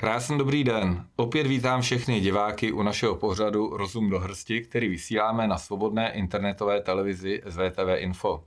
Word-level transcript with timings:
Krásný 0.00 0.38
dobrý 0.38 0.64
den. 0.64 1.06
Opět 1.16 1.46
vítám 1.46 1.80
všechny 1.80 2.20
diváky 2.20 2.72
u 2.72 2.82
našeho 2.82 3.16
pořadu 3.16 3.76
Rozum 3.76 4.10
do 4.10 4.18
hrsti, 4.18 4.60
který 4.60 4.88
vysíláme 4.88 5.48
na 5.48 5.58
svobodné 5.58 6.12
internetové 6.12 6.80
televizi 6.80 7.42
SVTV 7.48 7.96
Info. 7.96 8.44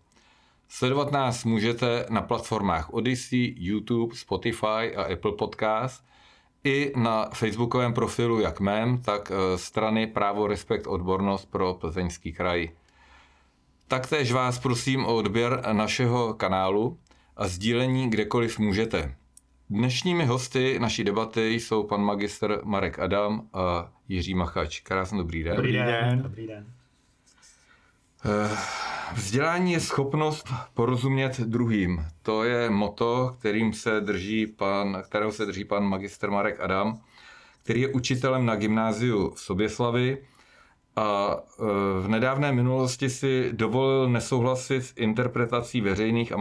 Sledovat 0.68 1.12
nás 1.12 1.44
můžete 1.44 2.06
na 2.10 2.22
platformách 2.22 2.94
Odyssey, 2.94 3.56
YouTube, 3.58 4.16
Spotify 4.16 4.96
a 4.96 5.14
Apple 5.14 5.32
Podcast 5.32 6.04
i 6.64 6.94
na 6.96 7.30
facebookovém 7.34 7.94
profilu 7.94 8.40
jak 8.40 8.60
mém, 8.60 9.02
tak 9.02 9.32
eh, 9.32 9.58
strany 9.58 10.08
Právo, 10.08 10.48
Respekt, 10.48 10.88
Odbornost 10.88 11.52
pro 11.52 11.74
Plzeňský 11.74 12.34
kraj. 12.34 12.70
Taktéž 13.88 14.32
vás 14.32 14.60
prosím 14.60 15.06
o 15.06 15.16
odběr 15.16 15.62
našeho 15.72 16.34
kanálu 16.34 16.98
a 17.38 17.48
sdílení 17.48 18.10
kdekoliv 18.10 18.60
můžete. 18.60 19.16
Dnešními 19.74 20.26
hosty 20.26 20.80
naší 20.80 21.04
debaty 21.04 21.54
jsou 21.54 21.84
pan 21.84 22.02
magister 22.02 22.60
Marek 22.64 23.00
Adam 23.00 23.48
a 23.54 23.92
Jiří 24.08 24.34
Machač. 24.34 24.80
Krásný 24.80 25.18
dobrý 25.18 25.44
den. 25.44 25.56
Dobrý 25.56 25.74
den. 25.74 26.22
Dobrý 26.22 26.48
den. 26.48 26.66
Eh, 28.26 28.58
vzdělání 29.14 29.72
je 29.72 29.80
schopnost 29.80 30.50
porozumět 30.74 31.40
druhým. 31.40 32.06
To 32.22 32.44
je 32.44 32.70
moto, 32.70 33.36
kterým 33.40 33.74
se 33.74 34.02
drží 34.02 34.48
pan, 34.48 35.04
kterého 35.06 35.32
se 35.32 35.46
drží 35.46 35.66
pan 35.66 35.84
magister 35.84 36.32
Marek 36.32 36.60
Adam, 36.60 37.02
který 37.64 37.82
je 37.82 37.88
učitelem 37.88 38.46
na 38.46 38.56
gymnáziu 38.56 39.30
v 39.30 39.42
Soběslavi 39.42 40.18
a 40.96 41.38
e, 41.38 41.64
v 42.02 42.08
nedávné 42.08 42.52
minulosti 42.52 43.10
si 43.10 43.50
dovolil 43.54 44.10
nesouhlasit 44.10 44.82
s 44.82 44.94
interpretací 44.96 45.82
veřejných 45.82 46.32
a 46.32 46.38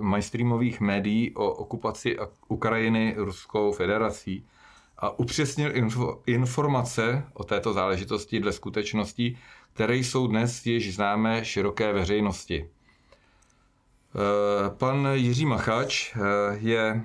mainstreamových 0.00 0.80
médií 0.80 1.34
o 1.34 1.50
okupaci 1.50 2.16
Ukrajiny 2.48 3.14
Ruskou 3.16 3.72
federací 3.72 4.46
a 4.98 5.18
upřesnil 5.18 5.76
info, 5.76 6.22
informace 6.26 7.24
o 7.32 7.44
této 7.44 7.72
záležitosti 7.72 8.40
dle 8.40 8.52
skutečností, 8.52 9.38
které 9.72 9.96
jsou 9.96 10.26
dnes 10.26 10.66
již 10.66 10.94
známé 10.94 11.44
široké 11.44 11.92
veřejnosti. 11.92 12.58
E, 12.64 12.68
pan 14.70 15.08
Jiří 15.12 15.46
Machač 15.46 16.14
e, 16.14 16.18
je 16.58 17.02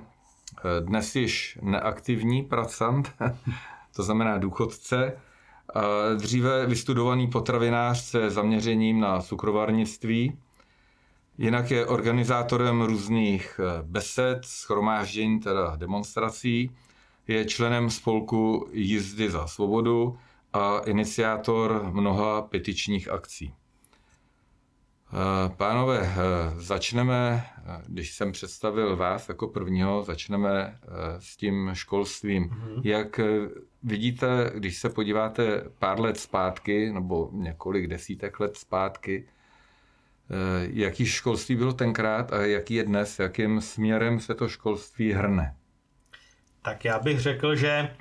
dnes 0.80 1.16
již 1.16 1.58
neaktivní 1.62 2.42
pracant, 2.42 3.12
to 3.96 4.02
znamená 4.02 4.38
důchodce, 4.38 5.16
Dříve 6.16 6.66
vystudovaný 6.66 7.26
potravinář 7.26 8.04
se 8.04 8.30
zaměřením 8.30 9.00
na 9.00 9.20
cukrovarnictví, 9.20 10.38
jinak 11.38 11.70
je 11.70 11.86
organizátorem 11.86 12.82
různých 12.82 13.60
eh, 13.60 13.82
besed, 13.82 14.38
schromáždění, 14.44 15.40
teda 15.40 15.76
demonstrací, 15.76 16.70
je 17.28 17.44
členem 17.44 17.90
spolku 17.90 18.68
Jízdy 18.72 19.30
za 19.30 19.46
svobodu 19.46 20.18
a 20.52 20.78
iniciátor 20.78 21.90
mnoha 21.92 22.42
petičních 22.42 23.08
akcí. 23.08 23.54
Eh, 25.12 25.48
pánové, 25.56 26.00
eh, 26.02 26.14
začneme, 26.56 27.44
eh, 27.58 27.82
když 27.86 28.12
jsem 28.12 28.32
představil 28.32 28.96
vás 28.96 29.28
jako 29.28 29.48
prvního, 29.48 30.02
začneme 30.02 30.78
s 31.18 31.36
tím 31.36 31.70
školstvím. 31.72 32.48
Mm-hmm. 32.48 32.80
Jak 32.84 33.20
vidíte, 33.82 34.50
když 34.54 34.76
se 34.76 34.90
podíváte 34.90 35.62
pár 35.78 36.00
let 36.00 36.16
zpátky, 36.16 36.92
nebo 36.92 37.30
několik 37.32 37.86
desítek 37.86 38.40
let 38.40 38.56
zpátky, 38.56 39.28
jaký 40.60 41.06
školství 41.06 41.56
bylo 41.56 41.72
tenkrát 41.72 42.32
a 42.32 42.46
jaký 42.46 42.74
je 42.74 42.84
dnes, 42.84 43.18
jakým 43.18 43.60
směrem 43.60 44.20
se 44.20 44.34
to 44.34 44.48
školství 44.48 45.12
hrne? 45.12 45.56
Tak 46.62 46.84
já 46.84 46.98
bych 46.98 47.20
řekl, 47.20 47.56
že 47.56 47.96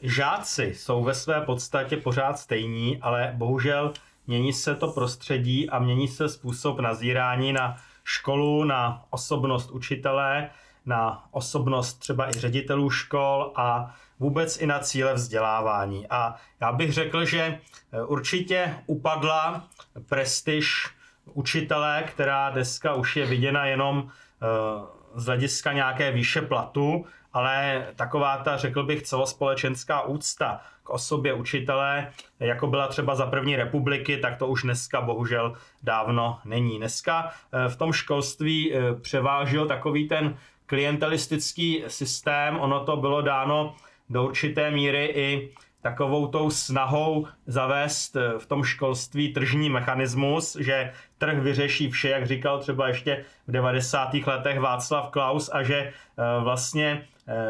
žáci 0.00 0.62
jsou 0.62 1.04
ve 1.04 1.14
své 1.14 1.40
podstatě 1.40 1.96
pořád 1.96 2.38
stejní, 2.38 2.98
ale 3.00 3.34
bohužel 3.36 3.92
mění 4.26 4.52
se 4.52 4.74
to 4.74 4.88
prostředí 4.88 5.70
a 5.70 5.78
mění 5.78 6.08
se 6.08 6.28
způsob 6.28 6.80
nazírání 6.80 7.52
na 7.52 7.76
školu, 8.04 8.64
na 8.64 9.04
osobnost 9.10 9.70
učitele, 9.70 10.50
na 10.86 11.24
osobnost 11.30 11.94
třeba 11.94 12.28
i 12.28 12.32
ředitelů 12.32 12.90
škol 12.90 13.52
a 13.56 13.94
vůbec 14.20 14.60
i 14.60 14.66
na 14.66 14.78
cíle 14.78 15.14
vzdělávání. 15.14 16.06
A 16.10 16.34
já 16.60 16.72
bych 16.72 16.92
řekl, 16.92 17.24
že 17.24 17.40
e, 17.40 17.58
určitě 18.04 18.74
upadla 18.86 19.64
prestiž 20.08 20.88
učitele, 21.24 22.04
která 22.06 22.50
dneska 22.50 22.94
už 22.94 23.16
je 23.16 23.26
viděna 23.26 23.66
jenom 23.66 24.08
e, 24.08 25.20
z 25.20 25.26
hlediska 25.26 25.72
nějaké 25.72 26.12
výše 26.12 26.42
platu, 26.42 27.06
ale 27.34 27.86
taková 27.96 28.36
ta, 28.36 28.56
řekl 28.56 28.82
bych, 28.82 29.02
celospolečenská 29.02 30.02
úcta 30.02 30.60
k 30.82 30.90
osobě 30.90 31.32
učitele, 31.32 32.12
jako 32.40 32.66
byla 32.66 32.88
třeba 32.88 33.14
za 33.14 33.26
první 33.26 33.56
republiky, 33.56 34.16
tak 34.16 34.36
to 34.36 34.46
už 34.46 34.62
dneska 34.62 35.00
bohužel 35.00 35.54
dávno 35.82 36.38
není. 36.44 36.78
Dneska 36.78 37.30
eh, 37.52 37.68
v 37.68 37.76
tom 37.76 37.92
školství 37.92 38.74
eh, 38.74 38.94
převážil 38.94 39.66
takový 39.66 40.08
ten 40.08 40.36
klientelistický 40.66 41.84
systém, 41.86 42.60
ono 42.60 42.84
to 42.84 42.96
bylo 42.96 43.22
dáno 43.22 43.74
do 44.10 44.24
určité 44.24 44.70
míry 44.70 45.12
i 45.14 45.52
takovou 45.82 46.26
tou 46.26 46.50
snahou 46.50 47.26
zavést 47.46 48.16
eh, 48.16 48.38
v 48.38 48.46
tom 48.46 48.64
školství 48.64 49.32
tržní 49.32 49.70
mechanismus, 49.70 50.56
že 50.60 50.92
trh 51.18 51.38
vyřeší 51.38 51.90
vše, 51.90 52.08
jak 52.08 52.26
říkal 52.26 52.58
třeba 52.58 52.88
ještě 52.88 53.24
v 53.46 53.52
90. 53.52 54.14
letech 54.14 54.60
Václav 54.60 55.10
Klaus 55.10 55.50
a 55.52 55.62
že 55.62 55.92
vlastně 56.40 57.06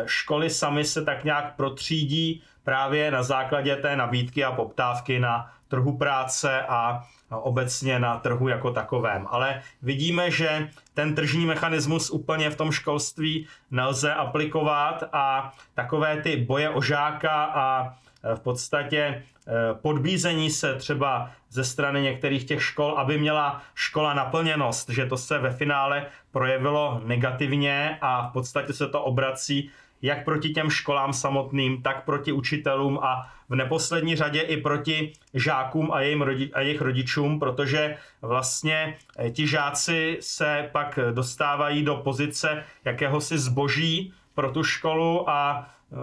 školy 0.07 0.51
sami 0.51 0.85
se 0.85 1.05
tak 1.05 1.25
nějak 1.25 1.57
protřídí 1.57 2.43
právě 2.65 3.11
na 3.11 3.23
základě 3.23 3.77
té 3.77 3.97
nabídky 3.97 4.45
a 4.45 4.53
poptávky 4.53 5.21
na 5.21 5.53
trhu 5.69 5.97
práce 5.97 6.62
a 6.62 7.05
obecně 7.31 7.99
na 7.99 8.19
trhu 8.19 8.49
jako 8.49 8.71
takovém. 8.71 9.27
Ale 9.31 9.63
vidíme, 9.83 10.31
že 10.31 10.69
ten 10.95 11.15
tržní 11.15 11.47
mechanismus 11.47 12.11
úplně 12.11 12.51
v 12.51 12.57
tom 12.57 12.73
školství 12.73 13.47
nelze 13.71 14.15
aplikovat 14.15 15.05
a 15.13 15.53
takové 15.75 16.23
ty 16.23 16.37
boje 16.37 16.71
o 16.71 16.83
žáka 16.83 17.45
a 17.45 17.95
v 18.35 18.41
podstatě 18.41 18.99
eh, 18.99 19.53
podbízení 19.83 20.51
se 20.51 20.75
třeba 20.75 21.31
ze 21.51 21.65
strany 21.65 22.03
některých 22.03 22.45
těch 22.45 22.62
škol, 22.62 22.99
aby 22.99 23.19
měla 23.19 23.62
škola 23.75 24.15
naplněnost, 24.15 24.89
že 24.89 25.07
to 25.07 25.17
se 25.17 25.39
ve 25.39 25.51
finále 25.51 26.07
projevilo 26.33 27.01
negativně 27.05 27.99
a 28.01 28.29
v 28.29 28.33
podstatě 28.33 28.73
se 28.73 28.89
to 28.89 29.03
obrací 29.03 29.71
jak 30.05 30.25
proti 30.25 30.51
těm 30.51 30.71
školám 30.71 31.13
samotným, 31.13 31.83
tak 31.83 32.05
proti 32.05 32.33
učitelům 32.33 32.99
a 33.03 33.33
v 33.49 33.55
neposlední 33.55 34.17
řadě 34.17 34.41
i 34.41 34.57
proti 34.57 35.13
žákům 35.34 35.93
a, 35.93 36.01
jejím 36.01 36.23
rodi- 36.23 36.51
a 36.53 36.61
jejich 36.61 36.81
rodičům, 36.81 37.39
protože 37.39 37.97
vlastně 38.23 38.97
eh, 39.19 39.31
ti 39.31 39.47
žáci 39.47 40.19
se 40.21 40.69
pak 40.73 40.99
dostávají 41.13 41.83
do 41.83 41.97
pozice 41.97 42.65
jakéhosi 42.84 43.39
zboží 43.39 44.13
pro 44.34 44.51
tu 44.51 44.65
školu 44.65 45.31
a 45.31 45.69
eh, 45.93 45.97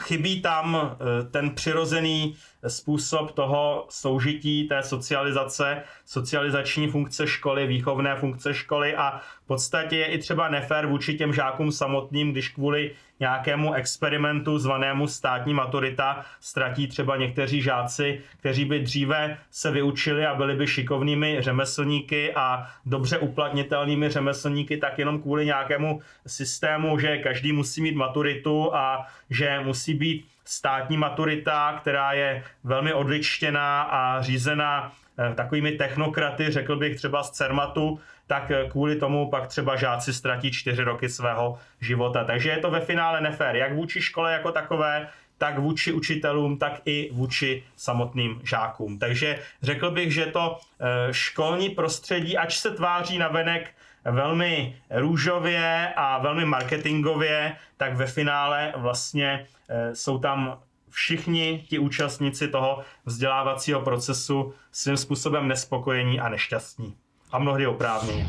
chybí 0.00 0.42
tam 0.42 0.76
eh, 0.76 1.24
ten 1.30 1.50
přirozený 1.50 2.34
způsob 2.66 3.30
toho 3.30 3.86
soužití, 3.88 4.68
té 4.68 4.82
socializace, 4.82 5.82
socializační 6.04 6.88
funkce 6.88 7.26
školy, 7.26 7.66
výchovné 7.66 8.16
funkce 8.16 8.54
školy 8.54 8.96
a 8.96 9.20
v 9.44 9.46
podstatě 9.46 9.96
je 9.96 10.06
i 10.06 10.18
třeba 10.18 10.48
nefér 10.48 10.86
vůči 10.86 11.14
těm 11.14 11.32
žákům 11.32 11.72
samotným, 11.72 12.32
když 12.32 12.48
kvůli 12.48 12.94
nějakému 13.20 13.74
experimentu 13.74 14.58
zvanému 14.58 15.06
státní 15.06 15.54
maturita 15.54 16.24
ztratí 16.40 16.88
třeba 16.88 17.16
někteří 17.16 17.62
žáci, 17.62 18.20
kteří 18.38 18.64
by 18.64 18.80
dříve 18.80 19.38
se 19.50 19.70
vyučili 19.70 20.26
a 20.26 20.34
byli 20.34 20.54
by 20.54 20.66
šikovnými 20.66 21.36
řemeslníky 21.40 22.34
a 22.34 22.66
dobře 22.86 23.18
uplatnitelnými 23.18 24.08
řemeslníky, 24.08 24.76
tak 24.76 24.98
jenom 24.98 25.22
kvůli 25.22 25.46
nějakému 25.46 26.00
systému, 26.26 26.98
že 26.98 27.18
každý 27.18 27.52
musí 27.52 27.82
mít 27.82 27.94
maturitu 27.94 28.74
a 28.74 29.06
že 29.30 29.60
musí 29.60 29.94
být 29.94 30.26
státní 30.44 30.96
maturita, 30.96 31.78
která 31.80 32.12
je 32.12 32.44
velmi 32.64 32.92
odličtěná 32.92 33.82
a 33.82 34.22
řízená 34.22 34.92
eh, 35.18 35.34
takovými 35.34 35.72
technokraty, 35.72 36.50
řekl 36.50 36.76
bych 36.76 36.96
třeba 36.96 37.22
z 37.22 37.30
CERMATu, 37.30 38.00
tak 38.30 38.50
eh, 38.50 38.68
kvůli 38.68 38.96
tomu 38.96 39.30
pak 39.30 39.46
třeba 39.46 39.76
žáci 39.76 40.12
ztratí 40.12 40.50
čtyři 40.50 40.82
roky 40.82 41.08
svého 41.08 41.58
života. 41.80 42.24
Takže 42.24 42.50
je 42.50 42.58
to 42.58 42.70
ve 42.70 42.80
finále 42.80 43.20
nefér, 43.20 43.56
jak 43.56 43.72
vůči 43.72 44.02
škole 44.02 44.32
jako 44.32 44.52
takové, 44.52 45.08
tak 45.38 45.58
vůči 45.58 45.92
učitelům, 45.92 46.58
tak 46.58 46.80
i 46.84 47.10
vůči 47.12 47.64
samotným 47.76 48.40
žákům. 48.44 48.98
Takže 48.98 49.38
řekl 49.62 49.90
bych, 49.90 50.14
že 50.14 50.26
to 50.26 50.58
eh, 50.80 51.14
školní 51.14 51.70
prostředí, 51.70 52.36
ač 52.36 52.58
se 52.58 52.70
tváří 52.70 53.18
na 53.18 53.28
venek 53.28 53.70
velmi 54.04 54.76
růžově 54.90 55.92
a 55.96 56.18
velmi 56.18 56.44
marketingově, 56.44 57.56
tak 57.76 57.96
ve 57.96 58.06
finále 58.06 58.72
vlastně 58.76 59.46
eh, 59.68 59.94
jsou 59.94 60.18
tam 60.18 60.58
všichni 60.90 61.64
ti 61.68 61.78
účastníci 61.78 62.48
toho 62.48 62.82
vzdělávacího 63.04 63.80
procesu 63.80 64.54
svým 64.72 64.96
způsobem 64.96 65.48
nespokojení 65.48 66.20
a 66.20 66.28
nešťastní. 66.28 66.96
A 67.32 67.38
mnohdy 67.38 67.66
oprávněně. 67.66 68.26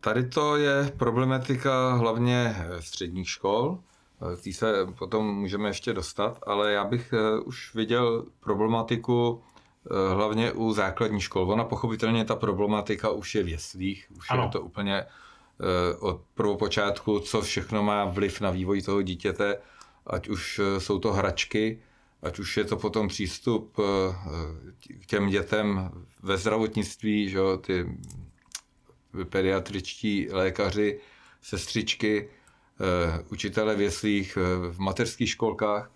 Tady 0.00 0.28
to 0.28 0.56
je 0.56 0.92
problematika 0.96 1.92
hlavně 1.92 2.56
středních 2.80 3.28
škol, 3.28 3.78
k 4.40 4.44
té 4.44 4.52
se 4.52 4.86
potom 4.98 5.34
můžeme 5.34 5.68
ještě 5.68 5.92
dostat, 5.92 6.38
ale 6.46 6.72
já 6.72 6.84
bych 6.84 7.14
už 7.44 7.74
viděl 7.74 8.24
problematiku 8.40 9.42
hlavně 10.12 10.52
u 10.52 10.72
základní 10.72 11.20
škol. 11.20 11.50
Ona 11.50 11.64
pochopitelně 11.64 12.24
ta 12.24 12.36
problematika 12.36 13.10
už 13.10 13.34
je 13.34 13.42
v 13.42 13.48
jeslích, 13.48 14.06
už 14.16 14.30
ano. 14.30 14.42
je 14.42 14.48
to 14.48 14.60
úplně 14.60 15.06
od 16.00 16.20
prvopočátku, 16.34 17.20
co 17.20 17.42
všechno 17.42 17.82
má 17.82 18.04
vliv 18.04 18.40
na 18.40 18.50
vývoj 18.50 18.82
toho 18.82 19.02
dítěte, 19.02 19.58
ať 20.06 20.28
už 20.28 20.60
jsou 20.78 20.98
to 20.98 21.12
hračky, 21.12 21.82
ať 22.24 22.38
už 22.38 22.56
je 22.56 22.64
to 22.64 22.76
potom 22.76 23.08
přístup 23.08 23.76
k 25.00 25.06
těm 25.06 25.28
dětem 25.28 25.90
ve 26.22 26.36
zdravotnictví, 26.36 27.28
že 27.28 27.38
jo, 27.38 27.56
ty 27.56 27.86
pediatričtí 29.24 30.28
lékaři, 30.30 31.00
sestřičky, 31.42 32.28
eh, 32.28 33.24
učitele 33.32 33.76
v 33.76 33.80
jeslích, 33.80 34.38
eh, 34.40 34.72
v 34.72 34.78
mateřských 34.78 35.30
školkách, 35.30 35.90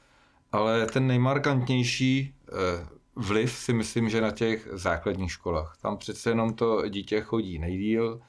ale 0.53 0.87
ten 0.87 1.07
nejmarkantnější 1.07 2.35
eh, 2.49 2.87
vliv 3.17 3.53
si 3.53 3.73
myslím, 3.73 4.09
že 4.09 4.21
na 4.21 4.31
těch 4.31 4.69
základních 4.73 5.33
školách. 5.33 5.77
Tam 5.83 5.97
přece 5.97 6.31
jenom 6.31 6.55
to 6.55 6.89
dítě 6.89 7.21
chodí 7.21 7.59
nejdíl, 7.59 8.21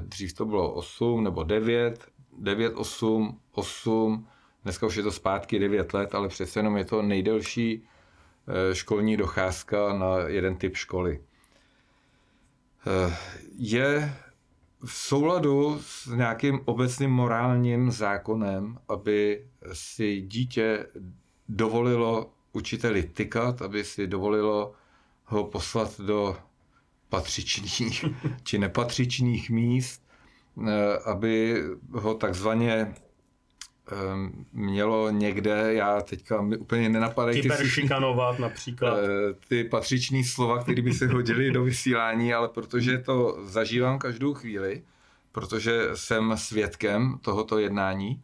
dřív 0.00 0.32
to 0.32 0.44
bylo 0.44 0.72
8 0.72 1.24
nebo 1.24 1.42
9, 1.42 2.06
9, 2.38 2.72
8, 2.74 3.40
8, 3.52 4.28
dneska 4.62 4.86
už 4.86 4.96
je 4.96 5.02
to 5.02 5.12
zpátky 5.12 5.58
9 5.58 5.94
let, 5.94 6.14
ale 6.14 6.28
přece 6.28 6.58
jenom 6.58 6.76
je 6.76 6.84
to 6.84 7.02
nejdelší 7.02 7.82
školní 8.72 9.16
docházka 9.16 9.92
na 9.92 10.18
jeden 10.18 10.56
typ 10.56 10.76
školy. 10.76 11.20
Je 13.58 14.14
v 14.84 14.92
souladu 14.92 15.78
s 15.82 16.06
nějakým 16.06 16.60
obecným 16.64 17.10
morálním 17.10 17.90
zákonem, 17.90 18.78
aby 18.88 19.46
si 19.72 20.20
dítě 20.20 20.86
dovolilo 21.48 22.32
učiteli 22.52 23.02
tykat, 23.02 23.62
aby 23.62 23.84
si 23.84 24.06
dovolilo 24.06 24.72
ho 25.24 25.44
poslat 25.44 26.00
do 26.00 26.36
patřičných 27.08 28.04
či 28.42 28.58
nepatřičných 28.58 29.50
míst, 29.50 30.02
eh, 30.68 30.98
aby 31.04 31.62
ho 31.92 32.14
takzvaně 32.14 32.94
mělo 34.52 35.10
někde, 35.10 35.74
já 35.74 36.00
teďka 36.00 36.42
mi 36.42 36.56
úplně 36.56 36.88
nenapadají 36.88 37.42
ty 37.42 37.68
šikanovat 37.68 38.38
například. 38.38 38.98
Eh, 38.98 39.34
ty 39.48 39.64
patřiční 39.64 40.24
slova, 40.24 40.62
které 40.62 40.82
by 40.82 40.92
se 40.92 41.06
hodily 41.06 41.50
do 41.50 41.64
vysílání, 41.64 42.34
ale 42.34 42.48
protože 42.48 42.98
to 42.98 43.38
zažívám 43.44 43.98
každou 43.98 44.34
chvíli, 44.34 44.82
protože 45.32 45.88
jsem 45.94 46.36
svědkem 46.36 47.18
tohoto 47.22 47.58
jednání, 47.58 48.22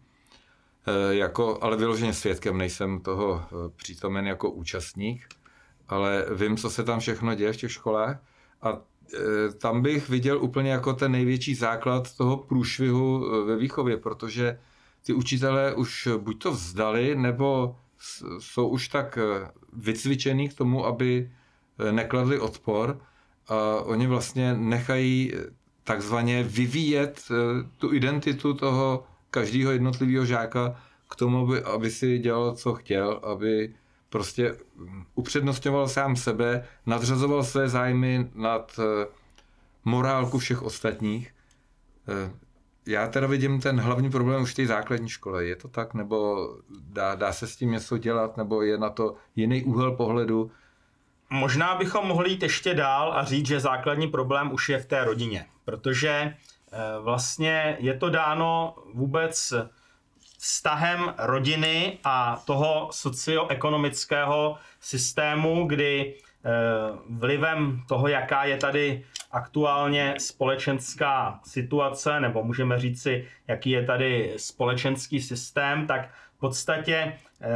eh, 0.86 1.14
jako, 1.14 1.58
ale 1.60 1.76
vyloženě 1.76 2.12
svědkem, 2.12 2.58
nejsem 2.58 3.00
toho 3.00 3.42
eh, 3.44 3.54
přítomen 3.76 4.26
jako 4.26 4.50
účastník, 4.50 5.26
ale 5.88 6.26
vím, 6.34 6.56
co 6.56 6.70
se 6.70 6.84
tam 6.84 7.00
všechno 7.00 7.34
děje 7.34 7.52
v 7.52 7.56
těch 7.56 7.72
školách 7.72 8.22
a 8.62 8.80
tam 9.58 9.82
bych 9.82 10.08
viděl 10.08 10.42
úplně 10.42 10.70
jako 10.70 10.92
ten 10.92 11.12
největší 11.12 11.54
základ 11.54 12.16
toho 12.16 12.36
průšvihu 12.36 13.30
ve 13.46 13.56
výchově, 13.56 13.96
protože 13.96 14.58
ty 15.08 15.14
učitelé 15.14 15.74
už 15.74 16.08
buď 16.18 16.42
to 16.42 16.52
vzdali, 16.52 17.16
nebo 17.16 17.76
jsou 18.38 18.68
už 18.68 18.88
tak 18.88 19.18
eh, 19.18 19.50
vycvičený 19.72 20.48
k 20.48 20.54
tomu, 20.54 20.86
aby 20.86 21.30
eh, 21.78 21.92
nekladli 21.92 22.40
odpor 22.40 23.00
a 23.48 23.80
oni 23.80 24.06
vlastně 24.06 24.54
nechají 24.54 25.32
eh, 25.34 25.38
takzvaně 25.84 26.42
vyvíjet 26.42 27.24
tu 27.76 27.92
identitu 27.92 28.54
toho 28.54 29.04
každého 29.30 29.72
jednotlivého 29.72 30.24
žáka 30.24 30.76
k 31.10 31.16
tomu, 31.16 31.38
aby, 31.38 31.62
aby 31.62 31.90
si 31.90 32.18
dělal, 32.18 32.56
co 32.56 32.74
chtěl, 32.74 33.20
aby 33.24 33.74
prostě 34.08 34.56
hm, 34.76 35.04
upřednostňoval 35.14 35.88
sám 35.88 36.16
sebe, 36.16 36.64
nadřazoval 36.86 37.44
své 37.44 37.68
zájmy 37.68 38.30
nad 38.34 38.80
morálku 39.84 40.38
všech 40.38 40.62
ostatních 40.62 41.34
já 42.88 43.08
teda 43.08 43.26
vidím 43.26 43.60
ten 43.60 43.80
hlavní 43.80 44.10
problém 44.10 44.42
už 44.42 44.52
v 44.52 44.54
té 44.54 44.66
základní 44.66 45.08
škole. 45.08 45.44
Je 45.44 45.56
to 45.56 45.68
tak, 45.68 45.94
nebo 45.94 46.48
dá, 46.80 47.14
dá 47.14 47.32
se 47.32 47.46
s 47.46 47.56
tím 47.56 47.70
něco 47.70 47.98
dělat, 47.98 48.36
nebo 48.36 48.62
je 48.62 48.78
na 48.78 48.90
to 48.90 49.14
jiný 49.36 49.64
úhel 49.64 49.92
pohledu? 49.92 50.50
Možná 51.30 51.74
bychom 51.74 52.06
mohli 52.06 52.30
jít 52.30 52.42
ještě 52.42 52.74
dál 52.74 53.12
a 53.12 53.24
říct, 53.24 53.46
že 53.46 53.60
základní 53.60 54.06
problém 54.08 54.52
už 54.52 54.68
je 54.68 54.78
v 54.78 54.86
té 54.86 55.04
rodině, 55.04 55.46
protože 55.64 56.10
eh, 56.10 56.78
vlastně 57.00 57.76
je 57.80 57.94
to 57.94 58.10
dáno 58.10 58.74
vůbec 58.94 59.52
vztahem 60.38 61.14
rodiny 61.18 61.98
a 62.04 62.42
toho 62.44 62.88
socioekonomického 62.92 64.58
systému, 64.80 65.66
kdy 65.66 66.14
vlivem 67.08 67.82
toho, 67.88 68.08
jaká 68.08 68.44
je 68.44 68.56
tady 68.56 69.04
aktuálně 69.30 70.14
společenská 70.18 71.40
situace, 71.44 72.20
nebo 72.20 72.44
můžeme 72.44 72.78
říci, 72.78 73.26
jaký 73.48 73.70
je 73.70 73.84
tady 73.84 74.34
společenský 74.36 75.20
systém, 75.20 75.86
tak 75.86 76.10
v 76.36 76.40
podstatě 76.40 76.94
eh, 77.40 77.48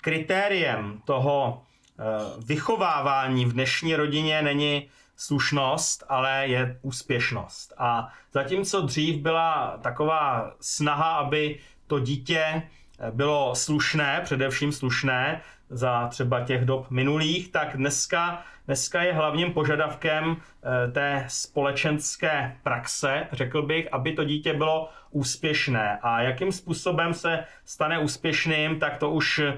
kritériem 0.00 1.00
toho 1.04 1.62
eh, 1.62 2.02
vychovávání 2.46 3.44
v 3.44 3.52
dnešní 3.52 3.96
rodině 3.96 4.42
není 4.42 4.88
slušnost, 5.16 6.04
ale 6.08 6.46
je 6.46 6.78
úspěšnost. 6.82 7.72
A 7.78 8.12
zatímco 8.32 8.80
dřív 8.80 9.16
byla 9.22 9.78
taková 9.82 10.54
snaha, 10.60 11.16
aby 11.16 11.58
to 11.86 11.98
dítě 11.98 12.38
eh, 12.38 13.10
bylo 13.10 13.54
slušné, 13.54 14.20
především 14.24 14.72
slušné, 14.72 15.40
za 15.70 16.08
třeba 16.08 16.44
těch 16.44 16.64
dob 16.64 16.90
minulých, 16.90 17.52
tak 17.52 17.76
dneska 17.76 18.44
Dneska 18.66 19.02
je 19.02 19.12
hlavním 19.12 19.52
požadavkem 19.52 20.36
eh, 20.36 20.90
té 20.92 21.24
společenské 21.28 22.56
praxe, 22.62 23.26
řekl 23.32 23.62
bych, 23.62 23.88
aby 23.92 24.12
to 24.12 24.24
dítě 24.24 24.52
bylo 24.52 24.88
úspěšné. 25.10 25.98
A 26.02 26.22
jakým 26.22 26.52
způsobem 26.52 27.14
se 27.14 27.44
stane 27.64 27.98
úspěšným, 27.98 28.78
tak 28.78 28.98
to 28.98 29.10
už 29.10 29.38
eh, 29.38 29.54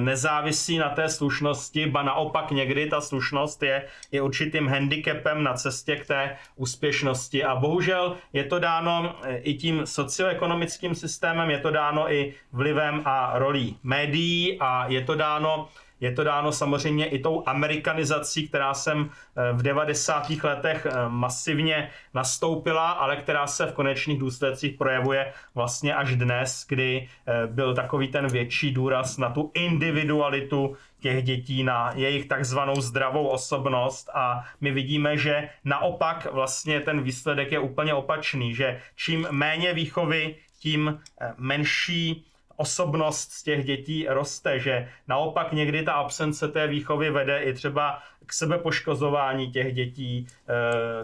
nezávisí 0.00 0.78
na 0.78 0.88
té 0.88 1.08
slušnosti, 1.08 1.86
ba 1.86 2.02
naopak 2.02 2.50
někdy 2.50 2.86
ta 2.86 3.00
slušnost 3.00 3.62
je 3.62 3.84
i 4.12 4.20
určitým 4.20 4.68
handicapem 4.68 5.42
na 5.42 5.54
cestě 5.54 5.96
k 5.96 6.06
té 6.06 6.36
úspěšnosti. 6.56 7.44
A 7.44 7.54
bohužel 7.54 8.16
je 8.32 8.44
to 8.44 8.58
dáno 8.58 9.16
eh, 9.22 9.36
i 9.36 9.54
tím 9.54 9.86
socioekonomickým 9.86 10.94
systémem, 10.94 11.50
je 11.50 11.58
to 11.58 11.70
dáno 11.70 12.12
i 12.12 12.34
vlivem 12.52 13.02
a 13.04 13.38
rolí 13.38 13.78
médií 13.82 14.58
a 14.60 14.86
je 14.88 15.04
to 15.04 15.14
dáno 15.14 15.68
je 16.00 16.12
to 16.12 16.24
dáno 16.24 16.52
samozřejmě 16.52 17.06
i 17.06 17.18
tou 17.18 17.42
amerikanizací, 17.46 18.48
která 18.48 18.74
sem 18.74 19.10
eh, 19.36 19.52
v 19.52 19.62
90. 19.62 20.30
letech 20.42 20.86
eh, 20.86 20.92
masivně 21.08 21.90
nastoupila, 22.14 22.90
ale 22.90 23.16
která 23.16 23.46
se 23.46 23.66
v 23.66 23.72
konečných 23.72 24.18
důsledcích 24.18 24.76
projevuje 24.76 25.32
vlastně 25.54 25.94
až 25.94 26.16
dnes, 26.16 26.66
kdy 26.68 27.08
eh, 27.26 27.46
byl 27.46 27.74
takový 27.74 28.08
ten 28.08 28.26
větší 28.26 28.70
důraz 28.70 29.18
na 29.18 29.30
tu 29.30 29.50
individualitu 29.54 30.76
těch 31.00 31.24
dětí, 31.24 31.62
na 31.62 31.92
jejich 31.94 32.26
takzvanou 32.26 32.80
zdravou 32.80 33.26
osobnost 33.26 34.10
a 34.14 34.44
my 34.60 34.70
vidíme, 34.70 35.16
že 35.16 35.48
naopak 35.64 36.32
vlastně 36.32 36.80
ten 36.80 37.02
výsledek 37.02 37.52
je 37.52 37.58
úplně 37.58 37.94
opačný, 37.94 38.54
že 38.54 38.80
čím 38.96 39.26
méně 39.30 39.72
výchovy, 39.72 40.34
tím 40.58 41.00
menší 41.36 42.26
osobnost 42.56 43.32
z 43.32 43.42
těch 43.42 43.64
dětí 43.64 44.06
roste, 44.08 44.58
že 44.58 44.88
naopak 45.08 45.52
někdy 45.52 45.82
ta 45.82 45.92
absence 45.92 46.48
té 46.48 46.66
výchovy 46.66 47.10
vede 47.10 47.42
i 47.42 47.52
třeba 47.54 48.02
k 48.26 48.32
sebepoškozování 48.32 49.50
těch 49.50 49.74
dětí, 49.74 50.26
eh, 50.48 50.52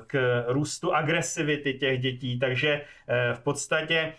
k 0.06 0.44
růstu 0.48 0.94
agresivity 0.94 1.74
těch 1.74 2.00
dětí, 2.00 2.38
takže 2.38 2.80
eh, 3.08 3.34
v 3.34 3.40
podstatě 3.40 4.12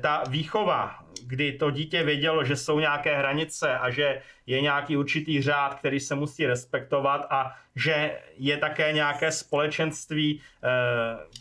ta 0.00 0.22
výchova, 0.28 0.98
kdy 1.26 1.52
to 1.52 1.70
dítě 1.70 2.02
vědělo, 2.02 2.44
že 2.44 2.56
jsou 2.56 2.80
nějaké 2.80 3.16
hranice 3.16 3.78
a 3.78 3.90
že 3.90 4.22
je 4.46 4.60
nějaký 4.60 4.96
určitý 4.96 5.42
řád, 5.42 5.74
který 5.74 6.00
se 6.00 6.14
musí 6.14 6.46
respektovat 6.46 7.26
a 7.30 7.56
že 7.76 8.18
je 8.36 8.56
také 8.56 8.92
nějaké 8.92 9.32
společenství, 9.32 10.40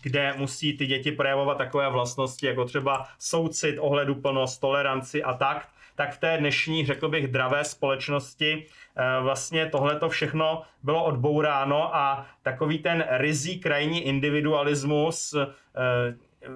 kde 0.01 0.34
musí 0.38 0.77
ty 0.77 0.86
děti 0.86 1.12
projevovat 1.12 1.58
takové 1.58 1.89
vlastnosti, 1.89 2.48
jako 2.48 2.65
třeba 2.65 3.08
soucit, 3.20 3.77
ohleduplnost, 3.80 4.62
toleranci 4.62 5.24
a 5.24 5.34
tak, 5.34 5.68
tak 5.96 6.13
v 6.13 6.20
té 6.20 6.38
dnešní, 6.38 6.86
řekl 6.86 7.10
bych, 7.10 7.27
dravé 7.27 7.63
společnosti 7.65 8.65
eh, 8.65 9.22
vlastně 9.22 9.65
tohle 9.65 10.00
to 10.00 10.10
všechno 10.10 10.62
bylo 10.84 11.03
odbouráno 11.03 11.96
a 11.96 12.25
takový 12.42 12.80
ten 12.80 13.06
rizí 13.10 13.60
krajní 13.60 14.01
individualismus 14.01 15.34
eh, 15.34 15.48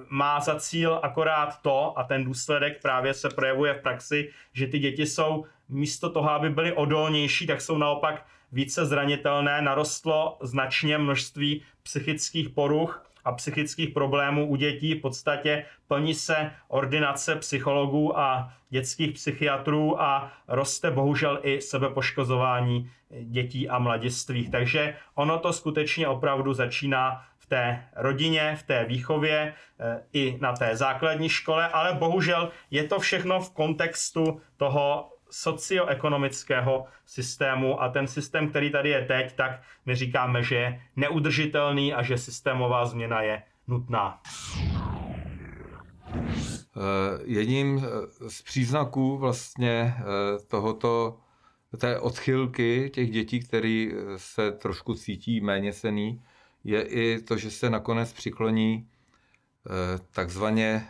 má 0.08 0.40
za 0.40 0.60
cíl 0.60 1.00
akorát 1.02 1.62
to, 1.62 1.98
a 1.98 2.04
ten 2.04 2.24
důsledek 2.24 2.82
právě 2.82 3.14
se 3.14 3.28
projevuje 3.28 3.74
v 3.74 3.82
praxi, 3.82 4.30
že 4.52 4.66
ty 4.66 4.78
děti 4.78 5.06
jsou 5.06 5.44
místo 5.68 6.10
toho, 6.10 6.30
aby 6.30 6.50
byly 6.50 6.72
odolnější, 6.72 7.46
tak 7.46 7.60
jsou 7.60 7.78
naopak 7.78 8.26
více 8.52 8.86
zranitelné, 8.86 9.62
narostlo 9.62 10.38
značně 10.42 10.98
množství 10.98 11.62
psychických 11.82 12.48
poruch 12.48 13.04
a 13.24 13.32
psychických 13.32 13.90
problémů 13.90 14.46
u 14.46 14.56
dětí. 14.56 14.94
V 14.94 15.00
podstatě 15.00 15.64
plní 15.88 16.14
se 16.14 16.52
ordinace 16.68 17.36
psychologů 17.36 18.18
a 18.18 18.52
dětských 18.70 19.12
psychiatrů 19.12 20.02
a 20.02 20.32
roste 20.48 20.90
bohužel 20.90 21.40
i 21.42 21.60
sebepoškozování 21.60 22.90
dětí 23.22 23.68
a 23.68 23.78
mladistvých. 23.78 24.50
Takže 24.50 24.96
ono 25.14 25.38
to 25.38 25.52
skutečně 25.52 26.08
opravdu 26.08 26.52
začíná 26.54 27.24
té 27.48 27.84
rodině, 27.96 28.56
v 28.56 28.62
té 28.62 28.84
výchově, 28.84 29.54
eh, 29.80 30.02
i 30.12 30.38
na 30.40 30.52
té 30.52 30.76
základní 30.76 31.28
škole, 31.28 31.68
ale 31.68 31.94
bohužel 31.94 32.50
je 32.70 32.84
to 32.84 32.98
všechno 32.98 33.40
v 33.40 33.50
kontextu 33.50 34.40
toho 34.56 35.12
socioekonomického 35.30 36.84
systému 37.06 37.82
a 37.82 37.88
ten 37.88 38.06
systém, 38.06 38.48
který 38.48 38.70
tady 38.72 38.90
je 38.90 39.04
teď, 39.04 39.32
tak 39.32 39.62
my 39.86 39.94
říkáme, 39.94 40.42
že 40.42 40.56
je 40.56 40.82
neudržitelný 40.96 41.94
a 41.94 42.02
že 42.02 42.18
systémová 42.18 42.84
změna 42.84 43.22
je 43.22 43.42
nutná. 43.66 44.20
Eh, 46.76 47.20
jedním 47.24 47.86
z 48.28 48.42
příznaků 48.42 49.18
vlastně 49.18 49.94
eh, 49.98 50.02
tohoto, 50.48 51.18
té 51.78 52.00
odchylky 52.00 52.90
těch 52.94 53.10
dětí, 53.10 53.40
který 53.40 53.92
se 54.16 54.52
trošku 54.52 54.94
cítí 54.94 55.40
méně 55.40 55.72
cený, 55.72 56.22
je 56.64 56.82
i 56.82 57.22
to, 57.22 57.36
že 57.36 57.50
se 57.50 57.70
nakonec 57.70 58.12
přikloní 58.12 58.88
eh, 59.66 59.98
takzvaně 60.10 60.88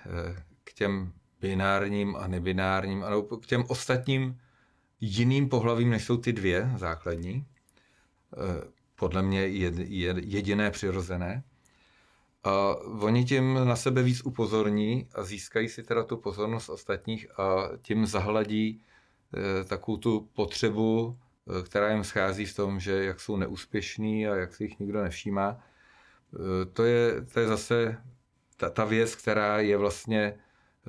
k 0.65 0.73
těm 0.73 1.13
binárním 1.41 2.17
a 2.17 2.27
nebinárním, 2.27 3.01
nebo 3.01 3.23
k 3.23 3.47
těm 3.47 3.65
ostatním 3.69 4.41
jiným 5.01 5.49
pohlavím, 5.49 5.91
než 5.91 6.05
jsou 6.05 6.17
ty 6.17 6.33
dvě 6.33 6.71
základní. 6.77 7.47
Eh, 8.37 8.71
podle 8.95 9.23
mě 9.23 9.41
jediné 10.21 10.71
přirozené. 10.71 11.45
A 12.45 12.75
oni 13.01 13.25
tím 13.25 13.55
na 13.65 13.77
sebe 13.77 14.03
víc 14.03 14.25
upozorní 14.25 15.09
a 15.15 15.25
získají 15.25 15.69
si 15.69 15.83
teda 15.83 16.03
tu 16.05 16.17
pozornost 16.17 16.69
ostatních 16.69 17.41
a 17.41 17.69
tím 17.83 18.07
zahladí 18.07 18.83
eh, 19.35 19.65
takovou 19.65 19.97
tu 19.97 20.29
potřebu, 20.33 21.19
eh, 21.19 21.28
která 21.65 21.91
jim 21.93 22.05
schází 22.05 22.47
v 22.47 22.57
tom, 22.57 22.81
že 22.81 23.05
jak 23.05 23.21
jsou 23.21 23.37
neúspěšní 23.37 24.29
a 24.29 24.37
jak 24.37 24.55
si 24.55 24.65
jich 24.65 24.79
nikdo 24.79 25.03
nevšímá. 25.03 25.61
To 26.73 26.85
je, 26.85 27.25
to 27.33 27.41
je 27.41 27.47
zase 27.47 27.97
ta, 28.57 28.71
ta 28.71 28.85
věc, 28.85 29.15
která 29.15 29.59
je 29.59 29.77
vlastně 29.77 30.39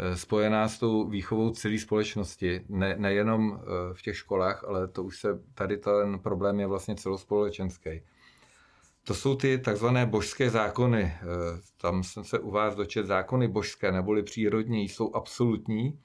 Eh, 0.01 0.17
spojená 0.17 0.67
s 0.67 0.79
tou 0.79 1.09
výchovou 1.09 1.49
celé 1.51 1.77
společnosti, 1.77 2.61
ne, 2.69 2.95
nejenom 2.97 3.61
eh, 3.61 3.93
v 3.93 4.01
těch 4.01 4.17
školách, 4.17 4.63
ale 4.63 4.87
to 4.87 5.03
už 5.03 5.19
se, 5.19 5.39
tady 5.53 5.77
ten 5.77 6.19
problém 6.19 6.59
je 6.59 6.67
vlastně 6.67 6.95
celospolečenský. 6.95 8.01
To 9.03 9.13
jsou 9.13 9.35
ty 9.35 9.57
takzvané 9.57 10.05
božské 10.05 10.49
zákony. 10.49 11.01
Eh, 11.01 11.25
tam 11.81 12.03
jsem 12.03 12.23
se 12.23 12.39
u 12.39 12.51
vás 12.51 12.75
dočet 12.75 13.05
zákony 13.05 13.47
božské 13.47 13.91
neboli 13.91 14.23
přírodní, 14.23 14.89
jsou 14.89 15.15
absolutní 15.15 15.99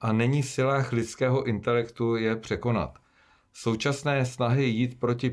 a 0.00 0.12
není 0.12 0.42
v 0.42 0.46
silách 0.46 0.92
lidského 0.92 1.44
intelektu 1.44 2.16
je 2.16 2.36
překonat. 2.36 2.98
Současné 3.56 4.26
snahy 4.26 4.64
jít 4.64 5.00
proti 5.00 5.30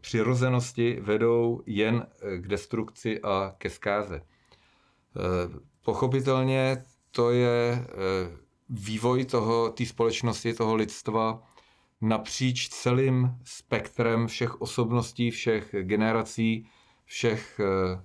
přirozenosti 0.00 0.98
vedou 1.00 1.62
jen 1.66 2.06
k 2.36 2.48
destrukci 2.48 3.20
a 3.22 3.54
ke 3.58 3.70
zkáze. 3.70 4.22
Pochopitelně 5.82 6.82
to 7.10 7.30
je 7.30 7.72
eh, 7.72 7.86
vývoj 8.68 9.24
toho, 9.24 9.68
té 9.70 9.86
společnosti, 9.86 10.54
toho 10.54 10.74
lidstva 10.74 11.42
napříč 12.00 12.68
celým 12.68 13.30
spektrem 13.44 14.26
všech 14.26 14.60
osobností, 14.60 15.30
všech 15.30 15.74
generací, 15.82 16.68
všech, 17.04 17.60
eh, 17.60 18.00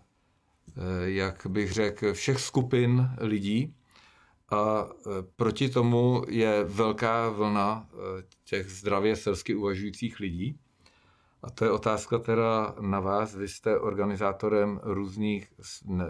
eh, 0.78 1.10
jak 1.12 1.48
bych 1.50 1.72
řekl, 1.72 2.14
všech 2.14 2.40
skupin 2.40 3.10
lidí. 3.18 3.74
A 4.52 4.88
proti 5.36 5.70
tomu 5.70 6.24
je 6.28 6.64
velká 6.64 7.30
vlna 7.30 7.88
těch 8.44 8.70
zdravě 8.70 9.16
selsky 9.16 9.56
uvažujících 9.56 10.20
lidí. 10.20 10.60
A 11.44 11.50
to 11.50 11.66
je 11.66 11.72
otázka 11.72 12.20
teda 12.20 12.76
na 12.82 13.00
vás. 13.00 13.36
Vy 13.36 13.48
jste 13.48 13.80
organizátorem 13.80 14.80
různých 14.84 15.54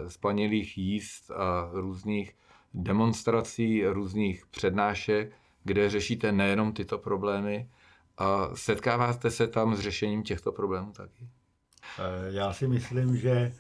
spanilých 0.08 0.78
jíst 0.78 1.32
a 1.32 1.70
různých 1.74 2.36
demonstrací, 2.74 3.86
různých 3.86 4.46
přednášek, 4.46 5.32
kde 5.64 5.90
řešíte 5.90 6.32
nejenom 6.32 6.74
tyto 6.74 6.98
problémy 6.98 7.70
a 8.18 8.56
setkáváte 8.56 9.32
se 9.32 9.48
tam 9.48 9.76
s 9.76 9.80
řešením 9.80 10.24
těchto 10.24 10.52
problémů 10.52 10.92
taky? 10.92 11.28
Eh, 12.00 12.32
já 12.32 12.54
si 12.54 12.68
myslím, 12.68 13.18
že 13.18 13.54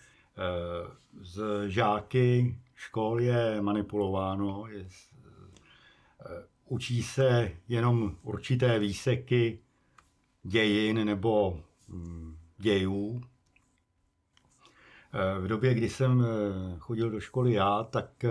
z 1.21 1.69
žáky 1.69 2.55
škol 2.81 3.21
je 3.21 3.61
manipulováno, 3.61 4.67
je, 4.67 4.85
eh, 4.85 6.45
učí 6.65 7.03
se 7.03 7.51
jenom 7.67 8.15
určité 8.23 8.79
výseky 8.79 9.59
dějin 10.43 11.05
nebo 11.05 11.59
hm, 11.89 12.37
dějů. 12.57 13.21
V 15.39 15.47
době, 15.47 15.73
kdy 15.73 15.89
jsem 15.89 16.25
chodil 16.79 17.09
do 17.09 17.19
školy 17.19 17.53
já, 17.53 17.83
tak 17.83 18.25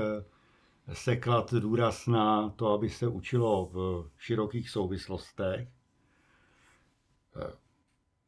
se 0.93 1.17
klad 1.17 1.55
důraz 1.55 2.07
na 2.07 2.49
to, 2.51 2.73
aby 2.73 2.91
se 2.91 3.09
učilo 3.09 3.67
v 3.73 4.11
širokých 4.19 4.71
souvislostech. 4.71 5.69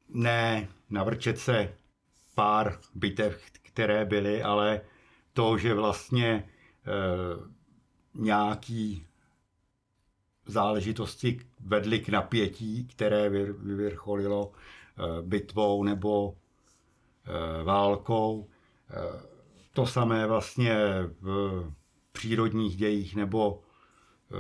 Ne 0.09 0.69
navrčet 0.91 1.38
se 1.38 1.75
pár 2.35 2.79
bitev, 2.95 3.43
které 3.62 4.05
byly, 4.05 4.43
ale 4.43 4.81
to, 5.33 5.59
že 5.59 5.75
vlastně 5.75 6.29
e, 6.29 6.45
nějaký 8.15 9.07
záležitosti 10.47 11.41
vedly 11.61 12.01
k 12.01 12.09
napětí, 12.09 12.87
které 12.87 13.29
vyvrcholilo 13.59 14.53
e, 14.53 15.23
bitvou 15.23 15.85
nebo 15.85 16.35
e, 16.35 17.62
válkou. 17.62 18.49
E, 18.91 19.33
to 19.73 19.87
samé 19.87 20.27
vlastně 20.27 20.77
v 21.21 21.73
přírodních 22.12 22.77
dějích 22.77 23.17
nebo 23.17 23.62
eh, 24.33 24.37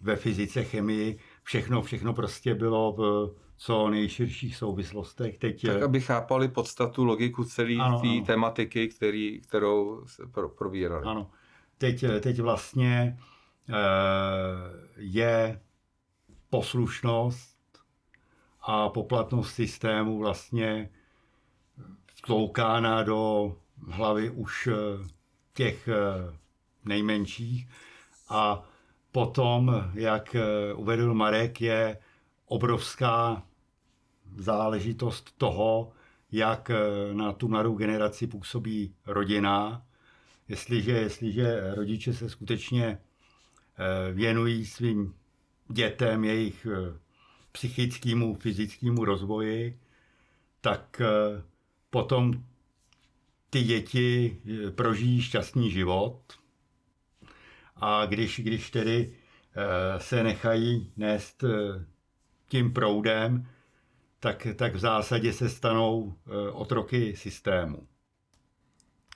ve 0.00 0.16
fyzice, 0.16 0.64
chemii, 0.64 1.18
všechno, 1.42 1.82
všechno 1.82 2.12
prostě 2.12 2.54
bylo 2.54 2.92
v 2.92 3.34
co 3.58 3.90
nejširších 3.90 4.56
souvislostech. 4.56 5.38
Teď, 5.38 5.66
tak, 5.66 5.82
aby 5.82 6.00
chápali 6.00 6.48
podstatu, 6.48 7.04
logiku 7.04 7.44
celé 7.44 7.74
té 8.02 8.26
tematiky, 8.26 8.88
který, 8.88 9.40
kterou 9.40 10.06
se 10.06 10.26
pro, 10.26 10.48
probírali. 10.48 11.04
Ano. 11.04 11.30
Teď, 11.78 12.04
teď 12.20 12.40
vlastně 12.40 13.18
e, 13.68 13.74
je 14.96 15.60
poslušnost 16.50 17.58
a 18.60 18.88
poplatnost 18.88 19.54
systému 19.54 20.18
vlastně 20.18 20.90
vtloukána 22.06 23.02
do 23.02 23.52
hlavy 23.88 24.30
už 24.30 24.68
těch 25.54 25.88
nejmenších. 26.84 27.68
A 28.28 28.62
potom, 29.12 29.84
jak 29.94 30.34
eh, 30.34 30.74
uvedl 30.74 31.14
Marek, 31.14 31.60
je 31.60 31.98
obrovská 32.46 33.42
záležitost 34.36 35.38
toho, 35.38 35.92
jak 36.32 36.70
eh, 36.70 36.76
na 37.14 37.32
tu 37.32 37.48
mladou 37.48 37.74
generaci 37.74 38.26
působí 38.26 38.94
rodina. 39.06 39.86
Jestliže, 40.48 40.92
jestliže 40.92 41.74
rodiče 41.74 42.12
se 42.12 42.28
skutečně 42.28 42.84
eh, 42.88 44.12
věnují 44.12 44.66
svým 44.66 45.14
dětem, 45.68 46.24
jejich 46.24 46.66
psychickému, 47.52 48.34
fyzickému 48.34 49.04
rozvoji, 49.04 49.78
tak 50.60 51.02
potom 51.90 52.44
ty 53.50 53.62
děti 53.62 54.36
prožijí 54.74 55.22
šťastný 55.22 55.70
život 55.70 56.20
a 57.80 58.06
když, 58.06 58.40
když 58.40 58.70
tedy 58.70 59.12
eh, 59.56 60.00
se 60.00 60.22
nechají 60.22 60.92
nést 60.96 61.44
eh, 61.44 61.84
tím 62.48 62.72
proudem, 62.72 63.46
tak, 64.20 64.46
tak 64.56 64.74
v 64.74 64.78
zásadě 64.78 65.32
se 65.32 65.48
stanou 65.48 66.14
eh, 66.26 66.50
otroky 66.50 67.16
systému. 67.16 67.86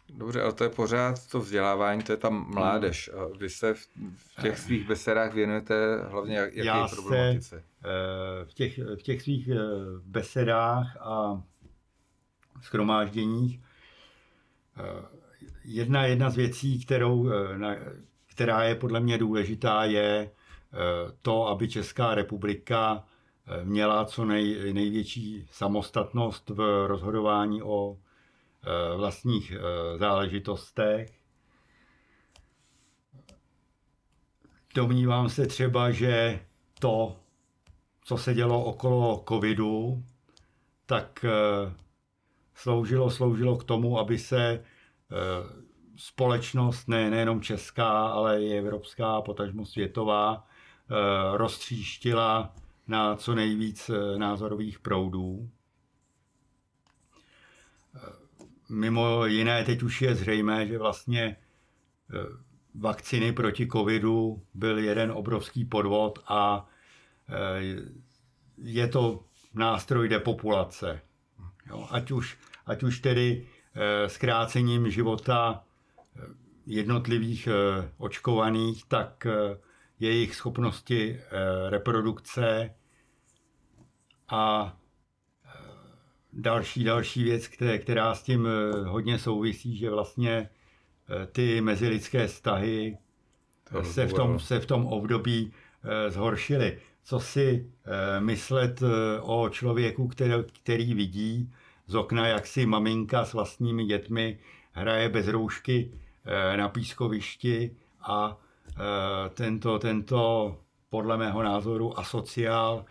Dobře, 0.08 0.42
ale 0.42 0.52
to 0.52 0.64
je 0.64 0.70
pořád 0.70 1.26
to 1.30 1.40
vzdělávání, 1.40 2.02
to 2.02 2.12
je 2.12 2.16
tam 2.16 2.54
mládež. 2.54 3.10
A 3.14 3.36
vy 3.38 3.50
se 3.50 3.74
v, 3.74 3.86
v 4.16 4.42
těch 4.42 4.58
svých 4.58 4.88
besedách 4.88 5.34
věnujete 5.34 6.02
hlavně 6.02 6.36
jak, 6.36 6.54
jaké 6.54 6.66
Já 6.66 6.88
problematice? 6.88 7.48
Se, 7.48 7.64
v, 8.44 8.54
těch, 8.54 8.78
v 8.78 9.02
těch 9.02 9.22
svých 9.22 9.48
besedách 10.04 10.96
a 11.00 11.42
schromážděních 12.62 13.60
jedna, 15.64 16.06
jedna 16.06 16.30
z 16.30 16.36
věcí, 16.36 16.84
kterou, 16.84 17.30
na, 17.56 17.76
která 18.26 18.62
je 18.62 18.74
podle 18.74 19.00
mě 19.00 19.18
důležitá, 19.18 19.84
je 19.84 20.30
eh, 20.30 20.78
to, 21.22 21.48
aby 21.48 21.68
Česká 21.68 22.14
republika 22.14 23.04
eh, 23.04 23.11
měla 23.64 24.04
co 24.04 24.24
nej, 24.24 24.72
největší 24.72 25.48
samostatnost 25.50 26.50
v 26.50 26.86
rozhodování 26.86 27.62
o 27.62 27.98
vlastních 28.96 29.52
záležitostech. 29.96 31.20
Domnívám 34.74 35.28
se 35.28 35.46
třeba, 35.46 35.90
že 35.90 36.40
to, 36.80 37.16
co 38.04 38.16
se 38.16 38.34
dělo 38.34 38.64
okolo 38.64 39.24
covidu, 39.28 40.02
tak 40.86 41.24
sloužilo, 42.54 43.10
sloužilo 43.10 43.56
k 43.56 43.64
tomu, 43.64 43.98
aby 43.98 44.18
se 44.18 44.64
společnost, 45.96 46.88
ne, 46.88 47.10
nejenom 47.10 47.40
česká, 47.40 48.06
ale 48.06 48.42
i 48.42 48.58
evropská, 48.58 49.20
potažmo 49.20 49.66
světová, 49.66 50.46
eh, 50.46 51.36
roztříštila 51.36 52.54
na 52.92 53.16
co 53.16 53.34
nejvíc 53.34 53.90
eh, 53.90 54.18
názorových 54.18 54.78
proudů. 54.78 55.50
Eh, 57.94 57.98
mimo 58.68 59.26
jiné, 59.26 59.64
teď 59.64 59.82
už 59.82 60.02
je 60.02 60.14
zřejmé, 60.14 60.66
že 60.66 60.78
vlastně 60.78 61.36
vakciny 62.74 63.32
proti 63.32 63.68
covidu 63.68 64.42
byl 64.54 64.78
jeden 64.78 65.12
obrovský 65.12 65.64
podvod 65.64 66.18
a 66.28 66.68
je 68.58 68.88
to 68.88 69.24
nástroj 69.54 70.08
depopulace. 70.08 71.00
Jo, 71.66 71.86
ať, 71.90 72.10
už, 72.10 72.38
ať 72.66 72.82
už 72.82 73.00
tedy 73.00 73.46
zkrácením 74.06 74.90
života 74.90 75.64
jednotlivých 76.66 77.46
eh, 77.46 77.88
očkovaných, 77.98 78.84
tak 78.84 79.26
eh, 79.26 79.58
jejich 80.00 80.34
schopnosti 80.34 81.18
eh, 81.18 81.20
reprodukce 81.70 82.74
a 84.28 84.76
další, 86.32 86.84
další 86.84 87.24
věc, 87.24 87.48
která 87.78 88.14
s 88.14 88.22
tím 88.22 88.48
hodně 88.84 89.18
souvisí, 89.18 89.76
že 89.76 89.90
vlastně 89.90 90.48
ty 91.32 91.60
mezilidské 91.60 92.26
vztahy 92.26 92.98
se 93.82 94.06
v, 94.06 94.12
tom, 94.12 94.38
se 94.38 94.60
v 94.60 94.66
tom 94.66 94.86
období 94.86 95.52
zhoršily. 96.08 96.78
Co 97.04 97.20
si 97.20 97.70
myslet 98.18 98.82
o 99.20 99.48
člověku, 99.48 100.08
který, 100.08 100.32
který 100.62 100.94
vidí 100.94 101.52
z 101.86 101.94
okna, 101.94 102.26
jak 102.26 102.46
si 102.46 102.66
maminka 102.66 103.24
s 103.24 103.32
vlastními 103.32 103.84
dětmi 103.84 104.38
hraje 104.72 105.08
bez 105.08 105.28
roušky 105.28 105.92
Eh, 106.24 106.56
na 106.56 106.68
pískovišti 106.68 107.76
a 108.00 108.38
eh, 108.68 109.28
tento, 109.28 109.78
tento 109.78 110.56
podle 110.88 111.16
mého 111.16 111.42
názoru 111.42 111.98
asociál 111.98 112.84
eh, 112.86 112.90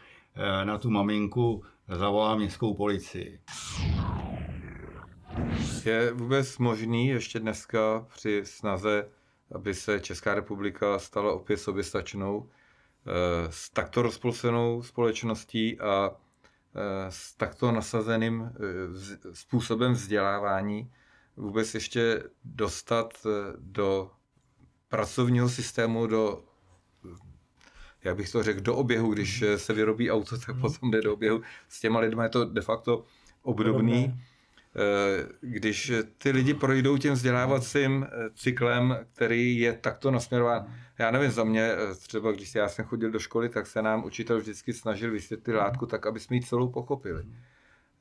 na 0.63 0.77
tu 0.77 0.89
maminku 0.89 1.63
zavolá 1.87 2.35
městskou 2.35 2.73
policii. 2.73 3.41
Je 5.85 6.13
vůbec 6.13 6.57
možný 6.57 7.07
ještě 7.07 7.39
dneska 7.39 8.07
při 8.15 8.41
snaze, 8.45 9.09
aby 9.51 9.73
se 9.73 9.99
Česká 9.99 10.33
republika 10.35 10.99
stala 10.99 11.33
opět 11.33 11.57
soběstačnou, 11.57 12.49
s 13.49 13.69
takto 13.69 14.01
rozpolcenou 14.01 14.83
společností 14.83 15.79
a 15.79 16.11
s 17.09 17.35
takto 17.35 17.71
nasazeným 17.71 18.51
způsobem 19.33 19.93
vzdělávání, 19.93 20.91
vůbec 21.37 21.73
ještě 21.73 22.23
dostat 22.43 23.13
eh, 23.25 23.29
do 23.57 24.11
pracovního 24.89 25.49
systému, 25.49 26.07
do, 26.07 26.43
jak 28.03 28.15
bych 28.17 28.31
to 28.31 28.43
řekl, 28.43 28.61
do 28.61 28.75
oběhu, 28.75 29.13
když 29.13 29.41
eh, 29.41 29.57
se 29.57 29.73
vyrobí 29.73 30.11
auto, 30.11 30.37
tak 30.37 30.49
mhm. 30.49 30.61
potom 30.61 30.91
jde 30.91 31.01
do 31.01 31.13
oběhu. 31.13 31.41
S 31.69 31.79
těma 31.79 31.99
lidmi 31.99 32.23
je 32.23 32.29
to 32.29 32.45
de 32.45 32.61
facto 32.61 33.03
obdobný. 33.41 34.21
Eh, 34.75 35.27
když 35.41 35.91
ty 36.17 36.31
lidi 36.31 36.53
projdou 36.53 36.97
tím 36.97 37.13
vzdělávacím 37.13 38.07
cyklem, 38.35 38.97
který 39.13 39.59
je 39.59 39.73
takto 39.73 40.11
nasměrován, 40.11 40.75
já 40.99 41.11
nevím, 41.11 41.31
za 41.31 41.43
mě, 41.43 41.71
třeba 42.07 42.31
když 42.31 42.55
já 42.55 42.69
jsem 42.69 42.85
chodil 42.85 43.11
do 43.11 43.19
školy, 43.19 43.49
tak 43.49 43.67
se 43.67 43.81
nám 43.81 44.05
učitel 44.05 44.39
vždycky 44.39 44.73
snažil 44.73 45.11
vysvětlit 45.11 45.53
látku 45.53 45.85
tak, 45.85 46.05
aby 46.05 46.19
jsme 46.19 46.35
ji 46.35 46.41
celou 46.41 46.69
pochopili. 46.69 47.23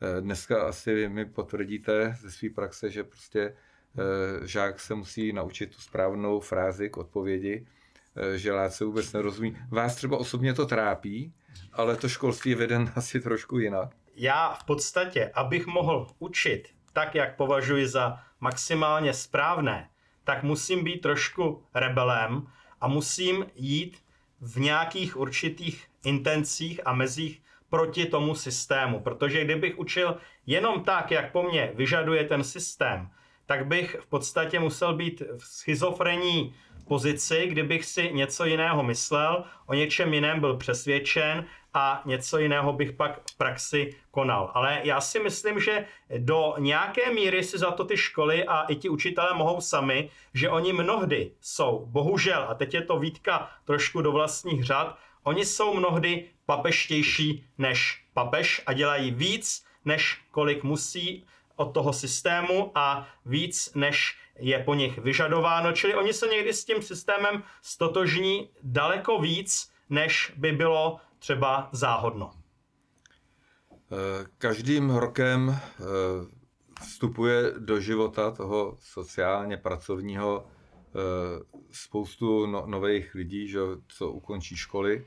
Eh, 0.02 0.20
dneska 0.20 0.62
asi 0.62 1.08
mi 1.08 1.26
potvrdíte 1.26 2.16
ze 2.20 2.30
své 2.30 2.50
praxe, 2.50 2.90
že 2.90 3.04
prostě 3.04 3.40
eh, 3.40 4.46
žák 4.46 4.80
se 4.80 4.94
musí 4.94 5.32
naučit 5.32 5.74
tu 5.74 5.80
správnou 5.80 6.40
frázi 6.40 6.90
k 6.90 6.96
odpovědi, 6.96 7.66
eh, 8.16 8.38
že 8.38 8.52
se 8.68 8.84
vůbec 8.84 9.12
nerozumí. 9.12 9.56
Vás 9.70 9.94
třeba 9.94 10.16
osobně 10.16 10.54
to 10.54 10.66
trápí, 10.66 11.32
ale 11.72 11.96
to 11.96 12.08
školství 12.08 12.50
je 12.50 12.56
veden 12.56 12.92
asi 12.96 13.20
trošku 13.20 13.58
jinak. 13.58 13.90
Já 14.16 14.54
v 14.54 14.64
podstatě, 14.64 15.30
abych 15.34 15.66
mohl 15.66 16.06
učit 16.18 16.68
tak, 16.92 17.14
jak 17.14 17.36
považuji 17.36 17.86
za 17.86 18.20
maximálně 18.40 19.14
správné, 19.14 19.88
tak 20.24 20.42
musím 20.42 20.84
být 20.84 21.00
trošku 21.00 21.62
rebelem 21.74 22.46
a 22.80 22.88
musím 22.88 23.46
jít 23.54 23.98
v 24.40 24.60
nějakých 24.60 25.16
určitých 25.16 25.86
intencích 26.04 26.80
a 26.84 26.92
mezích 26.92 27.42
proti 27.70 28.06
tomu 28.06 28.34
systému. 28.34 29.00
Protože 29.00 29.44
kdybych 29.44 29.78
učil 29.78 30.16
jenom 30.46 30.84
tak, 30.84 31.10
jak 31.10 31.32
po 31.32 31.42
mně 31.42 31.72
vyžaduje 31.74 32.24
ten 32.24 32.44
systém, 32.44 33.10
tak 33.46 33.66
bych 33.66 33.96
v 34.00 34.06
podstatě 34.06 34.60
musel 34.60 34.96
být 34.96 35.22
v 35.38 35.44
schizofrenní 35.44 36.54
pozici, 36.90 37.46
kdybych 37.46 37.84
si 37.84 38.12
něco 38.12 38.44
jiného 38.44 38.82
myslel, 38.82 39.44
o 39.66 39.74
něčem 39.74 40.14
jiném 40.14 40.40
byl 40.40 40.56
přesvědčen 40.56 41.44
a 41.74 42.02
něco 42.04 42.38
jiného 42.38 42.72
bych 42.72 42.92
pak 42.92 43.20
v 43.30 43.36
praxi 43.36 43.94
konal. 44.10 44.50
Ale 44.54 44.80
já 44.84 45.00
si 45.00 45.20
myslím, 45.20 45.60
že 45.60 45.84
do 46.18 46.54
nějaké 46.58 47.14
míry 47.14 47.44
si 47.44 47.58
za 47.58 47.70
to 47.70 47.84
ty 47.84 47.96
školy 47.96 48.44
a 48.44 48.62
i 48.62 48.74
ti 48.74 48.88
učitelé 48.88 49.34
mohou 49.34 49.60
sami, 49.60 50.10
že 50.34 50.50
oni 50.50 50.72
mnohdy 50.72 51.30
jsou, 51.40 51.86
bohužel, 51.86 52.46
a 52.48 52.54
teď 52.54 52.74
je 52.74 52.82
to 52.82 52.98
výtka 52.98 53.50
trošku 53.64 54.02
do 54.02 54.12
vlastních 54.12 54.64
řad, 54.64 54.98
oni 55.22 55.44
jsou 55.46 55.74
mnohdy 55.74 56.24
papeštější 56.46 57.44
než 57.58 58.02
papež 58.14 58.62
a 58.66 58.72
dělají 58.72 59.10
víc, 59.10 59.64
než 59.84 60.18
kolik 60.30 60.64
musí 60.64 61.26
od 61.60 61.74
toho 61.74 61.92
systému 61.92 62.72
a 62.74 63.08
víc, 63.26 63.74
než 63.74 64.18
je 64.38 64.58
po 64.58 64.74
nich 64.74 64.98
vyžadováno. 64.98 65.72
Čili 65.72 65.94
oni 65.94 66.12
se 66.12 66.26
někdy 66.26 66.52
s 66.52 66.64
tím 66.64 66.82
systémem 66.82 67.42
stotožní 67.62 68.50
daleko 68.62 69.20
víc, 69.20 69.72
než 69.90 70.32
by 70.36 70.52
bylo 70.52 71.00
třeba 71.18 71.68
záhodno. 71.72 72.30
Eh, 73.92 74.26
každým 74.38 74.90
rokem 74.90 75.50
eh, 75.50 75.84
vstupuje 76.82 77.52
do 77.58 77.80
života 77.80 78.30
toho 78.30 78.76
sociálně 78.80 79.56
pracovního 79.56 80.46
eh, 80.46 80.92
spoustu 81.70 82.46
no, 82.46 82.66
nových 82.66 83.14
lidí, 83.14 83.48
že, 83.48 83.58
co 83.88 84.10
ukončí 84.10 84.56
školy. 84.56 85.06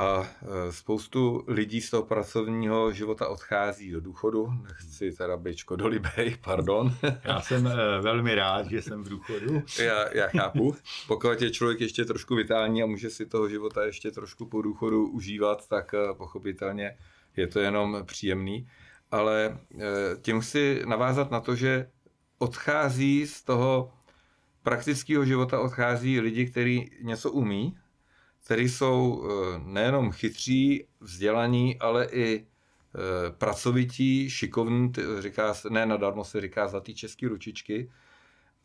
A 0.00 0.26
e, 0.68 0.72
spoustu 0.72 1.44
lidí 1.46 1.80
z 1.80 1.90
toho 1.90 2.02
pracovního 2.02 2.92
života 2.92 3.28
odchází 3.28 3.90
do 3.90 4.00
důchodu. 4.00 4.52
Nechci 4.68 5.12
teda 5.12 5.36
být 5.36 5.56
škodolibej, 5.56 6.36
pardon. 6.44 6.94
Já 7.24 7.40
jsem 7.40 7.66
e, 7.66 8.00
velmi 8.00 8.34
rád, 8.34 8.70
že 8.70 8.82
jsem 8.82 9.04
v 9.04 9.08
důchodu. 9.08 9.62
Já, 9.78 10.16
já 10.16 10.28
chápu. 10.28 10.76
Pokud 11.06 11.42
je 11.42 11.50
člověk 11.50 11.80
ještě 11.80 12.04
trošku 12.04 12.34
vitální 12.34 12.82
a 12.82 12.86
může 12.86 13.10
si 13.10 13.26
toho 13.26 13.48
života 13.48 13.84
ještě 13.84 14.10
trošku 14.10 14.46
po 14.46 14.62
důchodu 14.62 15.08
užívat, 15.08 15.68
tak 15.68 15.94
e, 15.94 16.14
pochopitelně 16.14 16.96
je 17.36 17.46
to 17.46 17.60
jenom 17.60 17.98
příjemný. 18.04 18.68
Ale 19.10 19.58
tím 20.22 20.40
chci 20.40 20.82
navázat 20.86 21.30
na 21.30 21.40
to, 21.40 21.54
že 21.54 21.90
odchází 22.38 23.26
z 23.26 23.42
toho 23.42 23.92
praktického 24.62 25.24
života 25.24 25.60
odchází 25.60 26.20
lidi, 26.20 26.46
kteří 26.46 26.90
něco 27.02 27.30
umí, 27.30 27.76
kteří 28.44 28.68
jsou 28.68 29.24
eh, 29.24 29.60
nejenom 29.64 30.12
chytří, 30.12 30.86
vzdělaní, 31.00 31.78
ale 31.78 32.06
i 32.06 32.46
eh, 32.46 33.30
pracovití, 33.30 34.30
šikovní, 34.30 34.92
říká 35.18 35.54
se, 35.54 35.70
ne 35.70 35.86
nadarmo 35.86 36.24
se 36.24 36.40
říká 36.40 36.68
zlatý 36.68 36.94
český 36.94 37.26
ručičky. 37.26 37.90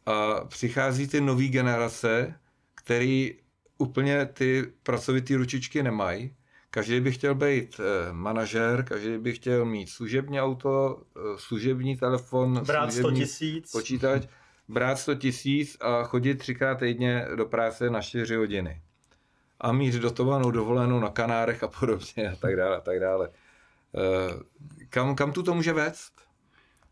A 0.05 0.45
přichází 0.45 1.07
ty 1.07 1.21
nové 1.21 1.47
generace, 1.47 2.39
který 2.75 3.39
úplně 3.77 4.25
ty 4.25 4.73
pracovitý 4.83 5.35
ručičky 5.35 5.83
nemají. 5.83 6.35
Každý 6.69 6.99
by 6.99 7.11
chtěl 7.11 7.35
být 7.35 7.79
eh, 7.79 8.13
manažer, 8.13 8.83
každý 8.83 9.17
by 9.17 9.33
chtěl 9.33 9.65
mít 9.65 9.89
služební 9.89 10.41
auto, 10.41 11.03
služební 11.35 11.97
telefon, 11.97 12.63
brát 12.65 12.93
služební 12.93 13.25
100 13.25 13.25
tisíc. 13.25 13.71
počítač, 13.71 14.27
brát 14.67 14.95
100 14.95 15.15
tisíc 15.15 15.77
a 15.81 16.03
chodit 16.03 16.35
třikrát 16.35 16.75
týdně 16.75 17.27
do 17.35 17.45
práce 17.45 17.89
na 17.89 18.01
4 18.01 18.35
hodiny 18.35 18.81
a 19.59 19.71
mít 19.71 19.95
dotovanou 19.95 20.51
dovolenou 20.51 20.99
na 20.99 21.09
Kanárech 21.09 21.63
a 21.63 21.67
podobně 21.67 22.29
a 22.31 22.35
tak 22.35 22.55
dále 22.55 22.77
a 22.77 22.81
tak 22.81 22.99
dále. 22.99 23.29
Eh, 23.95 24.39
kam, 24.89 25.15
kam 25.15 25.31
tu 25.31 25.43
to 25.43 25.53
může 25.53 25.73
vést? 25.73 26.13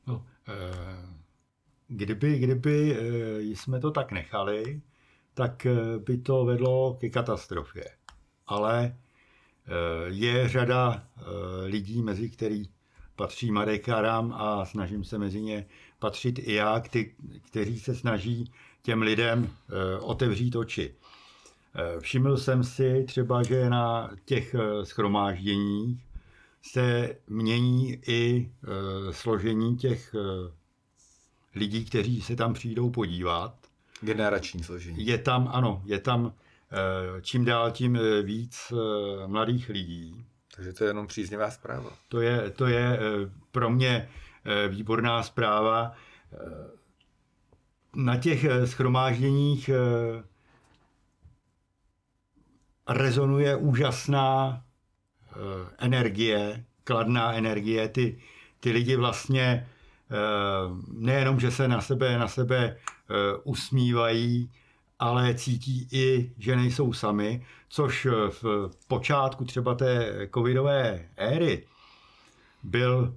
No, 0.08 0.26
eh, 0.48 1.08
kdyby, 1.88 2.40
kdyby 2.40 2.98
eh, 2.98 3.42
jsme 3.42 3.80
to 3.80 3.92
tak 3.92 4.12
nechali, 4.12 4.82
tak 5.34 5.68
by 5.98 6.18
to 6.18 6.46
vedlo 6.46 6.98
ke 7.00 7.10
katastrofě. 7.10 7.86
Ale 8.48 8.96
je 10.08 10.50
řada 10.50 11.08
lidí, 11.66 12.02
mezi 12.02 12.30
který 12.30 12.64
patří 13.16 13.52
Marek 13.52 13.90
Aram 13.90 14.34
a 14.34 14.66
snažím 14.66 15.04
se 15.04 15.18
mezi 15.18 15.42
ně 15.42 15.66
patřit 16.00 16.40
i 16.40 16.54
já, 16.54 16.84
kteří 17.42 17.80
se 17.80 17.96
snaží 17.96 18.52
těm 18.82 19.02
lidem 19.02 19.50
otevřít 20.02 20.56
oči. 20.56 20.96
Eh, 21.76 22.00
všiml 22.00 22.38
jsem 22.38 22.64
si 22.64 23.04
třeba, 23.08 23.44
že 23.44 23.70
na 23.70 24.12
těch 24.26 24.56
eh, 24.56 24.86
schromážděních 24.86 26.06
se 26.62 27.16
mění 27.28 28.00
i 28.08 28.52
složení 29.12 29.78
těch 29.78 30.16
lidí, 31.56 31.86
kteří 31.86 32.22
se 32.22 32.36
tam 32.36 32.54
přijdou 32.54 32.90
podívat. 32.90 33.56
Generační 34.02 34.64
složení. 34.64 35.06
Je 35.06 35.18
tam, 35.18 35.50
ano, 35.54 35.82
je 35.86 36.00
tam 36.00 36.34
čím 37.22 37.46
dál 37.46 37.72
tím 37.72 38.00
víc 38.24 38.74
mladých 39.26 39.70
lidí. 39.70 40.26
Takže 40.56 40.74
to 40.74 40.84
je 40.84 40.90
jenom 40.90 41.08
příznivá 41.08 41.52
zpráva. 41.52 41.90
To 42.10 42.22
je, 42.22 42.50
to 42.50 42.68
je 42.68 43.00
pro 43.52 43.70
mě 43.70 44.10
výborná 44.70 45.24
zpráva 45.24 45.96
na 47.96 48.18
těch 48.18 48.44
eh, 48.44 48.68
schromážděních 48.68 49.70
eh, 49.70 50.24
rezonuje 52.88 53.56
úžasná 53.56 54.62
eh, 54.62 55.36
energie, 55.78 56.66
kladná 56.84 57.34
energie. 57.34 57.90
Ty, 57.90 58.18
ty 58.60 58.72
lidi 58.72 58.96
vlastně 58.96 59.68
nejenom, 60.94 61.40
že 61.40 61.52
se 61.52 61.68
na 61.68 61.82
sebe, 61.82 62.18
na 62.18 62.28
sebe 62.28 62.78
usmívají, 63.44 64.52
ale 65.00 65.36
cítí 65.36 65.88
i, 65.92 66.32
že 66.38 66.56
nejsou 66.56 66.94
sami, 66.94 67.46
což 67.70 68.08
v 68.30 68.70
počátku 68.88 69.46
třeba 69.46 69.76
té 69.76 70.30
covidové 70.34 71.10
éry 71.16 71.66
byl 72.64 73.16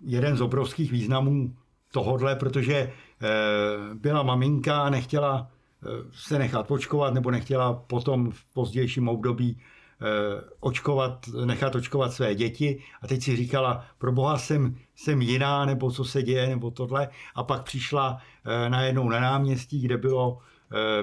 jeden 0.00 0.36
z 0.36 0.40
obrovských 0.40 0.92
významů 0.92 1.56
tohodle, 1.92 2.36
protože 2.36 2.92
Eh, 3.22 3.94
byla 3.94 4.22
maminka 4.22 4.82
a 4.82 4.90
nechtěla 4.90 5.50
eh, 5.50 5.55
se 6.12 6.38
nechat 6.38 6.70
očkovat 6.70 7.14
nebo 7.14 7.30
nechtěla 7.30 7.74
potom 7.74 8.30
v 8.30 8.44
pozdějším 8.44 9.08
období 9.08 9.58
eh, 9.58 10.44
očkovat, 10.60 11.28
nechat 11.44 11.74
očkovat 11.74 12.12
své 12.12 12.34
děti 12.34 12.82
a 13.02 13.06
teď 13.06 13.22
si 13.22 13.36
říkala, 13.36 13.84
pro 13.98 14.12
boha 14.12 14.38
jsem, 14.38 14.76
jsem 14.94 15.22
jiná, 15.22 15.64
nebo 15.64 15.90
co 15.90 16.04
se 16.04 16.22
děje, 16.22 16.48
nebo 16.48 16.70
tohle. 16.70 17.08
A 17.34 17.44
pak 17.44 17.62
přišla 17.62 18.18
najednou 18.68 19.08
na 19.08 19.20
náměstí, 19.20 19.80
kde 19.80 19.96
bylo 19.96 20.38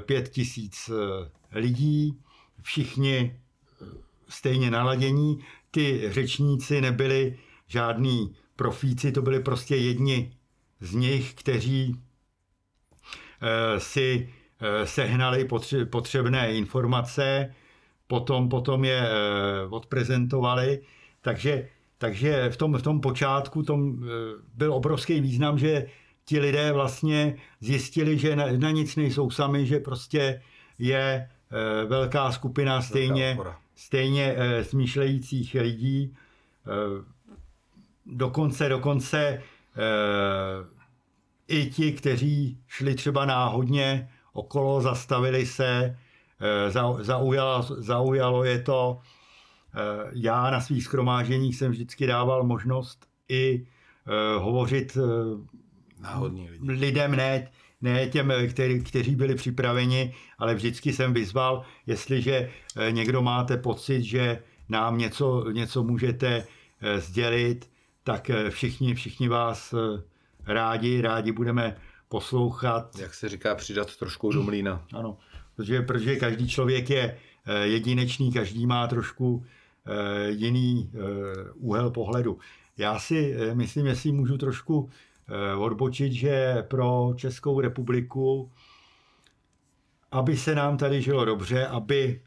pět 0.06 0.30
tisíc 0.30 0.90
lidí, 1.52 2.18
všichni 2.62 3.40
stejně 4.30 4.72
naladění. 4.72 5.40
Ty 5.72 6.12
řečníci 6.12 6.82
nebyli 6.82 7.40
žádní 7.68 8.36
profíci, 8.56 9.12
to 9.12 9.22
byli 9.22 9.40
prostě 9.40 9.76
jedni 9.76 10.38
z 10.80 10.94
nich, 10.94 11.34
kteří 11.34 11.96
eh, 13.42 13.80
si 13.80 14.30
eh, 14.30 14.43
sehnali 14.84 15.48
potřebné 15.90 16.54
informace, 16.54 17.54
potom, 18.08 18.50
potom 18.50 18.86
je 18.86 19.02
eh, 19.02 19.12
odprezentovali. 19.70 20.80
Takže, 21.22 21.68
takže 21.98 22.50
v, 22.50 22.58
tom, 22.58 22.78
v 22.78 22.82
tom 22.82 23.02
počátku 23.02 23.64
tom 23.64 24.06
byl 24.56 24.74
obrovský 24.74 25.22
význam, 25.22 25.58
že 25.58 25.86
ti 26.26 26.40
lidé 26.40 26.72
vlastně 26.72 27.36
zjistili, 27.60 28.18
že 28.18 28.36
na, 28.36 28.46
na 28.58 28.72
nic 28.72 28.96
nejsou 28.96 29.30
sami, 29.30 29.66
že 29.66 29.80
prostě 29.80 30.42
je 30.80 31.30
velká 31.88 32.32
skupina 32.32 32.82
stejně, 32.82 33.38
stejně 33.76 34.36
smýšlejících 34.62 35.54
lidí. 35.54 36.16
Dokonce, 38.06 38.70
dokonce 38.70 39.42
i 41.48 41.66
ti, 41.66 41.92
kteří 41.92 42.58
šli 42.68 42.96
třeba 42.96 43.26
náhodně 43.26 44.10
okolo, 44.34 44.82
zastavili 44.82 45.46
se, 45.46 45.98
eh, 46.42 46.72
zaujalo, 47.04 47.64
zaujalo 47.78 48.44
je 48.44 48.60
to. 48.60 49.00
Eh, 49.76 50.12
já 50.14 50.52
na 50.52 50.62
svých 50.62 50.84
schromáženích 50.84 51.56
jsem 51.56 51.72
vždycky 51.72 52.08
dával 52.08 52.44
možnost 52.44 53.06
i 53.30 53.66
eh, 54.08 54.40
hovořit 54.40 54.98
Náhodní 56.00 56.50
lidi. 56.50 56.72
lidem, 56.72 57.16
ne, 57.16 57.52
ne 57.82 58.08
těm, 58.08 58.34
který, 58.50 58.84
kteří 58.84 59.16
byli 59.16 59.36
připraveni, 59.36 60.14
ale 60.38 60.56
vždycky 60.56 60.94
jsem 60.94 61.14
vyzval, 61.14 61.64
jestliže 61.88 62.50
někdo 62.90 63.22
máte 63.22 63.58
pocit, 63.58 64.04
že 64.04 64.44
nám 64.70 64.98
něco, 64.98 65.52
něco 65.52 65.84
můžete 65.84 66.48
sdělit, 66.98 67.70
tak 68.04 68.32
všichni, 68.50 68.96
všichni 68.96 69.28
vás 69.28 69.74
rádi, 70.46 71.02
rádi 71.02 71.32
budeme 71.32 71.76
poslouchat. 72.14 73.00
Jak 73.00 73.14
se 73.14 73.30
říká, 73.30 73.56
přidat 73.56 73.96
trošku 73.96 74.32
do 74.32 74.44
mlína. 74.44 74.86
Ano, 74.94 75.18
protože, 75.56 75.82
protože 75.82 76.16
každý 76.16 76.48
člověk 76.48 76.90
je 76.90 77.18
eh, 77.46 77.68
jedinečný, 77.68 78.32
každý 78.32 78.68
má 78.68 78.88
trošku 78.88 79.46
eh, 79.46 80.30
jiný 80.30 80.92
eh, 80.94 81.00
úhel 81.56 81.90
pohledu. 81.92 82.38
Já 82.78 83.00
si 83.00 83.38
myslím, 83.54 83.86
jestli 83.86 84.12
můžu 84.12 84.38
trošku 84.38 84.90
odbočit, 85.58 86.14
že 86.14 86.64
pro 86.68 87.14
Českou 87.16 87.62
republiku, 87.62 88.52
aby 90.12 90.38
se 90.38 90.56
nám 90.56 90.78
tady 90.78 91.02
žilo 91.02 91.26
dobře, 91.26 91.68
aby 91.68 92.22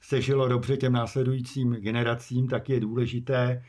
se 0.00 0.20
žilo 0.20 0.48
dobře 0.48 0.76
těm 0.76 0.92
následujícím 0.92 1.72
generacím, 1.72 2.48
tak 2.48 2.68
je 2.68 2.80
důležité 2.80 3.64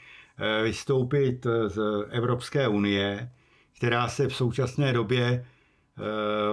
vystoupit 0.63 1.47
z 1.67 1.79
Evropské 2.09 2.67
unie, 2.67 3.31
která 3.77 4.07
se 4.07 4.27
v 4.27 4.35
současné 4.35 4.93
době 4.93 5.45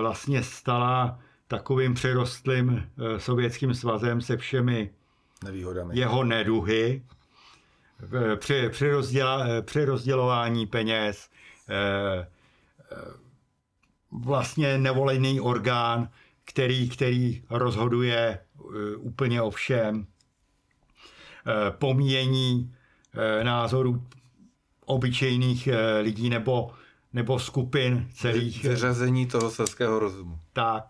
vlastně 0.01 0.43
stala 0.43 1.19
takovým 1.49 1.95
přerostlým 1.95 2.83
eh, 2.99 3.21
sovětským 3.21 3.75
svazem 3.75 4.21
se 4.21 4.37
všemi 4.37 4.91
Nevýhodami. 5.45 5.99
jeho 5.99 6.25
neduhy, 6.25 7.03
při, 8.37 8.71
přerozdělování 9.65 10.67
peněz, 10.67 11.29
eh, 11.69 12.29
vlastně 14.11 14.79
nevolený 14.79 15.41
orgán, 15.41 16.09
který, 16.45 16.89
který 16.89 17.43
rozhoduje 17.51 18.39
úplně 18.97 19.43
o 19.43 19.51
všem, 19.51 20.07
pomíjení 21.71 22.75
názorů 23.43 24.07
obyčejných 24.85 25.69
lidí 26.01 26.31
nebo 26.31 26.73
nebo 27.15 27.39
skupin 27.39 28.09
celých. 28.15 28.65
Vyřazení 28.65 29.27
toho 29.27 29.51
selského 29.51 29.99
rozumu. 29.99 30.39
Tak. 30.53 30.85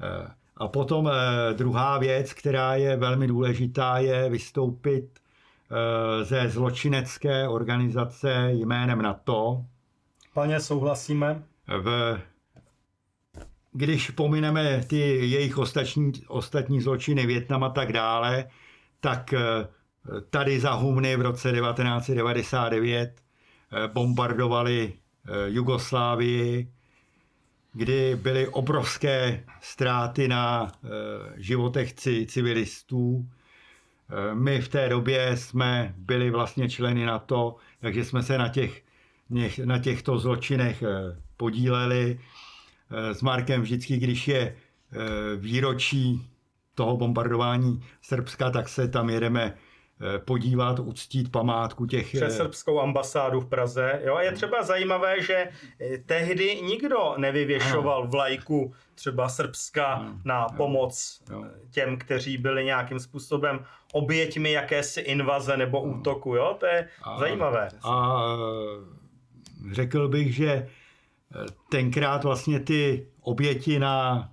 Eh, 0.00 0.30
a 0.56 0.68
potom 0.68 1.08
eh, 1.08 1.54
druhá 1.54 1.98
věc, 1.98 2.32
která 2.32 2.74
je 2.74 2.96
velmi 2.96 3.26
důležitá, 3.26 3.98
je 3.98 4.28
vystoupit 4.30 5.18
eh, 5.20 6.24
ze 6.24 6.48
zločinecké 6.48 7.48
organizace 7.48 8.48
jménem 8.52 9.02
NATO. 9.02 9.64
Plně 10.34 10.60
souhlasíme. 10.60 11.42
V, 11.80 12.18
když 13.72 14.10
pomineme 14.10 14.84
ty 14.86 14.98
jejich 15.30 15.58
ostatní, 15.58 16.12
ostatní 16.28 16.80
zločiny, 16.80 17.26
Větnam 17.26 17.64
a 17.64 17.68
tak 17.68 17.92
dále, 17.92 18.48
tak 19.00 19.34
tady 20.30 20.60
za 20.60 20.72
Humny 20.72 21.16
v 21.16 21.20
roce 21.20 21.52
1999 21.52 23.20
bombardovali 23.92 24.92
Jugoslávii, 25.46 26.68
kdy 27.72 28.16
byly 28.22 28.48
obrovské 28.48 29.44
ztráty 29.60 30.28
na 30.28 30.72
eh, 30.72 30.88
životech 31.36 31.92
civilistů. 32.26 33.28
Eh, 34.10 34.34
my 34.34 34.60
v 34.60 34.68
té 34.68 34.88
době 34.88 35.36
jsme 35.36 35.94
byli 35.96 36.30
vlastně 36.30 36.68
členy 36.68 37.06
NATO, 37.06 37.56
takže 37.80 38.04
jsme 38.04 38.22
se 38.22 38.38
na, 38.38 38.48
těch, 38.48 38.82
na 39.64 39.78
těchto 39.78 40.18
zločinech 40.18 40.82
podíleli. 41.36 42.20
S 42.90 43.22
Markem 43.22 43.62
vždycky, 43.62 43.96
když 43.96 44.28
je 44.28 44.56
výročí 45.36 46.28
toho 46.74 46.96
bombardování 46.96 47.82
Srbska, 48.02 48.50
tak 48.50 48.68
se 48.68 48.88
tam 48.88 49.10
jedeme 49.10 49.54
Eh, 49.54 49.63
podívat, 50.24 50.78
uctít 50.78 51.32
památku 51.32 51.86
těch... 51.86 52.06
Přes 52.06 52.22
eh, 52.22 52.36
srbskou 52.36 52.80
ambasádu 52.80 53.40
v 53.40 53.46
Praze. 53.46 54.00
Jo? 54.04 54.14
A 54.14 54.22
je 54.22 54.32
třeba 54.32 54.62
zajímavé, 54.62 55.22
že 55.22 55.48
eh, 55.80 55.98
tehdy 55.98 56.62
nikdo 56.62 57.14
nevyvěšoval 57.16 58.08
vlajku 58.08 58.74
třeba 58.94 59.28
Srbska 59.28 59.86
ano. 59.86 60.20
na 60.24 60.46
pomoc 60.48 61.22
ano. 61.30 61.44
těm, 61.70 61.96
kteří 61.96 62.38
byli 62.38 62.64
nějakým 62.64 63.00
způsobem 63.00 63.64
oběťmi 63.92 64.52
jakési 64.52 65.00
invaze 65.00 65.56
nebo 65.56 65.84
ano. 65.84 65.92
útoku. 65.92 66.34
Jo? 66.34 66.56
To 66.60 66.66
je 66.66 66.88
a, 67.02 67.18
zajímavé. 67.18 67.68
A 67.84 68.22
řekl 69.72 70.08
bych, 70.08 70.34
že 70.34 70.68
tenkrát 71.70 72.24
vlastně 72.24 72.60
ty 72.60 73.06
oběti 73.20 73.78
na 73.78 74.28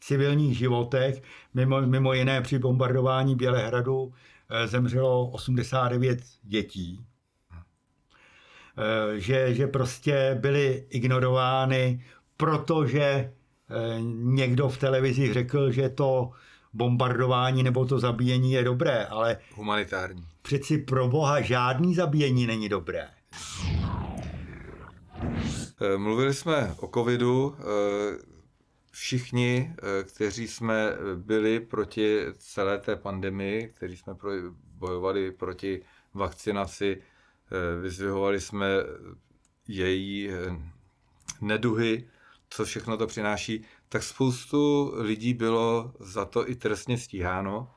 civilních 0.00 0.58
životech, 0.58 1.22
mimo, 1.54 1.80
mimo 1.80 2.12
jiné 2.12 2.40
při 2.40 2.58
bombardování 2.58 3.36
Bělehradu, 3.36 4.12
Eh, 4.12 4.35
zemřelo 4.66 5.26
89 5.30 6.18
dětí. 6.42 7.06
eh, 8.78 9.20
že, 9.20 9.54
že 9.54 9.66
prostě 9.66 10.36
byly 10.40 10.86
ignorovány, 10.90 12.04
protože 12.36 13.02
eh, 13.02 13.32
někdo 14.12 14.68
v 14.68 14.78
televizi 14.78 15.32
řekl, 15.32 15.70
že 15.70 15.88
to 15.88 16.30
bombardování 16.72 17.62
nebo 17.62 17.84
to 17.86 17.98
zabíjení 17.98 18.52
je 18.52 18.64
dobré, 18.64 19.04
ale 19.06 19.36
Humanitární. 19.54 20.26
přeci 20.42 20.78
pro 20.78 21.08
boha 21.08 21.40
žádný 21.40 21.94
zabíjení 21.94 22.46
není 22.46 22.68
dobré. 22.68 23.08
Eh, 25.80 25.96
Mluvili 25.96 26.34
jsme 26.34 26.74
o 26.80 26.86
covidu. 26.94 27.54
Eh, 28.96 28.98
Všichni, 28.98 29.74
eh, 29.78 30.04
kteří 30.04 30.48
jsme 30.48 30.96
byli 31.16 31.60
proti 31.60 32.20
celé 32.38 32.78
té 32.78 32.96
pandemii, 32.96 33.68
kteří 33.68 33.96
jsme 33.96 34.14
bojovali 34.78 35.32
proti 35.32 35.82
vakcinaci, 36.14 37.02
eh, 37.02 37.80
vyzvihovali 37.80 38.40
jsme 38.40 38.66
její 39.68 40.30
eh, 40.30 40.56
neduhy, 41.40 42.08
co 42.50 42.64
všechno 42.64 42.96
to 42.96 43.06
přináší, 43.06 43.64
tak 43.88 44.02
spoustu 44.02 44.92
lidí 44.96 45.34
bylo 45.34 45.92
za 46.00 46.24
to 46.24 46.50
i 46.50 46.54
trestně 46.54 46.98
stíháno. 46.98 47.70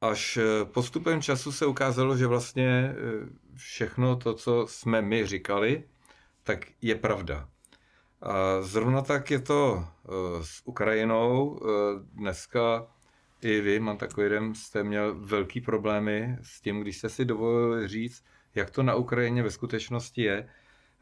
Až 0.00 0.36
eh, 0.36 0.64
postupem 0.64 1.22
času 1.22 1.52
se 1.52 1.66
ukázalo, 1.66 2.16
že 2.16 2.26
vlastně 2.26 2.68
eh, 2.68 2.94
všechno 3.54 4.16
to, 4.16 4.34
co 4.34 4.66
jsme 4.68 5.02
my 5.02 5.26
říkali, 5.26 5.84
tak 6.42 6.66
je 6.82 6.94
pravda. 6.94 7.48
A 8.22 8.62
zrovna 8.62 9.02
tak 9.02 9.30
je 9.30 9.38
to 9.38 9.84
eh, 9.84 10.10
s 10.42 10.62
Ukrajinou. 10.64 11.60
Eh, 11.62 11.68
Dneska 12.12 12.86
i 13.42 13.60
vy, 13.60 13.80
mám 13.80 13.96
takový 13.96 14.24
jeden, 14.24 14.54
jste 14.54 14.84
měl 14.84 15.14
velký 15.14 15.60
problémy 15.60 16.38
s 16.42 16.60
tím, 16.60 16.80
když 16.80 16.98
jste 16.98 17.08
si 17.08 17.24
dovolili 17.24 17.88
říct, 17.88 18.24
jak 18.54 18.70
to 18.70 18.82
na 18.82 18.94
Ukrajině 18.94 19.42
ve 19.42 19.50
skutečnosti 19.50 20.22
je. 20.22 20.48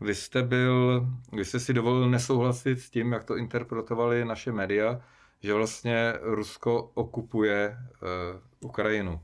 Vy 0.00 0.14
jste 0.14 0.42
byl, 0.42 1.06
vy 1.32 1.44
jste 1.44 1.60
si 1.60 1.74
dovolil 1.74 2.10
nesouhlasit 2.10 2.80
s 2.80 2.90
tím, 2.90 3.12
jak 3.12 3.24
to 3.24 3.36
interpretovali 3.36 4.24
naše 4.24 4.52
média, 4.52 5.00
že 5.42 5.54
vlastně 5.54 6.14
Rusko 6.20 6.90
okupuje 6.94 7.76
uh, 7.78 8.68
Ukrajinu. 8.68 9.20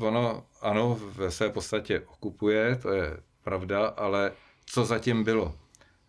Ono, 0.00 0.46
ano, 0.60 0.98
ve 1.16 1.30
své 1.30 1.50
podstatě 1.50 2.00
okupuje, 2.00 2.76
to 2.76 2.92
je 2.92 3.16
pravda, 3.42 3.86
ale 3.86 4.32
co 4.66 4.84
zatím 4.84 5.24
bylo? 5.24 5.54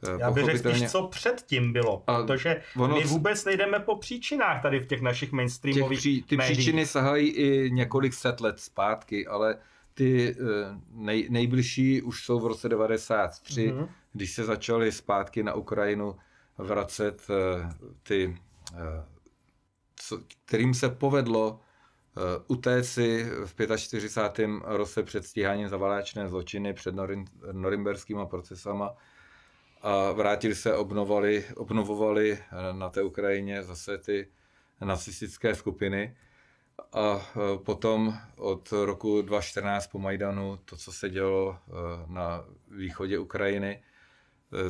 Eh, 0.08 0.18
Já 0.20 0.32
bych 0.32 0.46
řekl 0.46 0.58
spíš, 0.74 0.92
co 0.92 1.08
předtím 1.08 1.74
bylo, 1.74 2.04
A 2.08 2.22
protože 2.24 2.62
ono- 2.78 2.96
my 2.98 3.04
vůbec 3.04 3.46
nejdeme 3.46 3.80
po 3.80 3.96
příčinách 3.96 4.62
tady 4.62 4.80
v 4.80 4.88
těch 4.88 5.02
našich 5.02 5.30
těch 5.30 5.34
mainstreamových 5.34 6.00
pří, 6.00 6.24
ty 6.24 6.38
médiích. 6.38 6.58
příčiny 6.58 6.86
sahají 6.86 7.30
i 7.30 7.72
několik 7.72 8.14
set 8.14 8.42
let 8.42 8.60
zpátky, 8.60 9.28
ale 9.28 9.58
ty 9.94 10.36
eh, 10.40 10.44
nej, 10.92 11.28
nejbližší 11.30 12.02
už 12.02 12.26
jsou 12.26 12.40
v 12.40 12.46
roce 12.48 12.70
93, 12.70 13.72
Mhm. 13.72 13.88
když 14.14 14.32
se 14.32 14.44
začaly 14.44 14.92
zpátky 14.92 15.44
na 15.44 15.54
Ukrajinu 15.54 16.16
vracet 16.58 17.22
eh, 17.30 17.70
ty, 18.04 18.38
co, 19.96 20.20
kterým 20.46 20.74
se 20.74 20.90
povedlo 20.90 21.60
utéci 22.48 23.26
v 23.46 23.78
45. 23.78 24.62
roce 24.66 25.04
před 25.04 25.26
stíháním 25.26 25.68
za 25.70 25.78
válečné 25.78 26.30
zločiny 26.30 26.74
před 26.74 26.96
Norin, 26.96 27.26
norimberskýma 27.52 28.26
procesama 28.26 28.94
a 29.82 30.12
vrátili 30.12 30.56
se, 30.56 30.76
obnovali, 30.76 31.46
obnovovali 31.56 32.32
eh, 32.32 32.74
na 32.74 32.90
té 32.90 33.04
Ukrajině 33.04 33.64
zase 33.64 33.98
ty 33.98 34.28
nacistické 34.82 35.56
skupiny. 35.56 36.16
A 36.94 37.22
eh, 37.36 37.58
potom 37.66 38.14
od 38.38 38.72
roku 38.72 39.22
2014 39.22 39.88
po 39.88 40.00
Majdanu, 40.00 40.60
to, 40.66 40.76
co 40.78 40.92
se 40.92 41.10
dělo 41.10 41.58
eh, 41.68 41.72
na 42.08 42.46
východě 42.72 43.20
Ukrajiny, 43.20 43.84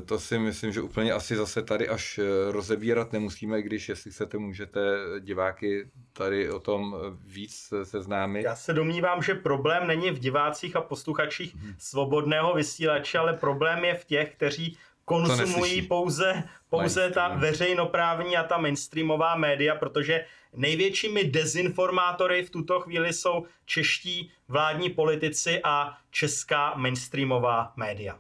to 0.06 0.19
si 0.19 0.39
myslím, 0.39 0.71
že 0.71 0.82
úplně 0.82 1.13
asi 1.13 1.36
zase 1.36 1.62
tady 1.62 1.88
až 1.89 2.19
rozebírat 2.50 3.13
nemusíme, 3.13 3.60
i 3.60 3.63
když 3.63 3.89
jestli 3.89 4.12
chcete, 4.12 4.38
můžete 4.38 4.80
diváky 5.19 5.91
tady 6.13 6.50
o 6.52 6.60
tom 6.60 6.95
víc 7.26 7.74
seznámit. 7.84 8.43
Já 8.43 8.56
se 8.56 8.74
domnívám, 8.74 9.21
že 9.24 9.36
problém 9.36 9.88
není 9.88 10.12
v 10.12 10.19
divácích 10.19 10.76
a 10.76 10.82
posluchačích 10.82 11.56
Mhm. 11.56 11.76
svobodného 11.78 12.54
vysílače, 12.54 13.17
ale 13.17 13.34
problém 13.34 13.86
je 13.86 13.95
v 13.95 14.06
těch, 14.06 14.36
kteří 14.36 14.78
konzumují 15.12 15.82
pouze, 15.82 16.43
pouze 16.69 17.12
ta 17.12 17.28
veřejnoprávní 17.28 18.38
a 18.38 18.43
ta 18.43 18.58
mainstreamová 18.58 19.36
média, 19.36 19.76
protože 19.76 20.26
největšími 20.54 21.24
dezinformátory 21.24 22.43
v 22.43 22.50
tuto 22.50 22.80
chvíli 22.80 23.13
jsou 23.13 23.45
čeští 23.65 24.32
vládní 24.47 24.89
politici 24.89 25.62
a 25.63 25.97
česká 26.12 26.74
mainstreamová 26.76 27.74
média. 27.76 28.19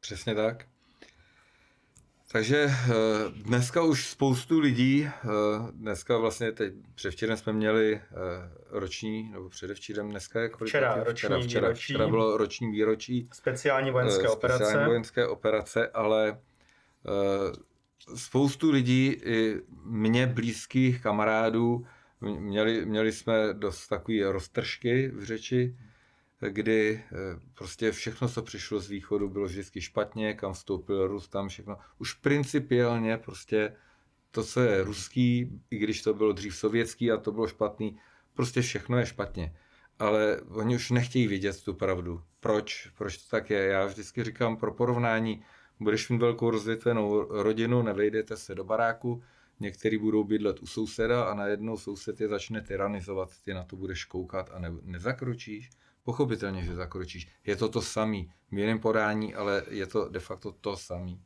Přesně 0.00 0.34
tak. 0.34 0.67
Takže 2.32 2.64
eh, 2.64 2.94
dneska 3.30 3.82
už 3.82 4.06
spoustu 4.06 4.60
lidí, 4.60 5.06
eh, 5.06 5.28
dneska 5.72 6.16
vlastně 6.16 6.52
teď 6.52 6.74
předevčírem 6.94 7.36
jsme 7.36 7.52
měli 7.52 7.94
eh, 7.94 8.02
roční, 8.70 9.30
nebo 9.32 9.48
předevčírem 9.48 10.10
dneska 10.10 10.40
je 10.40 10.48
kolik? 10.48 10.68
Včera 10.68 10.94
roční 10.94 11.14
včera, 11.14 11.40
včera, 11.40 11.66
výročí. 11.68 11.92
včera 11.92 12.08
bylo 12.08 12.36
roční 12.36 12.70
výročí 12.72 13.28
Speciální 13.32 13.90
vojenské 13.90 14.24
eh, 14.24 14.28
operace. 14.28 14.64
speciální 14.64 14.86
vojenské 14.86 15.26
operace, 15.26 15.88
ale 15.88 16.38
spoustu 18.14 18.70
lidí, 18.70 19.06
i 19.24 19.60
mě 19.84 20.26
blízkých 20.26 21.02
kamarádů, 21.02 21.86
měli, 22.20 22.86
měli 22.86 23.12
jsme 23.12 23.34
dost 23.52 23.88
takový 23.88 24.24
roztržky 24.24 25.08
v 25.08 25.24
řeči, 25.24 25.76
kdy 26.40 27.04
eh, 27.04 27.40
prostě 27.54 27.92
všechno, 27.92 28.28
co 28.28 28.42
přišlo 28.42 28.80
z 28.80 28.88
východu, 28.88 29.28
bylo 29.28 29.46
vždycky 29.46 29.80
špatně, 29.80 30.34
kam 30.34 30.52
vstoupil 30.52 31.06
Rus, 31.06 31.28
tam 31.28 31.48
všechno. 31.48 31.78
Už 31.98 32.14
principiálně 32.14 33.16
prostě 33.16 33.76
to, 34.30 34.44
co 34.44 34.60
je 34.60 34.84
ruský, 34.84 35.60
i 35.70 35.78
když 35.78 36.02
to 36.02 36.14
bylo 36.14 36.32
dřív 36.32 36.56
sovětský 36.56 37.12
a 37.12 37.16
to 37.16 37.32
bylo 37.32 37.48
špatný, 37.48 37.98
prostě 38.34 38.60
všechno 38.60 38.98
je 38.98 39.06
špatně. 39.06 39.56
Ale 39.98 40.40
oni 40.40 40.74
už 40.74 40.90
nechtějí 40.90 41.26
vidět 41.26 41.64
tu 41.64 41.74
pravdu. 41.74 42.22
Proč? 42.40 42.90
Proč 42.98 43.16
to 43.16 43.28
tak 43.30 43.50
je? 43.50 43.66
Já 43.66 43.86
vždycky 43.86 44.24
říkám 44.24 44.56
pro 44.56 44.74
porovnání, 44.74 45.44
budeš 45.80 46.08
mít 46.08 46.20
velkou 46.20 46.50
rozvětvenou 46.50 47.26
rodinu, 47.42 47.82
nevejdete 47.82 48.36
se 48.36 48.54
do 48.54 48.64
baráku, 48.64 49.22
někteří 49.60 49.98
budou 49.98 50.24
bydlet 50.24 50.62
u 50.62 50.66
souseda 50.66 51.24
a 51.24 51.34
najednou 51.34 51.76
soused 51.76 52.20
je 52.20 52.28
začne 52.28 52.62
tyranizovat, 52.62 53.30
ty 53.44 53.54
na 53.54 53.64
to 53.64 53.76
budeš 53.76 54.04
koukat 54.04 54.50
a 54.52 54.58
ne, 54.58 54.70
nezakročíš. 54.82 55.70
Pochopitelně, 56.08 56.64
že 56.64 56.74
zakročíš. 56.74 57.28
Je 57.46 57.56
to 57.56 57.68
to 57.68 57.82
samý, 57.82 58.32
v 58.50 58.58
jiném 58.58 58.78
podání, 58.78 59.34
ale 59.34 59.62
je 59.70 59.86
to 59.86 60.08
de 60.08 60.20
facto 60.20 60.52
to 60.52 60.76
samý. 60.76 61.20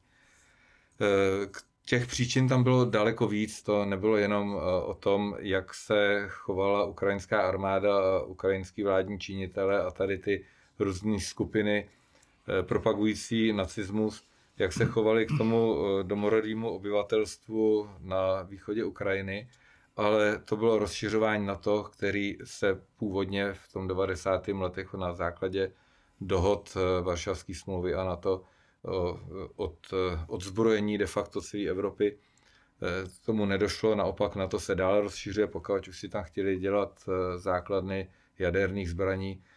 K 1.51 1.63
těch 1.85 2.07
příčin 2.07 2.49
tam 2.49 2.63
bylo 2.63 2.85
daleko 2.85 3.27
víc, 3.27 3.63
to 3.63 3.85
nebylo 3.85 4.17
jenom 4.17 4.57
eh, 4.57 4.83
o 4.85 4.95
tom, 4.95 5.37
jak 5.39 5.75
se 5.75 6.27
chovala 6.29 6.85
ukrajinská 6.85 7.49
armáda 7.49 8.23
ukrajinský 8.23 8.83
vládní 8.83 9.19
činitele 9.19 9.83
a 9.83 9.91
tady 9.91 10.19
ty 10.19 10.45
různé 10.79 11.21
skupiny 11.21 11.89
eh, 11.89 12.63
propagující 12.63 13.53
nacismus, 13.53 14.25
jak 14.59 14.73
se 14.73 14.85
chovali 14.85 15.27
k 15.27 15.39
tomu 15.39 15.77
domorodému 16.03 16.71
obyvatelstvu 16.71 17.91
na 18.01 18.43
východě 18.43 18.85
Ukrajiny, 18.85 19.49
ale 19.97 20.39
to 20.39 20.57
bylo 20.57 20.79
rozšiřování 20.79 21.47
na 21.47 21.57
to, 21.57 21.83
který 21.85 22.39
se 22.45 22.83
původně 22.97 23.53
v 23.53 23.73
tom 23.73 23.89
90. 23.89 24.49
letech 24.49 24.95
na 24.95 25.13
základě 25.15 25.73
dohod 26.21 26.77
eh, 26.77 27.03
Varšavské 27.03 27.55
smlouvy 27.55 27.95
a 27.95 28.05
na 28.05 28.17
to 28.17 28.45
od, 29.57 29.79
eh, 29.93 30.25
od 30.29 30.43
zbrojení 30.45 30.99
de 30.99 31.07
facto 31.07 31.41
celé 31.41 31.63
Evropy 31.69 32.19
eh, 32.83 33.09
tomu 33.27 33.47
nedošlo, 33.47 33.95
naopak 33.95 34.37
na 34.37 34.47
to 34.47 34.61
se 34.61 34.75
dále 34.75 35.01
rozšiřuje, 35.01 35.47
pokud 35.47 35.89
už 35.89 35.99
si 35.99 36.09
tam 36.09 36.25
chtěli 36.25 36.59
dělat 36.59 37.05
eh, 37.09 37.39
základny 37.39 38.11
jaderných 38.39 38.91
zbraní, 38.91 39.43
eh, 39.45 39.52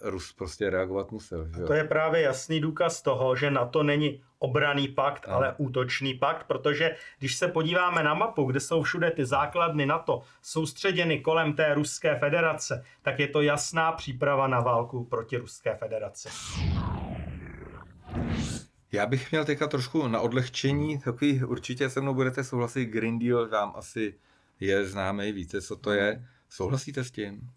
Rus 0.00 0.32
prostě 0.32 0.70
reagovat 0.70 1.12
musel. 1.12 1.48
Že? 1.48 1.60
jo? 1.60 1.66
To 1.66 1.72
je 1.72 1.84
právě 1.84 2.22
jasný 2.22 2.60
důkaz 2.60 3.02
toho, 3.02 3.36
že 3.36 3.50
na 3.50 3.66
to 3.66 3.82
není 3.82 4.22
obraný 4.38 4.88
pakt, 4.88 5.28
ale 5.28 5.54
útočný 5.58 6.14
pakt, 6.14 6.46
protože 6.46 6.96
když 7.18 7.36
se 7.36 7.48
podíváme 7.48 8.02
na 8.02 8.14
mapu, 8.14 8.44
kde 8.44 8.60
jsou 8.60 8.82
všude 8.82 9.10
ty 9.10 9.24
základny 9.24 9.86
NATO 9.86 10.22
soustředěny 10.42 11.20
kolem 11.20 11.52
té 11.52 11.74
Ruské 11.74 12.18
federace, 12.18 12.84
tak 13.02 13.18
je 13.18 13.28
to 13.28 13.42
jasná 13.42 13.92
příprava 13.92 14.48
na 14.48 14.60
válku 14.60 15.04
proti 15.04 15.36
Ruské 15.36 15.76
federaci. 15.76 16.28
Já 18.92 19.06
bych 19.06 19.30
měl 19.30 19.44
teďka 19.44 19.66
trošku 19.66 20.08
na 20.08 20.20
odlehčení, 20.20 20.98
takový 20.98 21.44
určitě 21.44 21.90
se 21.90 22.00
mnou 22.00 22.14
budete 22.14 22.44
souhlasit, 22.44 22.86
Green 22.86 23.18
Deal 23.18 23.48
vám 23.48 23.72
asi 23.76 24.14
je 24.60 24.84
známý, 24.84 25.32
víte, 25.32 25.62
co 25.62 25.76
to 25.76 25.92
je. 25.92 26.26
Souhlasíte 26.48 27.04
s 27.04 27.10
tím? 27.10 27.50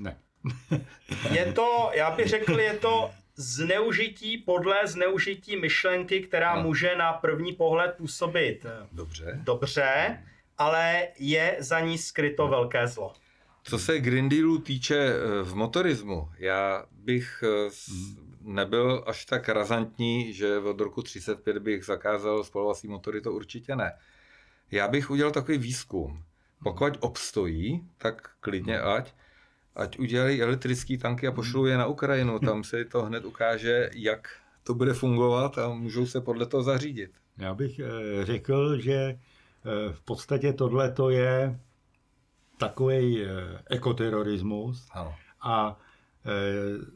Ne. 0.00 0.18
Je 1.32 1.52
to, 1.52 1.90
já 1.94 2.10
bych 2.10 2.28
řekl, 2.28 2.60
je 2.60 2.72
to 2.74 3.10
zneužití, 3.36 4.38
podle 4.38 4.86
zneužití 4.86 5.56
myšlenky, 5.56 6.20
která 6.20 6.50
Ano. 6.50 6.62
může 6.62 6.96
na 6.96 7.12
první 7.12 7.52
pohled 7.52 7.94
působit 7.96 8.64
eh, 8.64 8.86
Dobře. 8.92 9.40
dobře, 9.44 10.18
ale 10.58 11.08
je 11.18 11.56
za 11.58 11.80
ní 11.80 11.98
skryto 11.98 12.48
velké 12.48 12.86
zlo. 12.86 13.12
Co 13.64 13.78
se 13.78 14.00
Green 14.00 14.28
Dealu 14.28 14.58
týče 14.58 14.96
eh, 14.96 15.42
v 15.42 15.54
motorismu, 15.54 16.28
já 16.38 16.84
bych 16.92 17.44
eh, 17.46 17.70
nebyl 18.40 19.04
až 19.06 19.24
tak 19.24 19.48
razantní, 19.48 20.32
že 20.32 20.58
od 20.58 20.80
roku 20.80 21.02
35 21.02 21.58
bych 21.58 21.84
zakázal 21.84 22.44
spalovací 22.44 22.88
motory, 22.88 23.20
to 23.20 23.32
určitě 23.32 23.76
ne. 23.76 23.92
Já 24.70 24.88
bych 24.88 25.10
udělal 25.10 25.32
takový 25.32 25.58
výzkum. 25.58 26.22
Pokud 26.62 26.96
obstojí, 27.00 27.88
tak 27.98 28.30
klidně 28.40 28.80
ať, 28.80 29.12
ať 29.76 29.98
udělají 29.98 30.42
elektrické 30.42 30.98
tanky 30.98 31.26
a 31.26 31.32
pošlou 31.32 31.64
je 31.64 31.76
na 31.76 31.86
Ukrajinu. 31.86 32.38
Tam 32.38 32.64
se 32.70 32.84
to 32.84 33.02
hned 33.02 33.24
ukáže, 33.24 33.90
jak 33.94 34.28
to 34.64 34.74
bude 34.74 34.94
fungovat 34.94 35.58
a 35.58 35.68
můžou 35.68 36.06
se 36.06 36.20
podle 36.20 36.46
toho 36.46 36.62
zařídit. 36.62 37.10
Já 37.38 37.54
bych 37.54 37.80
řekl, 38.22 38.80
že 38.80 39.18
v 39.92 40.00
podstatě 40.00 40.52
tohle 40.52 40.92
to 40.92 41.10
je 41.10 41.60
takový 42.58 43.26
ekoterorismus 43.70 44.88
ano. 44.92 45.14
a 45.42 45.78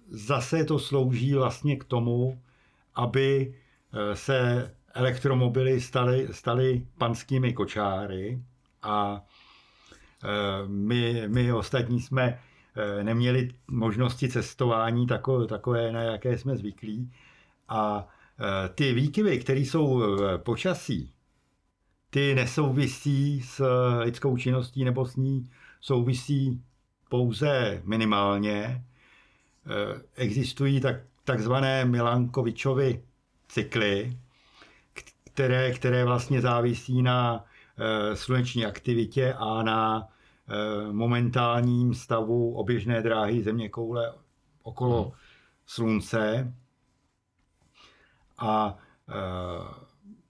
zase 0.09 0.65
to 0.65 0.79
slouží 0.79 1.35
vlastně 1.35 1.77
k 1.77 1.85
tomu, 1.85 2.41
aby 2.95 3.55
se 4.15 4.71
elektromobily 4.95 5.81
staly, 5.81 6.29
staly 6.31 6.87
panskými 6.99 7.53
kočáry 7.53 8.43
a 8.83 9.25
my, 10.67 11.25
my 11.29 11.53
ostatní 11.53 12.01
jsme 12.01 12.39
neměli 13.03 13.49
možnosti 13.69 14.29
cestování 14.29 15.07
takové, 15.49 15.93
na 15.93 16.03
jaké 16.03 16.39
jsme 16.39 16.57
zvyklí. 16.57 17.13
A 17.69 18.09
ty 18.75 18.93
výkyvy, 18.93 19.39
které 19.39 19.61
jsou 19.61 20.03
počasí, 20.37 21.13
ty 22.11 22.35
nesouvisí 22.35 23.41
s 23.43 23.65
lidskou 24.01 24.37
činností 24.37 24.85
nebo 24.85 25.07
s 25.07 25.17
ní 25.17 25.51
souvisí 25.81 26.63
pouze 27.09 27.83
minimálně. 27.85 28.85
Existují 30.15 30.81
tak, 30.81 30.97
takzvané 31.25 31.85
Milankovičovy 31.85 33.03
cykly, 33.49 34.19
které, 35.25 35.73
které 35.73 36.05
vlastně 36.05 36.41
závisí 36.41 37.03
na 37.03 37.45
sluneční 38.15 38.67
aktivitě 38.67 39.35
a 39.39 39.63
na 39.63 40.09
momentálním 40.93 41.95
stavu 41.95 42.55
oběžné 42.55 43.03
dráhy 43.03 43.43
země 43.43 43.69
koule 43.69 44.15
okolo 44.63 45.03
hmm. 45.03 45.13
slunce. 45.67 46.55
A 48.39 48.79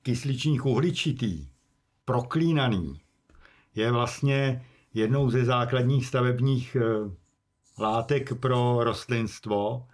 kysličník 0.03 0.67
uhličitý 0.67 1.49
proklínaný, 2.07 3.01
je 3.75 3.91
vlastně 3.93 4.67
jednou 4.95 5.31
ze 5.31 5.45
základních 5.45 6.07
stavebních 6.07 6.77
eh, 6.77 7.11
látek 7.83 8.35
pro 8.41 8.85
rostlinstvo. 8.85 9.87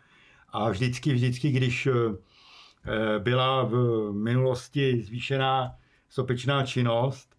A 0.48 0.70
vždycky, 0.70 1.12
vždycky, 1.12 1.50
když 1.50 1.86
eh, 1.86 3.18
byla 3.18 3.64
v 3.64 3.74
minulosti 4.12 5.02
zvýšená 5.02 5.76
sopečná 6.08 6.66
činnost, 6.66 7.31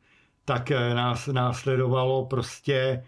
tak 0.46 0.72
eh, 0.72 0.94
nás 0.94 1.28
následovalo 1.28 2.26
prostě 2.26 3.04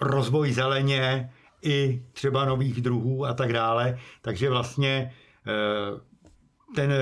rozvoj 0.00 0.52
zeleně 0.52 1.32
i 1.62 2.02
třeba 2.12 2.44
nových 2.44 2.80
druhů 2.80 3.26
a 3.26 3.34
tak 3.34 3.52
dále. 3.52 3.98
Takže 4.22 4.50
vlastně 4.50 5.14
ten 6.74 6.92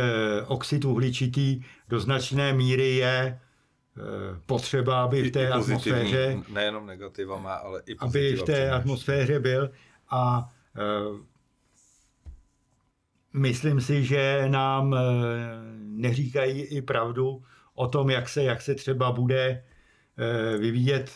oxid 0.46 0.85
uhličitý 0.85 1.64
do 1.88 2.01
značné 2.01 2.53
míry 2.53 2.94
je 2.94 3.18
eh, 3.18 4.01
potřeba, 4.46 5.03
aby 5.03 5.22
v 5.22 5.31
té 5.31 5.42
I 5.42 5.48
atmosféře... 5.48 6.42
Nejenom 6.48 6.87
negativama, 6.87 7.55
ale 7.55 7.83
i 7.87 7.96
Aby 7.98 8.37
v 8.37 8.42
té 8.42 8.70
atmosféře 8.70 9.40
byl. 9.40 9.70
A 10.11 10.53
myslím 13.33 13.81
si, 13.81 14.05
že 14.05 14.44
nám 14.48 14.96
neříkají 15.79 16.62
i 16.62 16.83
pravdu 16.83 17.42
o 17.74 17.87
tom, 17.88 18.11
jak 18.11 18.28
se, 18.28 18.42
jak 18.42 18.62
se 18.62 18.74
třeba 18.74 19.12
bude 19.12 19.64
uh, 20.18 20.61
vyvíjet 20.61 21.12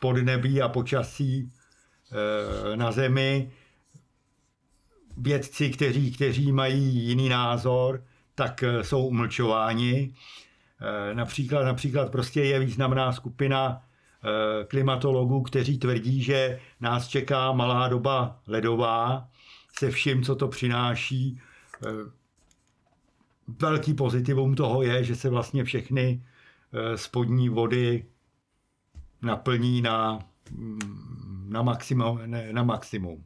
podnebí 0.00 0.62
a 0.62 0.68
počasí 0.68 1.44
uh, 1.44 2.76
na 2.76 2.92
Zemi. 2.92 3.52
Vědci, 5.16 5.70
kteří, 5.70 6.12
kteří 6.12 6.52
mají 6.52 7.08
jiný 7.08 7.28
názor, 7.28 8.02
tak 8.34 8.62
eh, 8.62 8.84
jsou 8.84 9.06
umlčováni. 9.06 10.14
Eh, 10.80 11.14
například, 11.14 11.64
například 11.64 12.12
prostě 12.12 12.42
je 12.42 12.58
významná 12.58 13.12
skupina 13.12 13.82
eh, 13.82 14.64
klimatologů, 14.64 15.42
kteří 15.42 15.78
tvrdí, 15.78 16.22
že 16.22 16.60
nás 16.80 17.08
čeká 17.08 17.52
malá 17.52 17.88
doba 17.88 18.40
ledová 18.46 19.28
se 19.78 19.90
vším, 19.90 20.22
co 20.22 20.36
to 20.36 20.48
přináší. 20.48 21.40
Velký 23.60 23.94
pozitivum 23.94 24.54
toho 24.54 24.82
je, 24.82 25.04
že 25.04 25.16
se 25.16 25.30
vlastně 25.30 25.64
všechny 25.64 26.22
spodní 26.94 27.48
vody 27.48 28.04
naplní 29.22 29.82
na, 29.82 30.18
mm, 30.50 31.46
na, 31.48 31.62
maximum, 31.62 32.20
ne, 32.26 32.52
na 32.52 32.62
maximum. 32.62 33.24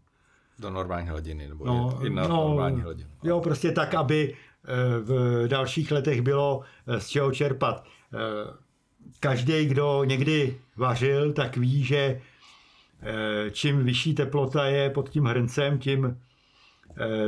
Do 0.59 0.71
normální 0.71 1.09
hladiny, 1.09 1.49
nebo 1.49 1.65
no, 1.65 1.99
i 2.07 2.11
na 2.11 2.23
no, 2.23 2.29
normální 2.29 2.81
hladinu. 2.81 3.11
Jo, 3.23 3.41
prostě 3.41 3.73
tak, 3.73 3.95
aby 3.95 4.37
v 5.01 5.49
dalších 5.49 5.91
letech 5.91 6.23
bylo 6.23 6.63
eh, 6.87 7.01
z 7.01 7.09
čeho 7.09 7.33
čerpat. 7.33 7.85
Eh, 8.15 8.69
Každý, 9.21 9.67
kdo 9.67 10.05
někdy 10.05 10.59
vařil, 10.77 11.33
tak 11.33 11.57
ví, 11.57 11.85
že 11.85 12.21
eh, 13.01 13.51
čím 13.51 13.85
vyšší 13.85 14.15
teplota 14.15 14.67
je 14.67 14.91
pod 14.91 15.09
tím 15.09 15.25
hrncem, 15.25 15.79
tím 15.79 16.21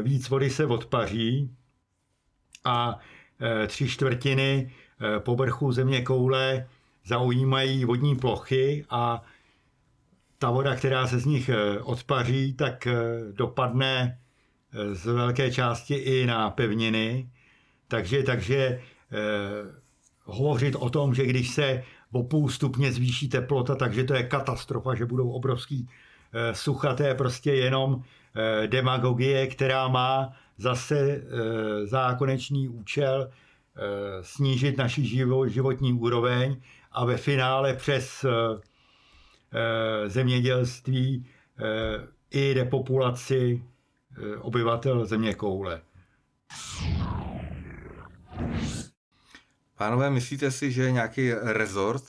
víc 0.02 0.28
vody 0.28 0.50
se 0.50 0.66
odpaří 0.66 1.50
a 2.64 2.98
tři 3.66 3.88
čtvrtiny 3.88 4.72
povrchu 5.18 5.72
země 5.72 6.02
koule 6.02 6.68
zaujímají 7.04 7.84
vodní 7.84 8.16
plochy 8.16 8.84
a 8.90 9.22
ta 10.38 10.50
voda, 10.50 10.76
která 10.76 11.06
se 11.06 11.18
z 11.18 11.26
nich 11.26 11.50
odpaří, 11.82 12.54
tak 12.54 12.88
dopadne 13.32 14.18
z 14.92 15.06
velké 15.06 15.50
části 15.50 15.94
i 15.94 16.26
na 16.26 16.50
pevniny. 16.50 17.30
Takže, 17.88 18.22
takže 18.22 18.80
hovořit 20.24 20.76
o 20.76 20.90
tom, 20.90 21.14
že 21.14 21.26
když 21.26 21.50
se 21.50 21.82
o 22.12 22.22
půl 22.22 22.48
stupně 22.48 22.92
zvýší 22.92 23.28
teplota, 23.28 23.74
takže 23.74 24.04
to 24.04 24.14
je 24.14 24.22
katastrofa, 24.22 24.94
že 24.94 25.06
budou 25.06 25.30
obrovský 25.30 25.88
sucha, 26.52 26.94
to 26.94 27.02
je 27.02 27.14
prostě 27.14 27.52
jenom 27.52 28.02
demagogie, 28.66 29.46
která 29.46 29.88
má 29.88 30.32
zase 30.60 30.98
eh, 31.00 31.86
za 31.86 32.14
konečný 32.14 32.68
účel 32.68 33.30
eh, 33.30 33.80
snížit 34.22 34.76
naši 34.78 35.04
živo, 35.04 35.48
životní 35.48 35.92
úroveň 35.92 36.56
a 36.92 37.04
ve 37.04 37.16
finále 37.16 37.74
přes 37.74 38.24
eh, 38.24 38.28
zemědělství 40.08 41.26
i 42.30 42.54
depopulaci 42.54 43.62
Eh, 44.18 44.36
obyvatel 44.36 45.06
země 45.06 45.34
koule. 45.34 45.82
Pánové, 49.74 50.10
myslíte 50.10 50.50
si, 50.50 50.72
že 50.72 50.82
je 50.82 50.90
nějaký 50.90 51.32
rezort, 51.32 52.04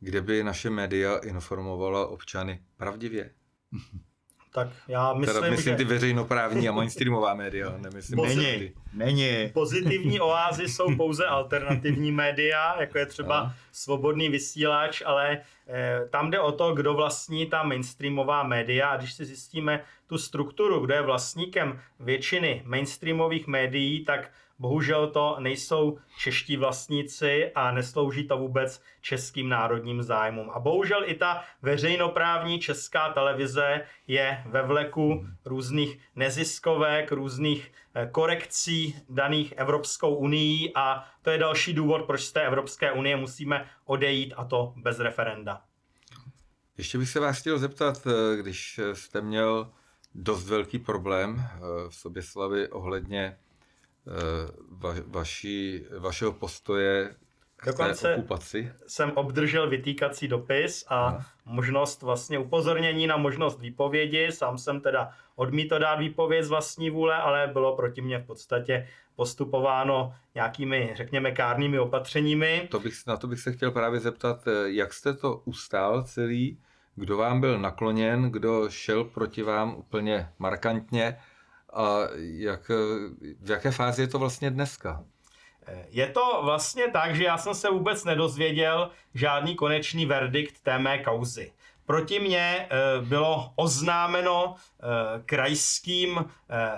kde 0.00 0.22
by 0.22 0.44
naše 0.44 0.70
média 0.70 1.16
informovala 1.16 2.06
občany 2.06 2.62
pravdivě? 2.76 3.30
Tak 4.56 4.68
já 4.88 5.12
myslím, 5.14 5.34
teda 5.34 5.50
myslím 5.50 5.72
že... 5.72 5.76
ty 5.76 5.84
veřejnoprávní 5.84 6.68
a 6.68 6.72
mainstreamová 6.72 7.34
média, 7.34 7.74
nemyslím 7.78 8.18
Není, 8.22 8.72
není. 8.94 9.50
Pozitivní 9.52 10.20
oázy 10.20 10.68
jsou 10.68 10.96
pouze 10.96 11.26
alternativní 11.26 12.12
média, 12.12 12.80
jako 12.80 12.98
je 12.98 13.06
třeba 13.06 13.38
a? 13.38 13.54
svobodný 13.72 14.28
vysílač, 14.28 15.02
ale 15.06 15.38
eh, 15.68 16.00
tam 16.10 16.30
jde 16.30 16.40
o 16.40 16.52
to, 16.52 16.74
kdo 16.74 16.94
vlastní 16.94 17.46
ta 17.46 17.62
mainstreamová 17.62 18.42
média 18.42 18.88
a 18.88 18.96
když 18.96 19.12
si 19.12 19.24
zjistíme 19.24 19.84
tu 20.06 20.18
strukturu, 20.18 20.80
kdo 20.80 20.94
je 20.94 21.02
vlastníkem 21.02 21.80
většiny 22.00 22.62
mainstreamových 22.64 23.46
médií, 23.46 24.04
tak 24.04 24.30
Bohužel 24.58 25.10
to 25.10 25.36
nejsou 25.40 25.98
čeští 26.18 26.56
vlastníci 26.56 27.52
a 27.54 27.70
neslouží 27.70 28.28
to 28.28 28.38
vůbec 28.38 28.82
českým 29.00 29.48
národním 29.48 30.02
zájmům. 30.02 30.50
A 30.50 30.58
bohužel 30.58 31.02
i 31.06 31.14
ta 31.14 31.44
veřejnoprávní 31.62 32.58
česká 32.58 33.12
televize 33.12 33.80
je 34.06 34.42
ve 34.46 34.62
vleku 34.62 35.26
různých 35.44 35.98
neziskovek, 36.16 37.12
různých 37.12 37.72
eh, 37.94 38.08
korekcí 38.12 38.96
daných 39.08 39.54
Evropskou 39.56 40.14
unii 40.14 40.72
a 40.74 41.04
to 41.22 41.30
je 41.30 41.38
další 41.38 41.72
důvod, 41.72 42.04
proč 42.04 42.20
z 42.20 42.32
té 42.32 42.46
Evropské 42.46 42.92
unie 42.92 43.16
musíme 43.16 43.66
odejít 43.84 44.34
a 44.36 44.44
to 44.44 44.72
bez 44.76 44.98
referenda. 44.98 45.62
Ještě 46.78 46.98
bych 46.98 47.08
se 47.08 47.20
vás 47.20 47.40
chtěl 47.40 47.58
zeptat, 47.58 48.06
eh, 48.06 48.36
když 48.36 48.80
jste 48.92 49.20
měl 49.20 49.72
dost 50.14 50.48
velký 50.48 50.78
problém 50.78 51.36
eh, 51.40 51.58
v 51.88 51.94
Soběslavi 51.94 52.68
ohledně 52.68 53.38
va, 54.70 54.94
vaši, 55.06 55.86
vašeho 55.98 56.32
postoje 56.32 57.14
Dokonce 57.66 58.14
okupaci. 58.16 58.72
jsem 58.86 59.12
obdržel 59.14 59.70
vytýkací 59.70 60.28
dopis 60.28 60.84
a 60.88 61.06
Aha. 61.06 61.26
možnost 61.44 62.02
vlastně 62.02 62.38
upozornění 62.38 63.06
na 63.06 63.16
možnost 63.16 63.60
výpovědi. 63.60 64.32
Sám 64.32 64.58
jsem 64.58 64.80
teda 64.80 65.10
odmítl 65.36 65.78
dát 65.78 65.94
výpověď 65.94 66.44
z 66.44 66.48
vlastní 66.48 66.90
vůle, 66.90 67.16
ale 67.16 67.50
bylo 67.52 67.76
proti 67.76 68.00
mně 68.02 68.18
v 68.18 68.26
podstatě 68.26 68.88
postupováno 69.16 70.14
nějakými, 70.34 70.92
řekněme, 70.96 71.32
kárnými 71.32 71.78
opatřeními. 71.78 72.68
To 72.70 72.80
bych, 72.80 72.94
na 73.06 73.16
to 73.16 73.26
bych 73.26 73.40
se 73.40 73.52
chtěl 73.52 73.70
právě 73.70 74.00
zeptat, 74.00 74.48
eh, 74.48 74.50
jak 74.66 74.92
jste 74.92 75.14
to 75.14 75.42
ustál 75.44 76.02
celý, 76.02 76.58
kdo 76.94 77.16
vám 77.16 77.40
byl 77.40 77.58
nakloněn, 77.58 78.30
kdo 78.30 78.70
šel 78.70 79.04
proti 79.04 79.42
vám 79.42 79.74
úplně 79.74 80.28
markantně 80.38 81.16
a 81.76 81.98
jak, 82.16 82.68
v 83.40 83.50
jaké 83.50 83.70
fázi 83.70 84.02
je 84.02 84.08
to 84.08 84.18
vlastně 84.18 84.50
dneska? 84.50 85.04
Je 85.88 86.06
to 86.06 86.40
vlastně 86.44 86.90
tak, 86.90 87.16
že 87.16 87.24
já 87.24 87.38
jsem 87.38 87.54
se 87.54 87.70
vůbec 87.70 88.04
nedozvěděl 88.04 88.90
žádný 89.14 89.54
konečný 89.54 90.06
verdikt 90.06 90.62
té 90.62 90.78
mé 90.78 90.98
kauzy. 90.98 91.52
Proti 91.86 92.20
mně 92.20 92.66
eh, 92.70 92.76
bylo 93.00 93.50
oznámeno 93.56 94.54
eh, 94.54 94.86
krajským 95.26 96.18
eh, 96.18 96.26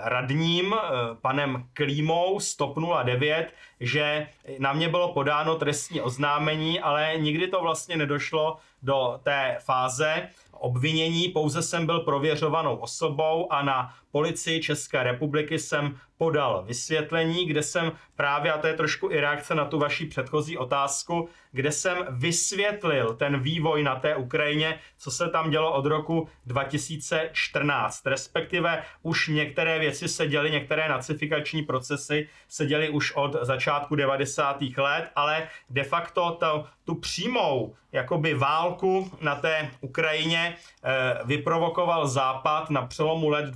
radním 0.03 0.75
panem 1.21 1.63
Klímou 1.73 2.39
z 2.39 2.55
TOP 2.55 2.77
09, 3.03 3.53
že 3.79 4.27
na 4.59 4.73
mě 4.73 4.89
bylo 4.89 5.13
podáno 5.13 5.55
trestní 5.55 6.01
oznámení, 6.01 6.79
ale 6.79 7.13
nikdy 7.17 7.47
to 7.47 7.61
vlastně 7.61 7.97
nedošlo 7.97 8.57
do 8.81 9.19
té 9.23 9.57
fáze 9.59 10.29
obvinění, 10.51 11.29
pouze 11.29 11.61
jsem 11.61 11.85
byl 11.85 11.99
prověřovanou 11.99 12.75
osobou 12.75 13.53
a 13.53 13.61
na 13.61 13.95
policii 14.11 14.61
České 14.61 15.03
republiky 15.03 15.59
jsem 15.59 15.99
podal 16.19 16.63
vysvětlení, 16.67 17.45
kde 17.45 17.63
jsem 17.63 17.91
právě, 18.15 18.53
a 18.53 18.57
to 18.57 18.67
je 18.67 18.73
trošku 18.73 19.11
i 19.11 19.19
reakce 19.19 19.55
na 19.55 19.65
tu 19.65 19.79
vaši 19.79 20.05
předchozí 20.05 20.57
otázku, 20.57 21.29
kde 21.51 21.71
jsem 21.71 21.97
vysvětlil 22.09 23.13
ten 23.13 23.39
vývoj 23.39 23.83
na 23.83 23.95
té 23.95 24.15
Ukrajině, 24.15 24.79
co 24.97 25.11
se 25.11 25.29
tam 25.29 25.49
dělo 25.49 25.73
od 25.73 25.85
roku 25.85 26.27
2014. 26.45 28.07
Respektive 28.07 28.83
už 29.01 29.27
některé 29.27 29.79
věci 29.79 30.07
se 30.07 30.27
děly, 30.27 30.51
některé 30.51 30.89
nacifikační 30.89 31.61
procesy 31.61 32.29
se 32.47 32.65
děly 32.65 32.89
už 32.89 33.11
od 33.15 33.35
začátku 33.41 33.95
90. 33.95 34.61
let, 34.77 35.11
ale 35.15 35.47
de 35.69 35.83
facto 35.83 36.37
to, 36.39 36.65
tu 36.85 36.95
přímou 36.95 37.75
jakoby 37.91 38.33
válku 38.33 39.11
na 39.21 39.35
té 39.35 39.69
Ukrajině 39.81 40.55
eh, 40.83 41.19
vyprovokoval 41.25 42.07
Západ 42.07 42.69
na 42.69 42.81
přelomu 42.85 43.29
let 43.29 43.55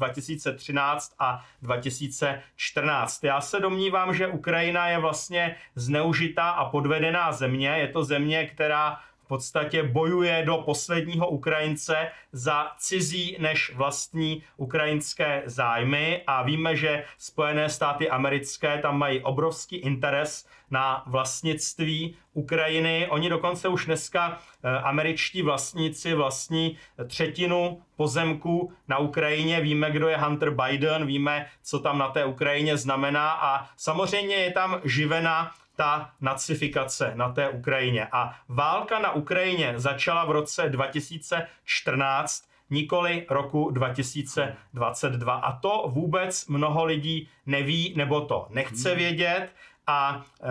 2013 0.52 1.16
a 1.20 1.46
2014. 1.62 3.24
Já 3.24 3.42
se 3.42 3.60
domnívám, 3.60 4.14
že 4.14 4.28
Ukrajina 4.28 4.88
je 4.88 4.98
vlastně 4.98 5.56
zneužitá 5.76 6.50
a 6.50 6.70
podvedená 6.70 7.32
země. 7.32 7.70
Je 7.70 7.88
to 7.88 8.04
země, 8.04 8.48
která 8.48 9.00
podstatě 9.34 9.84
bojuje 9.84 10.44
do 10.46 10.58
posledního 10.58 11.30
Ukrajince 11.30 11.96
za 12.32 12.72
cizí 12.78 13.38
než 13.40 13.74
vlastní 13.76 14.44
ukrajinské 14.58 15.44
zájmy 15.46 16.22
a 16.28 16.44
víme, 16.44 16.76
že 16.76 17.04
Spojené 17.18 17.70
státy 17.70 18.10
americké 18.10 18.78
tam 18.78 18.98
mají 18.98 19.22
obrovský 19.22 19.76
interes 19.76 20.46
na 20.72 21.04
vlastnictví 21.08 22.16
Ukrajiny. 22.34 23.08
Oni 23.10 23.30
dokonce 23.30 23.68
už 23.68 23.86
dneska 23.86 24.38
eh, 24.38 24.70
američtí 24.70 25.42
vlastníci 25.42 26.14
vlastní 26.14 26.78
třetinu 27.08 27.82
pozemků 27.96 28.74
na 28.88 28.98
Ukrajině. 28.98 29.62
Víme, 29.62 29.92
kdo 29.92 30.08
je 30.08 30.18
Hunter 30.18 30.50
Biden, 30.50 31.06
víme, 31.06 31.46
co 31.64 31.80
tam 31.80 31.98
na 31.98 32.10
té 32.10 32.26
Ukrajině 32.26 32.78
znamená 32.78 33.32
a 33.32 33.70
samozřejmě 33.78 34.36
je 34.36 34.52
tam 34.52 34.82
živena 34.84 35.52
ta 35.76 36.12
nacifikace 36.22 37.12
na 37.16 37.32
té 37.32 37.50
Ukrajině. 37.50 38.08
A 38.12 38.36
válka 38.50 39.00
na 39.00 39.12
Ukrajině 39.12 39.74
začala 39.78 40.26
v 40.26 40.32
roce 40.32 40.70
2014, 40.70 42.44
nikoli 42.70 43.26
roku 43.30 43.70
2022. 43.70 45.34
A 45.34 45.60
to 45.60 45.84
vůbec 45.88 46.48
mnoho 46.48 46.86
lidí 46.86 47.30
neví 47.46 47.94
nebo 47.98 48.22
to 48.22 48.48
nechce 48.50 48.96
vědět. 48.96 49.50
A 49.88 50.26
e, 50.42 50.48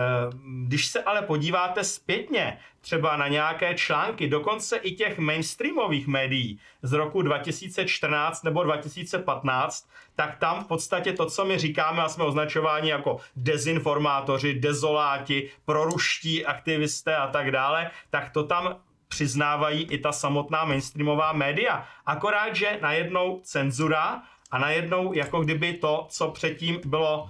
když 0.67 0.87
se 0.87 1.03
ale 1.03 1.21
podíváte 1.21 1.83
zpětně 1.83 2.59
třeba 2.81 3.17
na 3.17 3.27
nějaké 3.27 3.73
články, 3.73 4.27
dokonce 4.27 4.77
i 4.77 4.91
těch 4.91 5.19
mainstreamových 5.19 6.07
médií 6.07 6.59
z 6.81 6.93
roku 6.93 7.21
2014 7.21 8.43
nebo 8.43 8.63
2015, 8.63 9.89
tak 10.15 10.37
tam 10.37 10.63
v 10.63 10.67
podstatě 10.67 11.13
to, 11.13 11.25
co 11.25 11.45
my 11.45 11.57
říkáme 11.57 12.03
a 12.03 12.09
jsme 12.09 12.23
označováni 12.23 12.89
jako 12.89 13.17
dezinformátoři, 13.35 14.53
dezoláti, 14.53 15.49
proruští 15.65 16.45
aktivisté 16.45 17.15
a 17.15 17.27
tak 17.27 17.51
dále, 17.51 17.91
tak 18.09 18.29
to 18.29 18.43
tam 18.43 18.75
přiznávají 19.07 19.83
i 19.83 19.97
ta 19.97 20.11
samotná 20.11 20.65
mainstreamová 20.65 21.33
média. 21.33 21.85
Akorát, 22.05 22.55
že 22.55 22.79
najednou 22.81 23.39
cenzura 23.43 24.21
a 24.51 24.57
najednou 24.57 25.13
jako 25.13 25.41
kdyby 25.41 25.73
to, 25.73 26.05
co 26.09 26.31
předtím 26.31 26.79
bylo 26.85 27.29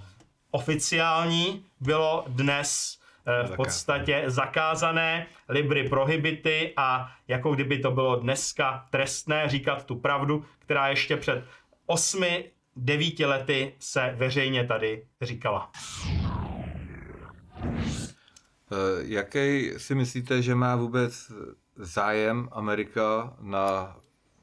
oficiální, 0.50 1.64
bylo 1.84 2.24
dnes 2.28 2.98
eh, 3.26 3.46
v 3.46 3.56
podstatě 3.56 4.24
zakázané, 4.26 5.26
libry 5.48 5.88
prohibity 5.88 6.72
a 6.76 7.10
jako 7.28 7.54
kdyby 7.54 7.78
to 7.78 7.90
bylo 7.90 8.16
dneska 8.16 8.86
trestné 8.90 9.48
říkat 9.48 9.84
tu 9.84 9.96
pravdu, 9.96 10.44
která 10.58 10.88
ještě 10.88 11.16
před 11.16 11.44
osmi, 11.86 12.50
devíti 12.76 13.26
lety 13.26 13.74
se 13.78 14.14
veřejně 14.16 14.66
tady 14.66 15.06
říkala. 15.22 15.70
Eh, 18.72 19.02
Jaký 19.02 19.70
si 19.76 19.94
myslíte, 19.94 20.42
že 20.42 20.54
má 20.54 20.76
vůbec 20.76 21.32
zájem 21.76 22.48
Amerika 22.52 23.36
na 23.40 23.96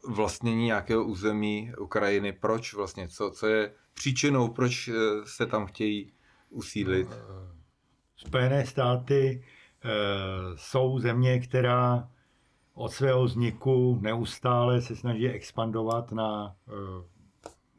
vlastnění 0.07 0.65
nějakého 0.65 1.03
území 1.03 1.73
Ukrajiny? 1.79 2.31
Proč 2.33 2.73
vlastně? 2.73 3.07
Co, 3.07 3.31
co 3.31 3.47
je 3.47 3.73
příčinou, 3.93 4.47
proč 4.47 4.87
eh, 4.87 4.93
se 5.25 5.45
tam 5.45 5.65
chtějí 5.65 6.13
usídlit? 6.51 7.07
Spojené 8.15 8.65
státy 8.65 9.43
e, 9.83 9.89
jsou 10.55 10.99
země, 10.99 11.39
která 11.39 12.09
od 12.73 12.91
svého 12.91 13.23
vzniku 13.23 13.99
neustále 14.01 14.81
se 14.81 14.95
snaží 14.95 15.29
expandovat 15.29 16.11
na 16.11 16.55
e, 16.67 16.71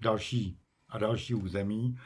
další 0.01 0.59
a 0.89 0.99
další 0.99 1.35
území. 1.35 1.99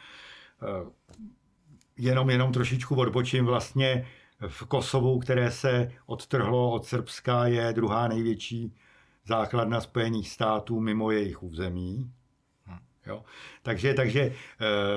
Jenom, 1.97 2.31
jenom 2.31 2.53
trošičku 2.53 2.95
odbočím 2.97 3.45
vlastně 3.45 4.07
v 4.49 4.65
Kosovu, 4.65 5.19
které 5.19 5.51
se 5.51 5.93
odtrhlo 6.07 6.71
od 6.71 6.85
Srbska, 6.85 7.47
je 7.47 7.73
druhá 7.73 8.09
největší 8.09 8.75
základna 9.25 9.81
Spojených 9.81 10.31
států 10.31 10.81
mimo 10.81 11.11
jejich 11.11 11.43
území. 11.43 12.11
Jo? 13.07 13.25
Takže, 13.63 13.95
takže 13.95 14.33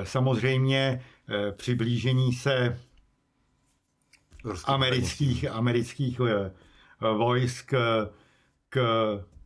samozřejmě 0.04 1.04
přiblížení 1.52 2.34
se 2.34 2.80
amerických, 4.66 5.50
amerických 5.52 6.20
e, 6.20 6.52
vojsk 7.14 7.74
k 8.70 8.80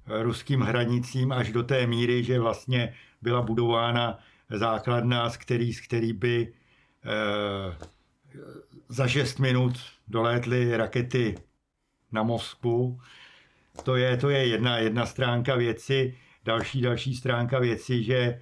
ruským 0.08 0.62
hranicím 0.62 1.32
až 1.32 1.52
do 1.52 1.64
té 1.64 1.88
míry, 1.88 2.24
že 2.24 2.40
vlastně 2.40 2.94
byla 3.22 3.42
budována 3.42 4.20
základna, 4.50 5.30
z 5.30 5.38
který, 5.38 5.74
z 5.74 5.82
který 5.82 6.14
by 6.14 6.54
za 8.90 9.08
6 9.08 9.40
minut 9.40 9.74
dolétly 10.08 10.78
rakety 10.78 11.36
na 12.12 12.24
Moskvu. 12.24 13.00
To 13.84 13.96
je, 13.96 14.18
to 14.18 14.30
je 14.30 14.48
jedna, 14.48 14.78
jedna 14.78 15.06
stránka 15.06 15.56
věci. 15.56 16.18
Další, 16.46 16.82
další 16.82 17.16
stránka 17.16 17.60
věci, 17.60 18.04
že 18.04 18.42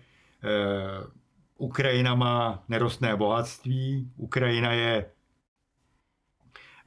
Ukrajina 1.62 2.16
má 2.16 2.64
nerostné 2.70 3.16
bohatství. 3.16 4.12
Ukrajina 4.18 4.72
je 4.74 5.06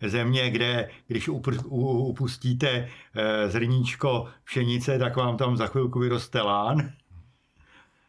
země, 0.03 0.51
kde 0.51 0.91
když 1.07 1.29
upustíte 1.29 2.69
e, 2.69 2.89
zrníčko 3.49 4.29
pšenice, 4.45 4.99
tak 4.99 5.17
vám 5.17 5.37
tam 5.37 5.57
za 5.57 5.67
chvilku 5.67 5.99
vyroste 5.99 6.41
lán. 6.41 6.93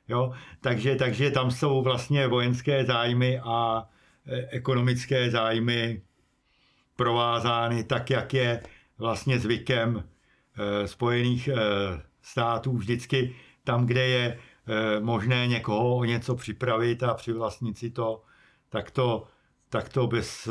Jo? 0.08 0.34
Takže, 0.62 0.96
takže 0.96 1.32
tam 1.32 1.52
jsou 1.52 1.82
vlastně 1.82 2.28
vojenské 2.28 2.86
zájmy 2.86 3.40
a 3.40 3.90
ekonomické 4.50 5.32
zájmy 5.32 6.02
provázány 6.96 7.84
tak, 7.84 8.10
jak 8.10 8.34
je 8.34 8.64
vlastně 8.98 9.40
zvykem 9.40 10.04
Spojených 10.86 11.50
států 12.22 12.78
vždycky 12.78 13.36
tam, 13.64 13.86
kde 13.86 14.08
je 14.08 14.40
možné 15.00 15.48
někoho 15.48 15.98
o 15.98 16.04
něco 16.04 16.36
připravit 16.36 17.04
a 17.04 17.14
přivlastnit 17.14 17.78
si 17.78 17.90
to, 17.90 18.24
tak 18.70 18.92
to, 18.92 19.28
tak 19.70 19.90
to 19.90 20.08
bez 20.08 20.48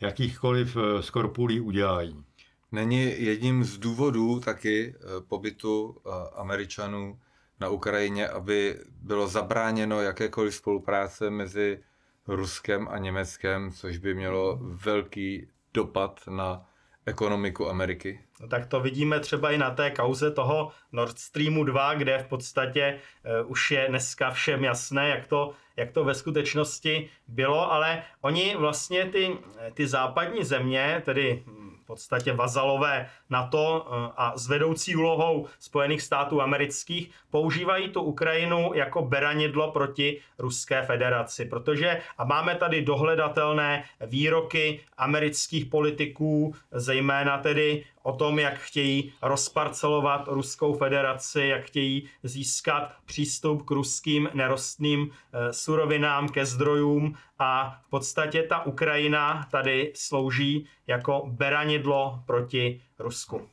jakýchkoliv 0.00 0.76
skorpulí 1.00 1.60
udělají. 1.60 2.24
Není 2.72 3.24
jedním 3.24 3.64
z 3.64 3.78
důvodů 3.78 4.40
taky 4.40 4.94
pobytu 5.28 5.96
Američanů 6.34 7.18
na 7.60 7.68
Ukrajině, 7.68 8.28
aby 8.28 8.78
bylo 9.02 9.28
zabráněno 9.28 10.00
jakékoliv 10.00 10.54
spolupráce 10.54 11.30
mezi 11.30 11.82
Ruskem 12.28 12.88
a 12.90 12.98
Německem, 12.98 13.72
což 13.72 13.98
by 13.98 14.14
mělo 14.14 14.58
velký 14.62 15.48
dopad 15.74 16.20
na 16.28 16.69
ekonomiku 17.10 17.68
Ameriky? 17.68 18.20
No 18.40 18.48
tak 18.48 18.66
to 18.66 18.80
vidíme 18.80 19.20
třeba 19.20 19.50
i 19.50 19.58
na 19.58 19.70
té 19.70 19.90
kauze 19.90 20.30
toho 20.30 20.72
Nord 20.92 21.18
Streamu 21.18 21.64
2, 21.64 21.94
kde 21.94 22.18
v 22.18 22.26
podstatě 22.26 22.98
uh, 23.42 23.50
už 23.50 23.70
je 23.70 23.86
dneska 23.88 24.30
všem 24.30 24.64
jasné, 24.64 25.08
jak 25.08 25.26
to, 25.26 25.54
jak 25.76 25.92
to 25.92 26.04
ve 26.04 26.14
skutečnosti 26.14 27.10
bylo, 27.28 27.72
ale 27.72 28.02
oni 28.20 28.56
vlastně 28.56 29.04
ty, 29.04 29.36
ty 29.74 29.86
západní 29.86 30.44
země, 30.44 31.02
tedy 31.04 31.44
podstatě 31.90 32.32
vazalové 32.32 33.10
NATO 33.30 33.62
eh, 33.66 34.12
a 34.16 34.38
s 34.38 34.48
vedoucí 34.48 34.96
úlohou 34.96 35.46
Spojených 35.58 36.02
států 36.02 36.42
amerických 36.42 37.10
používají 37.30 37.88
tu 37.88 38.02
Ukrajinu 38.02 38.70
jako 38.74 39.02
beranidlo 39.02 39.72
proti 39.72 40.20
Ruské 40.38 40.82
federaci, 40.82 41.44
protože 41.44 42.00
a 42.18 42.24
máme 42.24 42.54
tady 42.54 42.82
dohledatelné 42.82 43.84
výroky 44.06 44.80
amerických 44.96 45.66
politiků, 45.66 46.54
zejména 46.72 47.38
tedy 47.38 47.84
o 48.02 48.12
tom, 48.12 48.38
jak 48.38 48.58
chtějí 48.58 49.12
rozparcelovat 49.22 50.28
Ruskou 50.28 50.74
federaci, 50.74 51.40
jak 51.40 51.64
chtějí 51.64 52.08
získat 52.22 52.92
přístup 53.04 53.62
k 53.62 53.70
ruským 53.70 54.28
nerostným 54.34 55.10
eh, 55.10 55.52
surovinám, 55.52 56.28
ke 56.28 56.46
zdrojům 56.46 57.14
a 57.38 57.80
v 57.86 57.90
podstatě 57.90 58.42
ta 58.42 58.66
Ukrajina 58.66 59.48
tady 59.50 59.92
slouží 59.94 60.66
jako 60.86 61.22
beranidlo 61.30 62.22
proti 62.26 62.82
Rusku. 62.98 63.48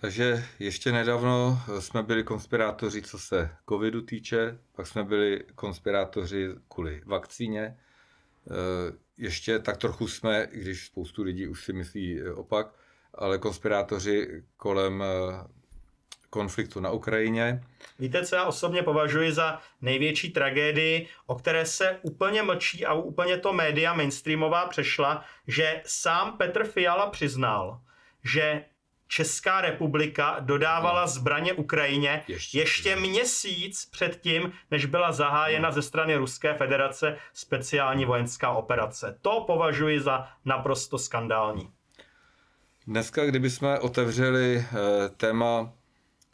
Takže 0.00 0.44
ještě 0.58 0.92
nedávno 0.92 1.60
jsme 1.78 2.02
byli 2.02 2.24
konspirátoři, 2.24 3.02
co 3.02 3.18
se 3.18 3.50
covidu 3.68 4.02
týče, 4.02 4.58
pak 4.72 4.86
jsme 4.86 5.04
byli 5.04 5.44
konspirátoři 5.54 6.54
kvůli 6.68 7.02
vakcíně. 7.06 7.60
E, 7.60 7.76
ještě 9.18 9.58
tak 9.58 9.76
trochu 9.76 10.08
jsme, 10.08 10.48
když 10.52 10.86
spoustu 10.86 11.22
lidí 11.22 11.48
už 11.48 11.64
si 11.64 11.72
myslí 11.72 12.22
opak, 12.22 12.74
ale 13.16 13.38
konspirátoři 13.38 14.42
kolem 14.56 15.02
e, 15.02 15.06
konfliktu 16.30 16.80
na 16.80 16.90
Ukrajině. 16.90 17.64
Víte, 17.98 18.26
co 18.26 18.36
já 18.36 18.44
osobně 18.44 18.82
považuji 18.82 19.32
za 19.32 19.60
největší 19.80 20.30
tragédii, 20.30 21.08
o 21.26 21.34
které 21.34 21.66
se 21.66 21.98
úplně 22.02 22.42
mlčí 22.42 22.86
a 22.86 22.94
úplně 22.94 23.38
to 23.38 23.52
média 23.52 23.94
mainstreamová 23.94 24.66
přešla, 24.66 25.24
že 25.46 25.82
sám 25.86 26.36
Petr 26.38 26.64
Fiala 26.64 27.10
přiznal, 27.10 27.80
že 28.24 28.64
Česká 29.08 29.60
republika 29.60 30.36
dodávala 30.40 31.00
no. 31.00 31.08
zbraně 31.08 31.52
Ukrajině 31.52 32.24
ještě, 32.28 32.58
ještě 32.58 32.96
měsíc 32.96 33.88
předtím, 33.92 34.52
než 34.70 34.86
byla 34.86 35.12
zahájena 35.12 35.68
no. 35.68 35.74
ze 35.74 35.82
strany 35.82 36.16
Ruské 36.16 36.54
federace 36.54 37.16
speciální 37.32 38.04
vojenská 38.04 38.50
operace. 38.50 39.18
To 39.22 39.44
považuji 39.46 40.00
za 40.00 40.28
naprosto 40.44 40.98
skandální. 40.98 41.75
Dneska, 42.86 43.24
kdybychom 43.26 43.78
otevřeli 43.80 44.56
eh, 44.58 45.08
téma 45.16 45.72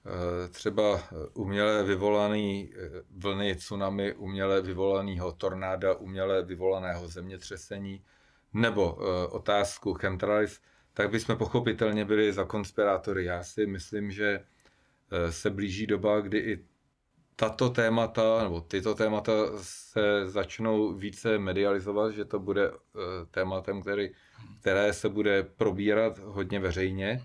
Eh, 0.07 0.49
třeba 0.49 0.97
eh, 0.99 1.27
uměle 1.35 1.83
vyvolaný 1.83 2.73
vlny 3.11 3.57
tsunami, 3.57 4.15
uměle 4.15 4.63
vyvolaného 4.63 5.33
tornáda, 5.33 5.95
uměle 5.95 6.43
vyvolaného 6.43 7.09
zemětřesení, 7.09 8.05
nebo 8.53 8.95
otázku 9.31 9.95
chemtrails, 9.95 10.61
tak 10.95 11.11
bychom 11.11 11.37
pochopitelně 11.37 12.05
byli 12.05 12.33
za 12.33 12.45
konspirátory. 12.45 13.25
Já 13.25 13.43
si 13.45 13.67
myslím, 13.67 14.11
že 14.11 14.45
se 15.31 15.51
blíží 15.51 15.87
doba, 15.87 16.21
kdy 16.21 16.39
i 16.39 16.65
tato 17.37 17.71
témata, 17.71 18.43
nebo 18.43 18.61
tyto 18.61 18.95
témata 18.95 19.33
se 19.57 20.31
začnou 20.31 20.93
více 20.93 21.39
medializovat, 21.39 22.13
že 22.13 22.25
to 22.25 22.39
bude 22.39 22.71
tématem, 23.31 23.83
který, 23.83 24.11
které 24.61 24.93
se 24.93 25.09
bude 25.09 25.43
probírat 25.43 26.19
hodně 26.19 26.61
veřejně. 26.61 27.23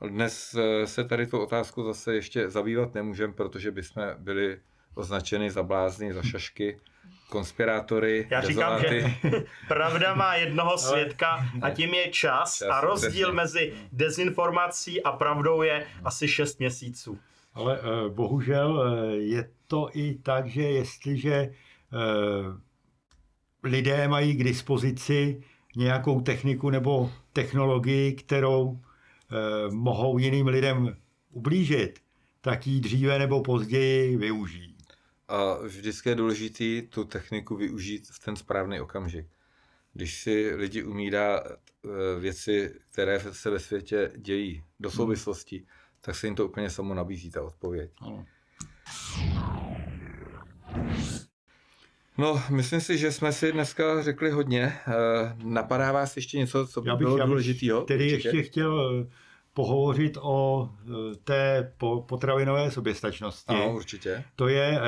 Dnes 0.00 0.54
eh, 0.54 0.86
se 0.86 1.04
tady 1.04 1.26
tu 1.26 1.38
otázku 1.38 1.82
zase 1.82 2.14
ještě 2.14 2.50
zabývat 2.50 2.94
nemůžeme, 2.94 3.32
protože 3.32 3.70
bychom 3.70 4.02
byli 4.18 4.60
označeni 4.94 5.50
za 5.50 5.62
blázny, 5.62 6.12
za 6.12 6.22
šašky, 6.22 6.80
konspirátory. 7.28 8.28
Já 8.30 8.40
říkám, 8.40 8.80
že 8.80 9.04
pravda 9.68 10.14
má 10.14 10.34
jednoho 10.34 10.78
svědka 10.78 11.46
a 11.62 11.70
tím 11.70 11.94
je 11.94 12.10
čas, 12.10 12.58
čas 12.58 12.68
a 12.68 12.80
rozdíl 12.80 13.10
přesně. 13.10 13.32
mezi 13.32 13.74
dezinformací 13.92 15.02
a 15.02 15.12
pravdou 15.12 15.62
je 15.62 15.86
asi 16.04 16.28
6 16.28 16.58
měsíců. 16.58 17.18
Ale 17.56 17.80
uh, 17.80 18.14
bohužel 18.14 18.72
uh, 18.72 19.10
je 19.10 19.50
to 19.66 19.88
i 19.92 20.14
tak, 20.14 20.46
že 20.46 20.62
jestliže 20.62 21.50
uh, 21.92 22.56
lidé 23.62 24.08
mají 24.08 24.36
k 24.36 24.44
dispozici 24.44 25.42
nějakou 25.76 26.20
techniku 26.20 26.70
nebo 26.70 27.10
technologii, 27.32 28.12
kterou 28.12 28.78
Eh, 29.32 29.70
mohou 29.70 30.18
jiným 30.18 30.46
lidem 30.46 30.96
ublížit, 31.30 31.98
tak 32.40 32.66
ji 32.66 32.80
dříve 32.80 33.18
nebo 33.18 33.42
později 33.42 34.16
využijí. 34.16 34.76
A 35.28 35.54
vždycky 35.62 36.08
je 36.08 36.14
důležité 36.14 36.82
tu 36.88 37.04
techniku 37.04 37.56
využít 37.56 38.08
v 38.10 38.18
ten 38.18 38.36
správný 38.36 38.80
okamžik. 38.80 39.26
Když 39.92 40.22
si 40.22 40.54
lidi 40.54 40.82
umí 40.82 41.10
eh, 41.14 41.40
věci, 42.20 42.74
které 42.92 43.20
se 43.20 43.50
ve 43.50 43.58
světě 43.58 44.12
dějí 44.16 44.62
do 44.80 44.90
souvislosti, 44.90 45.56
hmm. 45.56 45.66
Tak 46.00 46.14
se 46.16 46.26
jim 46.26 46.34
to 46.34 46.46
úplně 46.46 46.70
samo 46.70 46.94
nabízí, 46.94 47.30
ta 47.30 47.42
odpověď. 47.42 47.90
Ano. 48.00 48.26
No, 52.18 52.42
myslím 52.50 52.80
si, 52.80 52.98
že 52.98 53.12
jsme 53.12 53.32
si 53.32 53.52
dneska 53.52 54.02
řekli 54.02 54.30
hodně. 54.30 54.62
Eh, 54.62 54.92
napadá 55.44 55.92
vás 55.92 56.16
ještě 56.16 56.38
něco, 56.38 56.66
co 56.66 56.82
by 56.82 56.88
já 56.88 56.96
bych, 56.96 57.06
bylo 57.06 57.26
důležitého? 57.26 57.80
Tedy 57.80 58.10
ještě 58.10 58.42
chtěl 58.42 59.02
eh, 59.02 59.10
pohovořit 59.54 60.18
o 60.20 60.68
eh, 60.80 61.16
té 61.24 61.72
potravinové 62.08 62.70
soběstačnosti. 62.70 63.54
Ano, 63.54 63.74
určitě. 63.74 64.24
To 64.36 64.48
je 64.48 64.80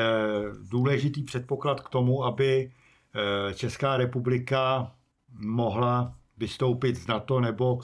důležitý 0.70 1.22
předpoklad 1.22 1.80
k 1.80 1.88
tomu, 1.88 2.24
aby 2.24 2.72
Česká 3.54 3.96
republika 3.96 4.92
mohla 5.38 6.14
vystoupit 6.36 6.96
z 6.96 7.06
NATO 7.06 7.40
nebo 7.40 7.80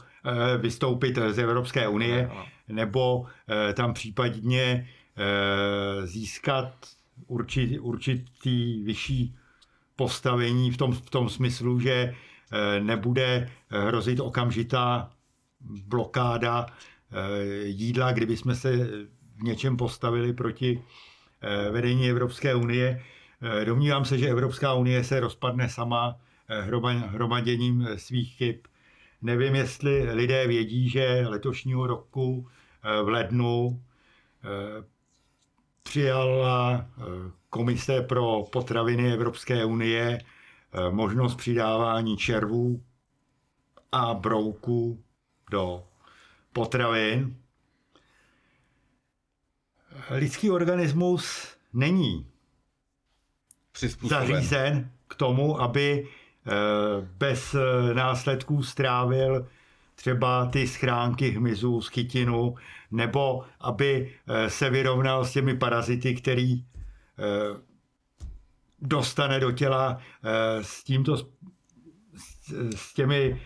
vystoupit 0.59 1.19
z 1.31 1.39
Evropské 1.39 1.89
unie, 1.89 2.29
ano. 2.33 2.47
Nebo 2.69 3.27
tam 3.75 3.95
případně 3.95 4.89
získat 6.05 6.75
určitý, 7.27 7.79
určitý 7.79 8.83
vyšší 8.83 9.37
postavení 9.97 10.71
v 10.71 10.77
tom, 10.77 10.93
v 10.93 11.11
tom 11.11 11.29
smyslu, 11.29 11.81
že 11.81 11.93
eh, 11.95 12.81
nebude 12.81 13.51
hrozit 13.69 14.21
okamžitá 14.21 15.11
blokáda 15.87 16.67
eh, 16.67 17.65
jídla, 17.65 18.13
kdyby 18.13 18.37
jsme 18.37 18.55
se 18.55 18.77
v 19.37 19.43
něčem 19.43 19.77
postavili 19.77 20.33
proti 20.33 20.83
eh, 21.41 21.71
vedení 21.71 22.11
Evropské 22.11 22.55
unie. 22.55 23.03
Domnívám 23.65 24.05
se, 24.05 24.19
že 24.19 24.29
Evropská 24.29 24.75
unie 24.75 25.05
se 25.05 25.21
rozpadne 25.21 25.69
sama 25.69 26.17
hromaděním 27.07 27.89
svých 27.97 28.35
chyb. 28.35 28.57
Nevím, 29.25 29.55
jestli 29.55 30.13
lidé 30.13 30.47
vědí, 30.47 30.89
že 30.89 31.25
letošního 31.29 31.87
roku 31.87 32.49
v 33.03 33.09
lednu 33.09 33.83
přijala 35.85 36.87
eh, 36.99 37.03
Komise 37.51 38.03
pro 38.03 38.43
potraviny 38.53 39.13
Evropské 39.13 39.65
unie 39.65 40.19
eh, 40.19 40.91
možnost 40.91 41.35
přidávání 41.35 42.17
červů 42.17 42.83
a 43.93 44.15
brouků 44.15 45.05
do 45.51 45.85
potravin. 46.53 47.37
Lidský 50.11 50.51
organismus 50.51 51.49
není 51.73 52.27
zařízen 54.03 54.91
k 55.09 55.15
tomu, 55.15 55.61
aby 55.61 56.07
eh, 56.07 56.24
bez 57.19 57.57
následků 57.95 58.63
strávil 58.63 59.47
třeba 59.95 60.47
ty 60.47 60.67
schránky 60.67 61.31
hmyzu 61.31 61.81
z 61.81 61.89
chytinu, 61.89 62.55
nebo 62.91 63.45
aby 63.61 64.15
eh, 64.27 64.51
se 64.51 64.71
vyrovnal 64.71 65.25
s 65.25 65.33
těmi 65.33 65.57
parazity, 65.57 66.15
který 66.15 66.55
eh, 66.55 66.65
dostane 68.79 69.41
do 69.41 69.53
těla 69.53 69.99
eh, 69.99 70.65
s 70.65 70.85
tímto 70.85 71.17
s 72.77 72.95
těmi 72.95 73.41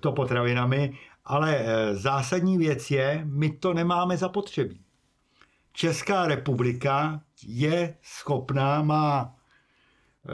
to 0.00 0.12
potravinami, 0.12 0.98
ale 1.24 1.64
zásadní 1.92 2.58
věc 2.58 2.90
je, 2.90 3.22
my 3.24 3.50
to 3.50 3.74
nemáme 3.74 4.16
zapotřebí. 4.16 4.80
Česká 5.72 6.26
republika 6.26 7.20
je 7.46 7.94
schopná, 8.02 8.82
má 8.82 9.34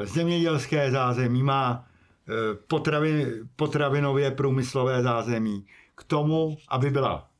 zemědělské 0.04 0.90
zázemí, 0.90 1.42
má 1.42 1.84
potravin, 2.68 3.48
potravinově 3.56 4.30
průmyslové 4.30 5.02
zázemí 5.02 5.66
k 5.94 6.04
tomu, 6.04 6.56
aby 6.68 6.90
byla 6.90 7.30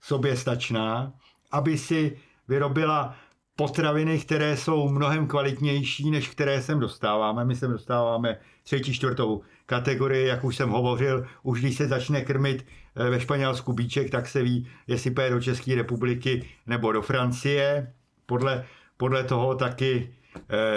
soběstačná, 0.00 1.12
aby 1.50 1.78
si 1.78 2.18
vyrobila 2.48 3.16
potraviny, 3.56 4.18
které 4.18 4.56
jsou 4.56 4.88
mnohem 4.88 5.26
kvalitnější, 5.26 6.10
než 6.10 6.28
které 6.28 6.62
sem 6.62 6.80
dostáváme. 6.80 7.44
My 7.44 7.56
sem 7.56 7.70
dostáváme 7.70 8.36
třetí, 8.62 8.94
čtvrtou 8.94 9.42
kategorii, 9.66 10.26
jak 10.26 10.44
už 10.44 10.56
jsem 10.56 10.70
hovořil, 10.70 11.26
už 11.42 11.60
když 11.60 11.76
se 11.76 11.88
začne 11.88 12.24
krmit 12.24 12.66
eh, 12.96 13.10
ve 13.10 13.20
Španělsku 13.20 13.72
bíček, 13.72 14.10
tak 14.10 14.28
se 14.28 14.42
ví, 14.42 14.68
jestli 14.86 15.10
půjde 15.10 15.30
do 15.30 15.40
České 15.40 15.74
republiky 15.74 16.48
nebo 16.66 16.92
do 16.92 17.02
Francie. 17.02 17.92
Podle, 18.26 18.64
podle 18.96 19.24
toho 19.24 19.54
taky 19.54 20.08
eh, 20.08 20.19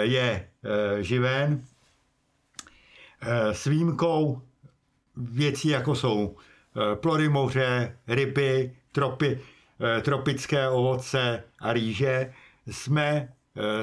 je 0.00 0.48
eh, 0.64 1.02
živen. 1.02 1.64
S 3.52 3.64
výjimkou 3.64 4.42
věcí, 5.16 5.68
jako 5.68 5.94
jsou 5.94 6.36
plory 6.94 7.28
moře, 7.28 7.98
ryby, 8.06 8.76
tropy, 8.92 9.40
tropické 10.02 10.68
ovoce 10.68 11.44
a 11.60 11.72
rýže, 11.72 12.34
jsme 12.66 13.28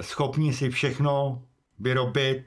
schopni 0.01 0.53
si 0.53 0.69
všechno 0.69 1.43
vyrobit 1.79 2.45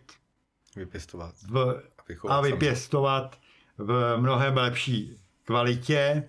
vypěstovat 0.77 1.35
v, 1.51 1.83
a 2.29 2.41
vypěstovat 2.41 3.39
v 3.79 4.17
mnohem 4.17 4.57
lepší 4.57 5.21
kvalitě. 5.45 6.29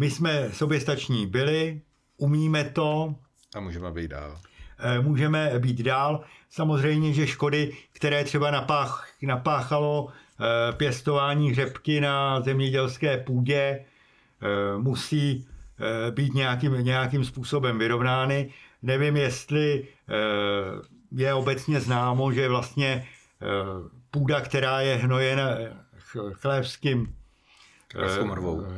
My 0.00 0.10
jsme 0.10 0.52
soběstační 0.52 1.26
byli, 1.26 1.80
umíme 2.16 2.64
to. 2.64 3.14
A 3.54 3.60
můžeme 3.60 3.92
být 3.92 4.08
dál. 4.08 4.40
Eh, 4.82 5.00
můžeme 5.00 5.52
být 5.58 5.80
dál. 5.82 6.24
Samozřejmě, 6.50 7.12
že 7.12 7.26
škody, 7.26 7.72
které 7.92 8.24
třeba 8.24 8.50
napách, 8.50 9.08
napáchalo 9.22 10.08
eh, 10.08 10.72
pěstování 10.72 11.54
řepky 11.54 12.00
na 12.00 12.40
zemědělské 12.40 13.18
půdě, 13.18 13.58
eh, 13.60 14.78
musí 14.78 15.46
být 16.10 16.34
nějakým, 16.34 16.72
nějakým 16.72 17.24
způsobem 17.24 17.78
vyrovnány. 17.78 18.52
Nevím, 18.82 19.16
jestli 19.16 19.88
je 21.12 21.34
obecně 21.34 21.80
známo, 21.80 22.32
že 22.32 22.48
vlastně 22.48 23.06
půda, 24.10 24.40
která 24.40 24.80
je 24.80 24.96
hnojena 24.96 25.48
chlévským 26.32 27.14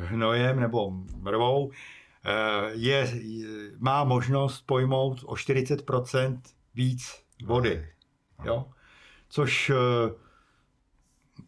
hnojem 0.07 0.59
nebo 0.59 0.91
mrvou, 1.21 1.71
je, 2.71 3.13
má 3.77 4.03
možnost 4.03 4.61
pojmout 4.65 5.23
o 5.25 5.33
40% 5.33 6.39
víc 6.75 7.23
vody. 7.45 7.87
Jo? 8.43 8.65
Což 9.29 9.71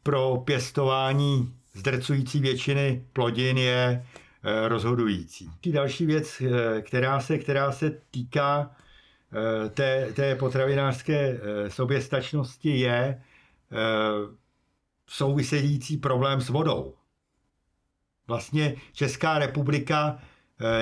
pro 0.03 0.37
pěstování 0.37 1.53
zdrcující 1.73 2.39
většiny 2.39 3.05
plodin 3.13 3.57
je 3.57 4.05
rozhodující. 4.67 5.49
Další 5.71 6.05
věc, 6.05 6.41
která 6.81 7.19
se, 7.19 7.37
která 7.37 7.71
se 7.71 8.01
týká 8.11 8.75
té, 9.69 10.13
té 10.13 10.35
potravinářské 10.35 11.39
soběstačnosti 11.67 12.79
je, 12.79 13.21
Eh, 13.71 14.35
související 15.07 15.97
problém 15.97 16.41
s 16.41 16.49
vodou. 16.49 16.95
Vlastně 18.27 18.75
Česká 18.93 19.39
republika 19.39 20.17
eh, 20.17 20.25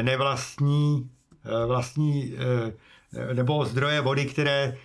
nevlastní 0.01 1.09
eh, 1.45 1.65
vlastní, 1.65 2.36
nebo 3.34 3.65
zdroje 3.65 4.01
vody, 4.01 4.26
které 4.26 4.78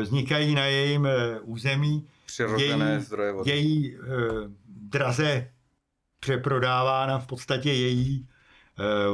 vznikají 0.00 0.54
na 0.54 0.64
jejím 0.64 1.08
území. 1.42 2.08
Přirozené 2.26 2.90
její, 2.90 3.00
zdroje 3.00 3.32
vody. 3.32 3.50
Její 3.50 3.96
draze 4.66 5.50
přeprodávána 6.20 7.18
v 7.18 7.26
podstatě 7.26 7.72
její 7.72 8.28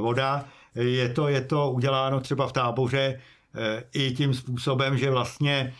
voda. 0.00 0.44
Je 0.74 1.08
to, 1.08 1.28
je 1.28 1.40
to 1.40 1.70
uděláno 1.70 2.20
třeba 2.20 2.46
v 2.46 2.52
táboře 2.52 3.20
i 3.92 4.10
tím 4.10 4.34
způsobem, 4.34 4.98
že 4.98 5.10
vlastně 5.10 5.74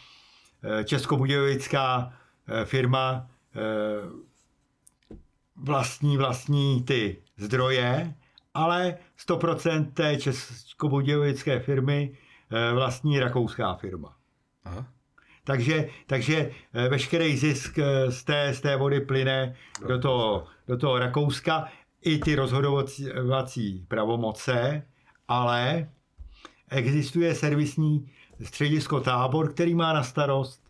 Českobudějovická 0.84 2.12
Eh, 2.46 2.64
firma 2.64 3.30
eh, 3.56 5.20
vlastní 5.56 6.16
vlastní 6.16 6.82
ty 6.82 7.22
zdroje, 7.36 8.14
ale 8.54 8.98
100% 9.28 9.92
té 9.92 10.16
českobudějovické 10.16 11.60
firmy 11.60 12.18
eh, 12.50 12.72
vlastní 12.72 13.20
rakouská 13.20 13.74
firma. 13.74 14.16
Aha. 14.64 14.86
Takže, 15.44 15.88
takže 16.06 16.50
veškerý 16.88 17.36
zisk 17.36 17.78
z 18.08 18.24
té, 18.24 18.54
z 18.54 18.60
té 18.60 18.76
vody 18.76 19.00
plyne 19.00 19.56
do 19.88 19.98
toho, 19.98 20.46
do 20.68 20.76
toho 20.76 20.98
Rakouska, 20.98 21.68
i 22.02 22.18
ty 22.18 22.34
rozhodovací 22.34 23.84
pravomoce, 23.88 24.82
ale 25.28 25.88
existuje 26.70 27.34
servisní 27.34 28.10
středisko 28.42 29.00
tábor, 29.00 29.52
který 29.52 29.74
má 29.74 29.92
na 29.92 30.02
starost 30.02 30.62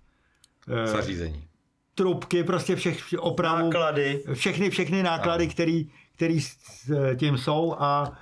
zařízení 0.85 1.49
trubky, 1.95 2.45
prostě 2.45 2.76
všech 2.76 3.05
opravu, 3.18 3.64
náklady. 3.64 4.22
všechny, 4.32 4.70
všechny 4.70 5.03
náklady, 5.03 5.49
které 5.49 5.82
který 6.16 6.40
s 6.40 6.90
tím 7.16 7.38
jsou 7.38 7.76
a 7.78 8.12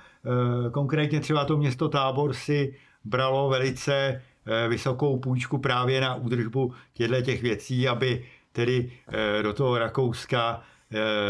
e, 0.67 0.69
konkrétně 0.69 1.19
třeba 1.19 1.45
to 1.45 1.57
město 1.57 1.89
Tábor 1.89 2.33
si 2.33 2.75
bralo 3.03 3.49
velice 3.49 3.93
e, 3.95 4.67
vysokou 4.67 5.19
půjčku 5.19 5.57
právě 5.57 6.01
na 6.01 6.15
údržbu 6.15 6.73
těchto 6.93 7.21
těch 7.21 7.41
věcí, 7.41 7.87
aby 7.87 8.25
tedy 8.51 8.91
e, 9.39 9.43
do 9.43 9.53
toho 9.53 9.77
Rakouska 9.77 10.61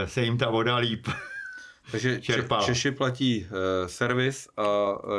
se 0.06 0.22
jim 0.22 0.38
ta 0.38 0.50
voda 0.50 0.76
líp 0.76 1.08
takže 1.92 2.22
čerpala. 2.22 2.66
Češi 2.66 2.92
platí 2.92 3.46
uh, 3.46 3.88
servis 3.88 4.48
a 4.58 4.64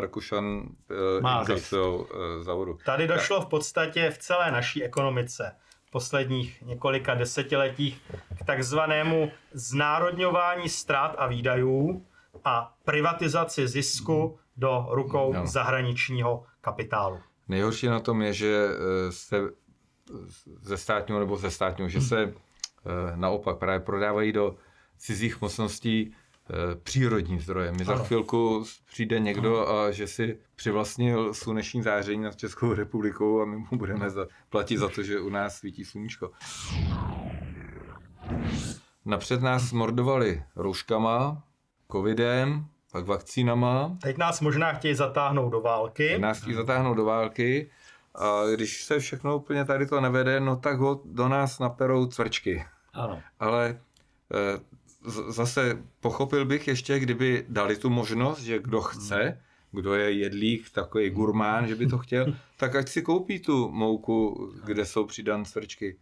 Rakušan 0.01 0.45
uh, 0.45 1.81
uh, 1.83 2.43
za 2.43 2.55
vodu. 2.55 2.79
Tady 2.85 3.07
došlo 3.07 3.41
v 3.41 3.47
podstatě 3.47 4.11
v 4.11 4.19
celé 4.19 4.51
naší 4.51 4.85
ekonomice 4.85 5.53
posledních 5.95 6.63
několika 6.63 7.15
desetiletích 7.15 8.03
k 8.39 8.45
takzvanému 8.45 9.31
znárodňování 9.53 10.69
ztrát 10.69 11.15
a 11.19 11.27
výdajů 11.27 12.07
a 12.45 12.75
privatizaci 12.85 13.69
zisku 13.69 14.39
do 14.57 14.87
rukou 14.91 15.33
no. 15.33 15.47
zahraničního 15.47 16.45
kapitálu. 16.61 17.19
Nejhorší 17.49 17.87
na 17.87 18.01
tom 18.01 18.23
je, 18.23 18.33
že 18.33 18.67
eh, 18.69 19.13
se 19.13 19.37
ze 20.61 20.77
státního 20.77 21.21
nebo 21.21 21.37
ze 21.37 21.51
státního, 21.51 21.89
že 21.89 22.01
se 22.01 22.23
eh, 22.23 23.17
naopak 23.17 23.59
právě 23.59 23.81
prodávají 23.81 24.33
do 24.33 24.57
cizích 24.99 25.41
mocností 25.41 26.11
Eh, 26.11 26.24
přírodní 26.83 27.41
zdroje. 27.41 27.73
My 27.73 27.85
za 27.85 27.97
chvilku 27.97 28.65
přijde 28.87 29.21
někdo 29.21 29.69
a 29.69 29.91
že 29.91 30.07
si 30.07 30.39
přivlastnil 30.57 31.35
sluneční 31.35 31.83
záření 31.83 32.23
nad 32.23 32.37
Českou 32.37 32.75
republikou 32.75 33.43
a 33.43 33.45
my 33.45 33.57
mu 33.57 33.67
budeme 33.73 34.11
za, 34.11 34.27
platit 34.49 34.79
za 34.79 34.89
to, 34.89 35.03
že 35.03 35.21
u 35.21 35.29
nás 35.29 35.57
svítí 35.57 35.85
sluníčko. 35.85 36.31
Napřed 39.05 39.43
nás 39.43 39.73
mordovali 39.73 40.43
rouškama, 40.57 41.43
covidem, 41.93 42.67
pak 42.93 43.07
vakcínama. 43.07 43.97
Teď 44.03 44.19
nás 44.19 44.41
možná 44.41 44.73
chtějí 44.73 44.95
zatáhnout 44.95 45.51
do 45.51 45.61
války. 45.61 46.09
Teď 46.09 46.21
nás 46.21 46.41
chtějí 46.41 46.57
zatáhnout 46.57 46.97
do 46.97 47.05
války. 47.05 47.71
A 48.15 48.43
když 48.55 48.85
se 48.85 48.99
všechno 48.99 49.37
úplně 49.37 49.65
tady 49.65 49.87
to 49.87 50.01
nevede, 50.01 50.41
no 50.41 50.57
tak 50.57 50.79
ho 50.79 51.01
do 51.05 51.29
nás 51.29 51.59
naperou 51.59 52.07
cvrčky. 52.07 52.65
Ano. 52.93 53.23
Ale 53.41 53.81
eh, 54.35 54.61
zase 55.29 55.83
pochopil 56.01 56.45
bych 56.45 56.69
ještě, 56.69 56.99
kdyby 56.99 57.45
dali 57.49 57.77
tu 57.77 57.91
možnost, 57.91 58.41
že 58.41 58.59
kdo 58.59 58.81
chce, 58.81 59.41
kdo 59.73 59.95
je 59.95 60.13
jedlík, 60.13 60.71
takový 60.71 61.11
gurmán, 61.11 61.69
že 61.69 61.75
by 61.75 61.87
to 61.87 61.99
chtěl, 61.99 62.35
tak 62.57 62.75
ať 62.75 62.89
si 62.89 63.03
koupí 63.03 63.39
tu 63.39 63.71
mouku, 63.71 64.51
kde 64.65 64.85
jsou 64.85 65.07
přidan 65.07 65.45
svrčky. 65.45 65.97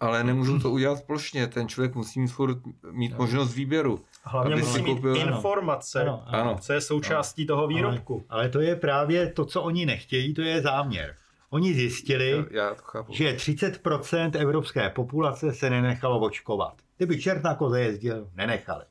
Ale 0.00 0.24
nemůžu 0.24 0.58
to 0.58 0.70
udělat 0.70 1.02
plošně, 1.02 1.46
ten 1.46 1.68
člověk 1.68 1.94
musí 1.94 2.20
mít, 2.20 2.28
furt, 2.28 2.58
mít 2.90 3.18
možnost 3.18 3.54
výběru. 3.54 4.00
Hlavně 4.22 4.56
musí 4.56 4.82
mít 4.82 4.94
koupil... 4.94 5.16
informace, 5.16 6.02
ano, 6.02 6.22
ano, 6.26 6.56
co 6.60 6.72
je 6.72 6.80
součástí 6.80 7.42
ano. 7.42 7.46
toho 7.46 7.68
výrobku. 7.68 8.24
Ale, 8.28 8.40
ale 8.40 8.48
to 8.48 8.60
je 8.60 8.76
právě 8.76 9.32
to, 9.32 9.44
co 9.44 9.62
oni 9.62 9.86
nechtějí, 9.86 10.34
to 10.34 10.42
je 10.42 10.62
záměr. 10.62 11.16
Oni 11.50 11.74
zjistili, 11.74 12.30
já, 12.30 12.64
já 12.64 12.74
to 12.74 12.82
chápu. 12.82 13.12
že 13.12 13.32
30% 13.32 14.30
evropské 14.38 14.90
populace 14.90 15.52
se 15.52 15.70
nenechalo 15.70 16.20
očkovat. 16.20 16.82
Kdyby 16.96 17.20
čert 17.20 17.42
na 17.44 17.54
koze 17.54 17.80
jezdil, 17.80 18.30
nenechali. 18.34 18.84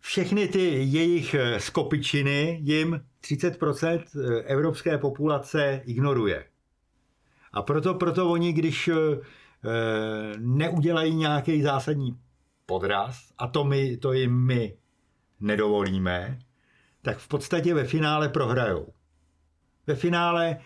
Všechny 0.00 0.48
ty 0.48 0.60
jejich 0.84 1.34
eh, 1.34 1.60
skopičiny 1.60 2.58
jim 2.62 3.00
30% 3.22 4.00
eh, 4.00 4.42
evropské 4.42 4.98
populace 4.98 5.80
ignoruje. 5.84 6.44
A 7.52 7.62
proto, 7.62 7.94
proto 7.94 8.30
oni, 8.30 8.52
když 8.52 8.88
eh, 8.88 8.96
neudělají 10.38 11.14
nějaký 11.14 11.62
zásadní 11.62 12.18
podraz, 12.66 13.32
a 13.38 13.48
to, 13.48 13.64
my, 13.64 13.96
to 13.96 14.12
jim 14.12 14.46
my 14.46 14.76
nedovolíme, 15.40 16.38
tak 17.02 17.18
v 17.18 17.28
podstatě 17.28 17.74
ve 17.74 17.84
finále 17.84 18.28
prohrajou. 18.28 18.92
Ve 19.86 19.94
finále 19.94 20.60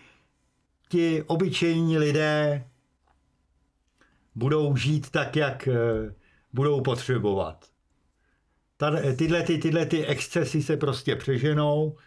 ti 0.89 1.23
obyčejní 1.27 1.97
lidé 1.97 2.67
budou 4.35 4.75
žít 4.75 5.09
tak, 5.09 5.35
jak 5.35 5.67
eh, 5.67 5.73
budou 6.53 6.81
potřebovat. 6.81 7.65
Tady, 8.77 9.15
tyhle, 9.15 9.43
ty, 9.43 9.57
tyhle 9.57 9.85
ty 9.85 10.05
excesy 10.05 10.63
se 10.63 10.77
prostě 10.77 11.15
přeženou 11.15 11.97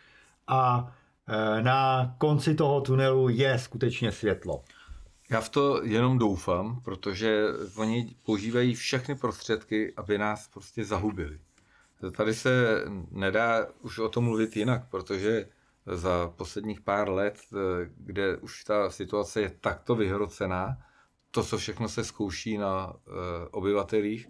a 0.46 0.92
eh, 1.28 1.62
na 1.62 2.14
konci 2.18 2.54
toho 2.54 2.80
tunelu 2.80 3.28
je 3.28 3.58
skutečně 3.58 4.12
světlo. 4.12 4.64
Já 5.30 5.40
v 5.40 5.48
to 5.48 5.84
jenom 5.84 6.18
doufám, 6.18 6.80
protože 6.80 7.44
oni 7.76 8.14
používají 8.22 8.74
všechny 8.74 9.14
prostředky, 9.14 9.92
aby 9.96 10.18
nás 10.18 10.48
prostě 10.48 10.84
zahubili. 10.84 11.38
Tady 12.16 12.34
se 12.34 12.84
nedá 13.10 13.66
už 13.80 13.98
o 13.98 14.08
tom 14.08 14.24
mluvit 14.24 14.56
jinak, 14.56 14.88
protože 14.90 15.46
za 15.86 16.32
posledních 16.36 16.80
pár 16.80 17.08
let, 17.08 17.38
kde 17.96 18.36
už 18.36 18.64
ta 18.64 18.90
situace 18.90 19.40
je 19.40 19.50
takto 19.60 19.94
vyhrocená, 19.94 20.76
to, 21.30 21.44
co 21.44 21.58
všechno 21.58 21.88
se 21.88 22.04
zkouší 22.04 22.58
na 22.58 22.92
eh, 22.92 23.10
obyvatelích, 23.50 24.28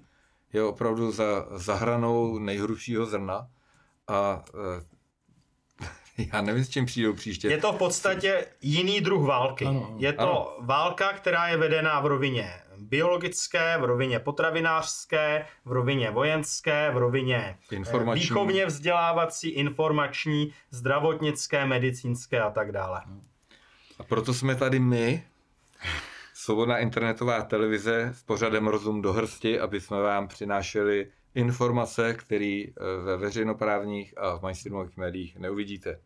je 0.53 0.63
opravdu 0.63 1.13
za, 1.13 1.47
za 1.51 1.75
hranou 1.75 2.39
nejhrubšího 2.39 3.07
zrna 3.07 3.49
a 4.09 4.45
eh, 6.19 6.27
já 6.33 6.41
nevím, 6.43 6.65
s 6.65 6.69
čím 6.69 6.87
přijdou 6.87 7.13
příště. 7.13 7.49
Je 7.49 7.59
to 7.59 7.73
v 7.73 7.79
podstatě 7.79 8.47
jiný 8.61 9.01
druh 9.01 9.27
války. 9.27 9.67
Ano, 9.67 9.95
je 9.99 10.13
to 10.13 10.21
ano. 10.21 10.57
válka, 10.61 11.13
která 11.13 11.49
je 11.49 11.57
vedená 11.57 12.01
v 12.01 12.07
rovině 12.07 12.62
biologické, 12.83 13.79
v 13.79 13.85
rovině 13.85 14.19
potravinářské, 14.19 15.47
v 15.65 15.73
rovině 15.73 16.11
vojenské, 16.11 16.91
v 16.91 16.97
rovině 16.97 17.59
eh, 17.73 17.77
informační. 17.77 18.23
výchovně 18.23 18.67
vzdělávací, 18.67 19.49
informační, 19.49 20.53
zdravotnické, 20.71 21.67
medicínské 21.67 22.41
a 22.41 22.51
tak 22.51 22.73
dále. 22.73 23.03
A 23.99 24.03
proto 24.03 24.35
jsme 24.35 24.55
tady 24.55 24.79
my, 24.79 25.25
Svobodná 26.35 26.79
internetová 26.79 27.43
televize 27.43 28.11
s 28.15 28.23
pořadem 28.23 28.69
Rozum 28.69 29.03
do 29.03 29.13
hrsti, 29.13 29.61
aby 29.61 29.81
jsme 29.81 30.03
vám 30.03 30.29
přinášeli 30.29 31.11
informace, 31.35 32.15
které 32.15 32.65
eh, 32.67 32.73
ve 33.05 33.17
veřejnoprávních 33.17 34.19
a 34.19 34.39
v 34.39 34.43
mainstreamových 34.43 34.97
médiích 34.97 35.39
neuvidíte. 35.39 36.01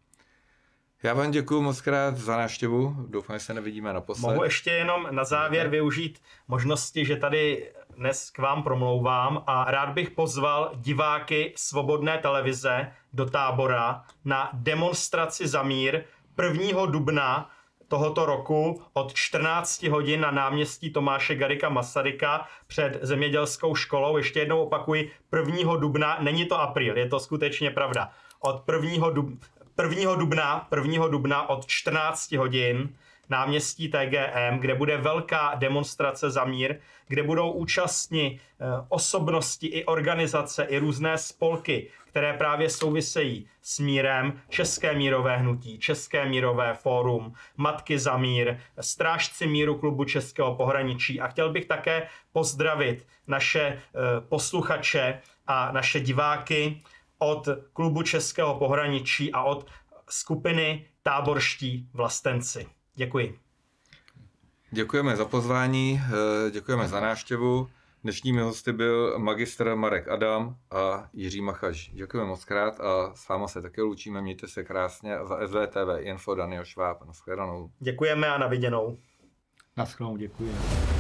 Já 1.06 1.14
vám 1.14 1.30
děkuji 1.30 1.62
moc 1.62 1.80
krát 1.80 2.16
za 2.16 2.36
návštěvu. 2.36 2.94
Doufám, 3.08 3.38
že 3.38 3.44
se 3.44 3.54
nevidíme 3.54 3.92
naposled. 3.92 4.30
Mohu 4.30 4.44
ještě 4.44 4.70
jenom 4.70 5.08
na 5.10 5.24
závěr 5.24 5.68
využít 5.68 6.22
možnosti, 6.48 7.04
že 7.04 7.16
tady 7.16 7.72
dnes 7.96 8.30
k 8.30 8.38
vám 8.38 8.62
promlouvám 8.62 9.42
a 9.46 9.70
rád 9.70 9.88
bych 9.88 10.10
pozval 10.10 10.72
diváky 10.74 11.52
Svobodné 11.56 12.18
televize 12.18 12.92
do 13.12 13.26
tábora 13.26 14.04
na 14.24 14.50
demonstraci 14.52 15.48
za 15.48 15.62
mír 15.62 16.04
1. 16.42 16.86
dubna 16.86 17.50
tohoto 17.88 18.26
roku 18.26 18.82
od 18.92 19.14
14 19.14 19.82
hodin 19.82 20.20
na 20.20 20.30
náměstí 20.30 20.90
Tomáše 20.90 21.34
Garika 21.34 21.68
Masaryka 21.68 22.46
před 22.66 22.98
zemědělskou 23.02 23.74
školou. 23.74 24.16
Ještě 24.16 24.38
jednou 24.38 24.62
opakuji, 24.62 25.10
1. 25.48 25.76
dubna, 25.76 26.18
není 26.20 26.44
to 26.44 26.60
apríl, 26.60 26.98
je 26.98 27.08
to 27.08 27.20
skutečně 27.20 27.70
pravda. 27.70 28.10
Od 28.40 28.64
1. 28.84 29.10
Dub, 29.10 29.44
1. 29.82 30.14
dubna, 30.14 30.68
1. 30.76 31.08
dubna 31.08 31.48
od 31.48 31.66
14 31.66 32.32
hodin 32.32 32.96
náměstí 33.28 33.88
TGM, 33.88 34.58
kde 34.58 34.74
bude 34.74 34.96
velká 34.96 35.54
demonstrace 35.54 36.30
za 36.30 36.44
mír, 36.44 36.76
kde 37.08 37.22
budou 37.22 37.50
účastní 37.50 38.40
eh, 38.40 38.64
osobnosti 38.88 39.66
i 39.66 39.84
organizace, 39.84 40.64
i 40.64 40.78
různé 40.78 41.18
spolky, 41.18 41.90
které 42.06 42.32
právě 42.32 42.70
souvisejí 42.70 43.48
s 43.62 43.78
mírem, 43.78 44.40
České 44.48 44.94
mírové 44.94 45.36
hnutí, 45.36 45.78
České 45.78 46.26
mírové 46.26 46.74
fórum, 46.74 47.34
Matky 47.56 47.98
za 47.98 48.16
mír, 48.16 48.56
Strážci 48.80 49.46
míru 49.46 49.78
klubu 49.78 50.04
Českého 50.04 50.54
pohraničí. 50.54 51.20
A 51.20 51.26
chtěl 51.28 51.52
bych 51.52 51.66
také 51.66 52.08
pozdravit 52.32 53.06
naše 53.26 53.60
eh, 53.60 53.78
posluchače 54.28 55.20
a 55.46 55.72
naše 55.72 56.00
diváky 56.00 56.82
od 57.18 57.48
klubu 57.72 58.02
Českého 58.02 58.54
pohraničí 58.54 59.32
a 59.32 59.42
od 59.42 59.66
skupiny 60.10 60.86
Táborští 61.02 61.88
vlastenci. 61.92 62.66
Děkuji. 62.94 63.38
Děkujeme 64.70 65.16
za 65.16 65.24
pozvání, 65.24 66.00
eh, 66.46 66.50
děkujeme 66.50 66.88
za 66.88 67.00
návštěvu. 67.00 67.68
Dnešními 68.02 68.40
hosty 68.40 68.72
byl 68.72 69.18
magistr 69.18 69.74
Marek 69.74 70.08
Adam 70.08 70.56
a 70.70 71.08
Jiří 71.12 71.40
Machaš. 71.40 71.90
Děkujeme 71.92 72.28
moc 72.28 72.44
krát 72.44 72.80
a 72.80 73.14
s 73.14 73.28
váma 73.28 73.48
se 73.48 73.62
také 73.62 73.82
loučíme. 73.82 74.22
Mějte 74.22 74.48
se 74.48 74.64
krásně 74.64 75.16
a 75.16 75.26
za 75.26 75.46
SVTV 75.46 75.98
Info 75.98 76.34
Daniel 76.34 76.64
Šváb. 76.64 77.04
Naschledanou. 77.06 77.70
Děkujeme 77.78 78.28
a 78.28 78.38
na 78.38 78.46
viděnou. 78.46 78.98
Naschledanou, 79.76 80.16
děkujeme. 80.16 80.95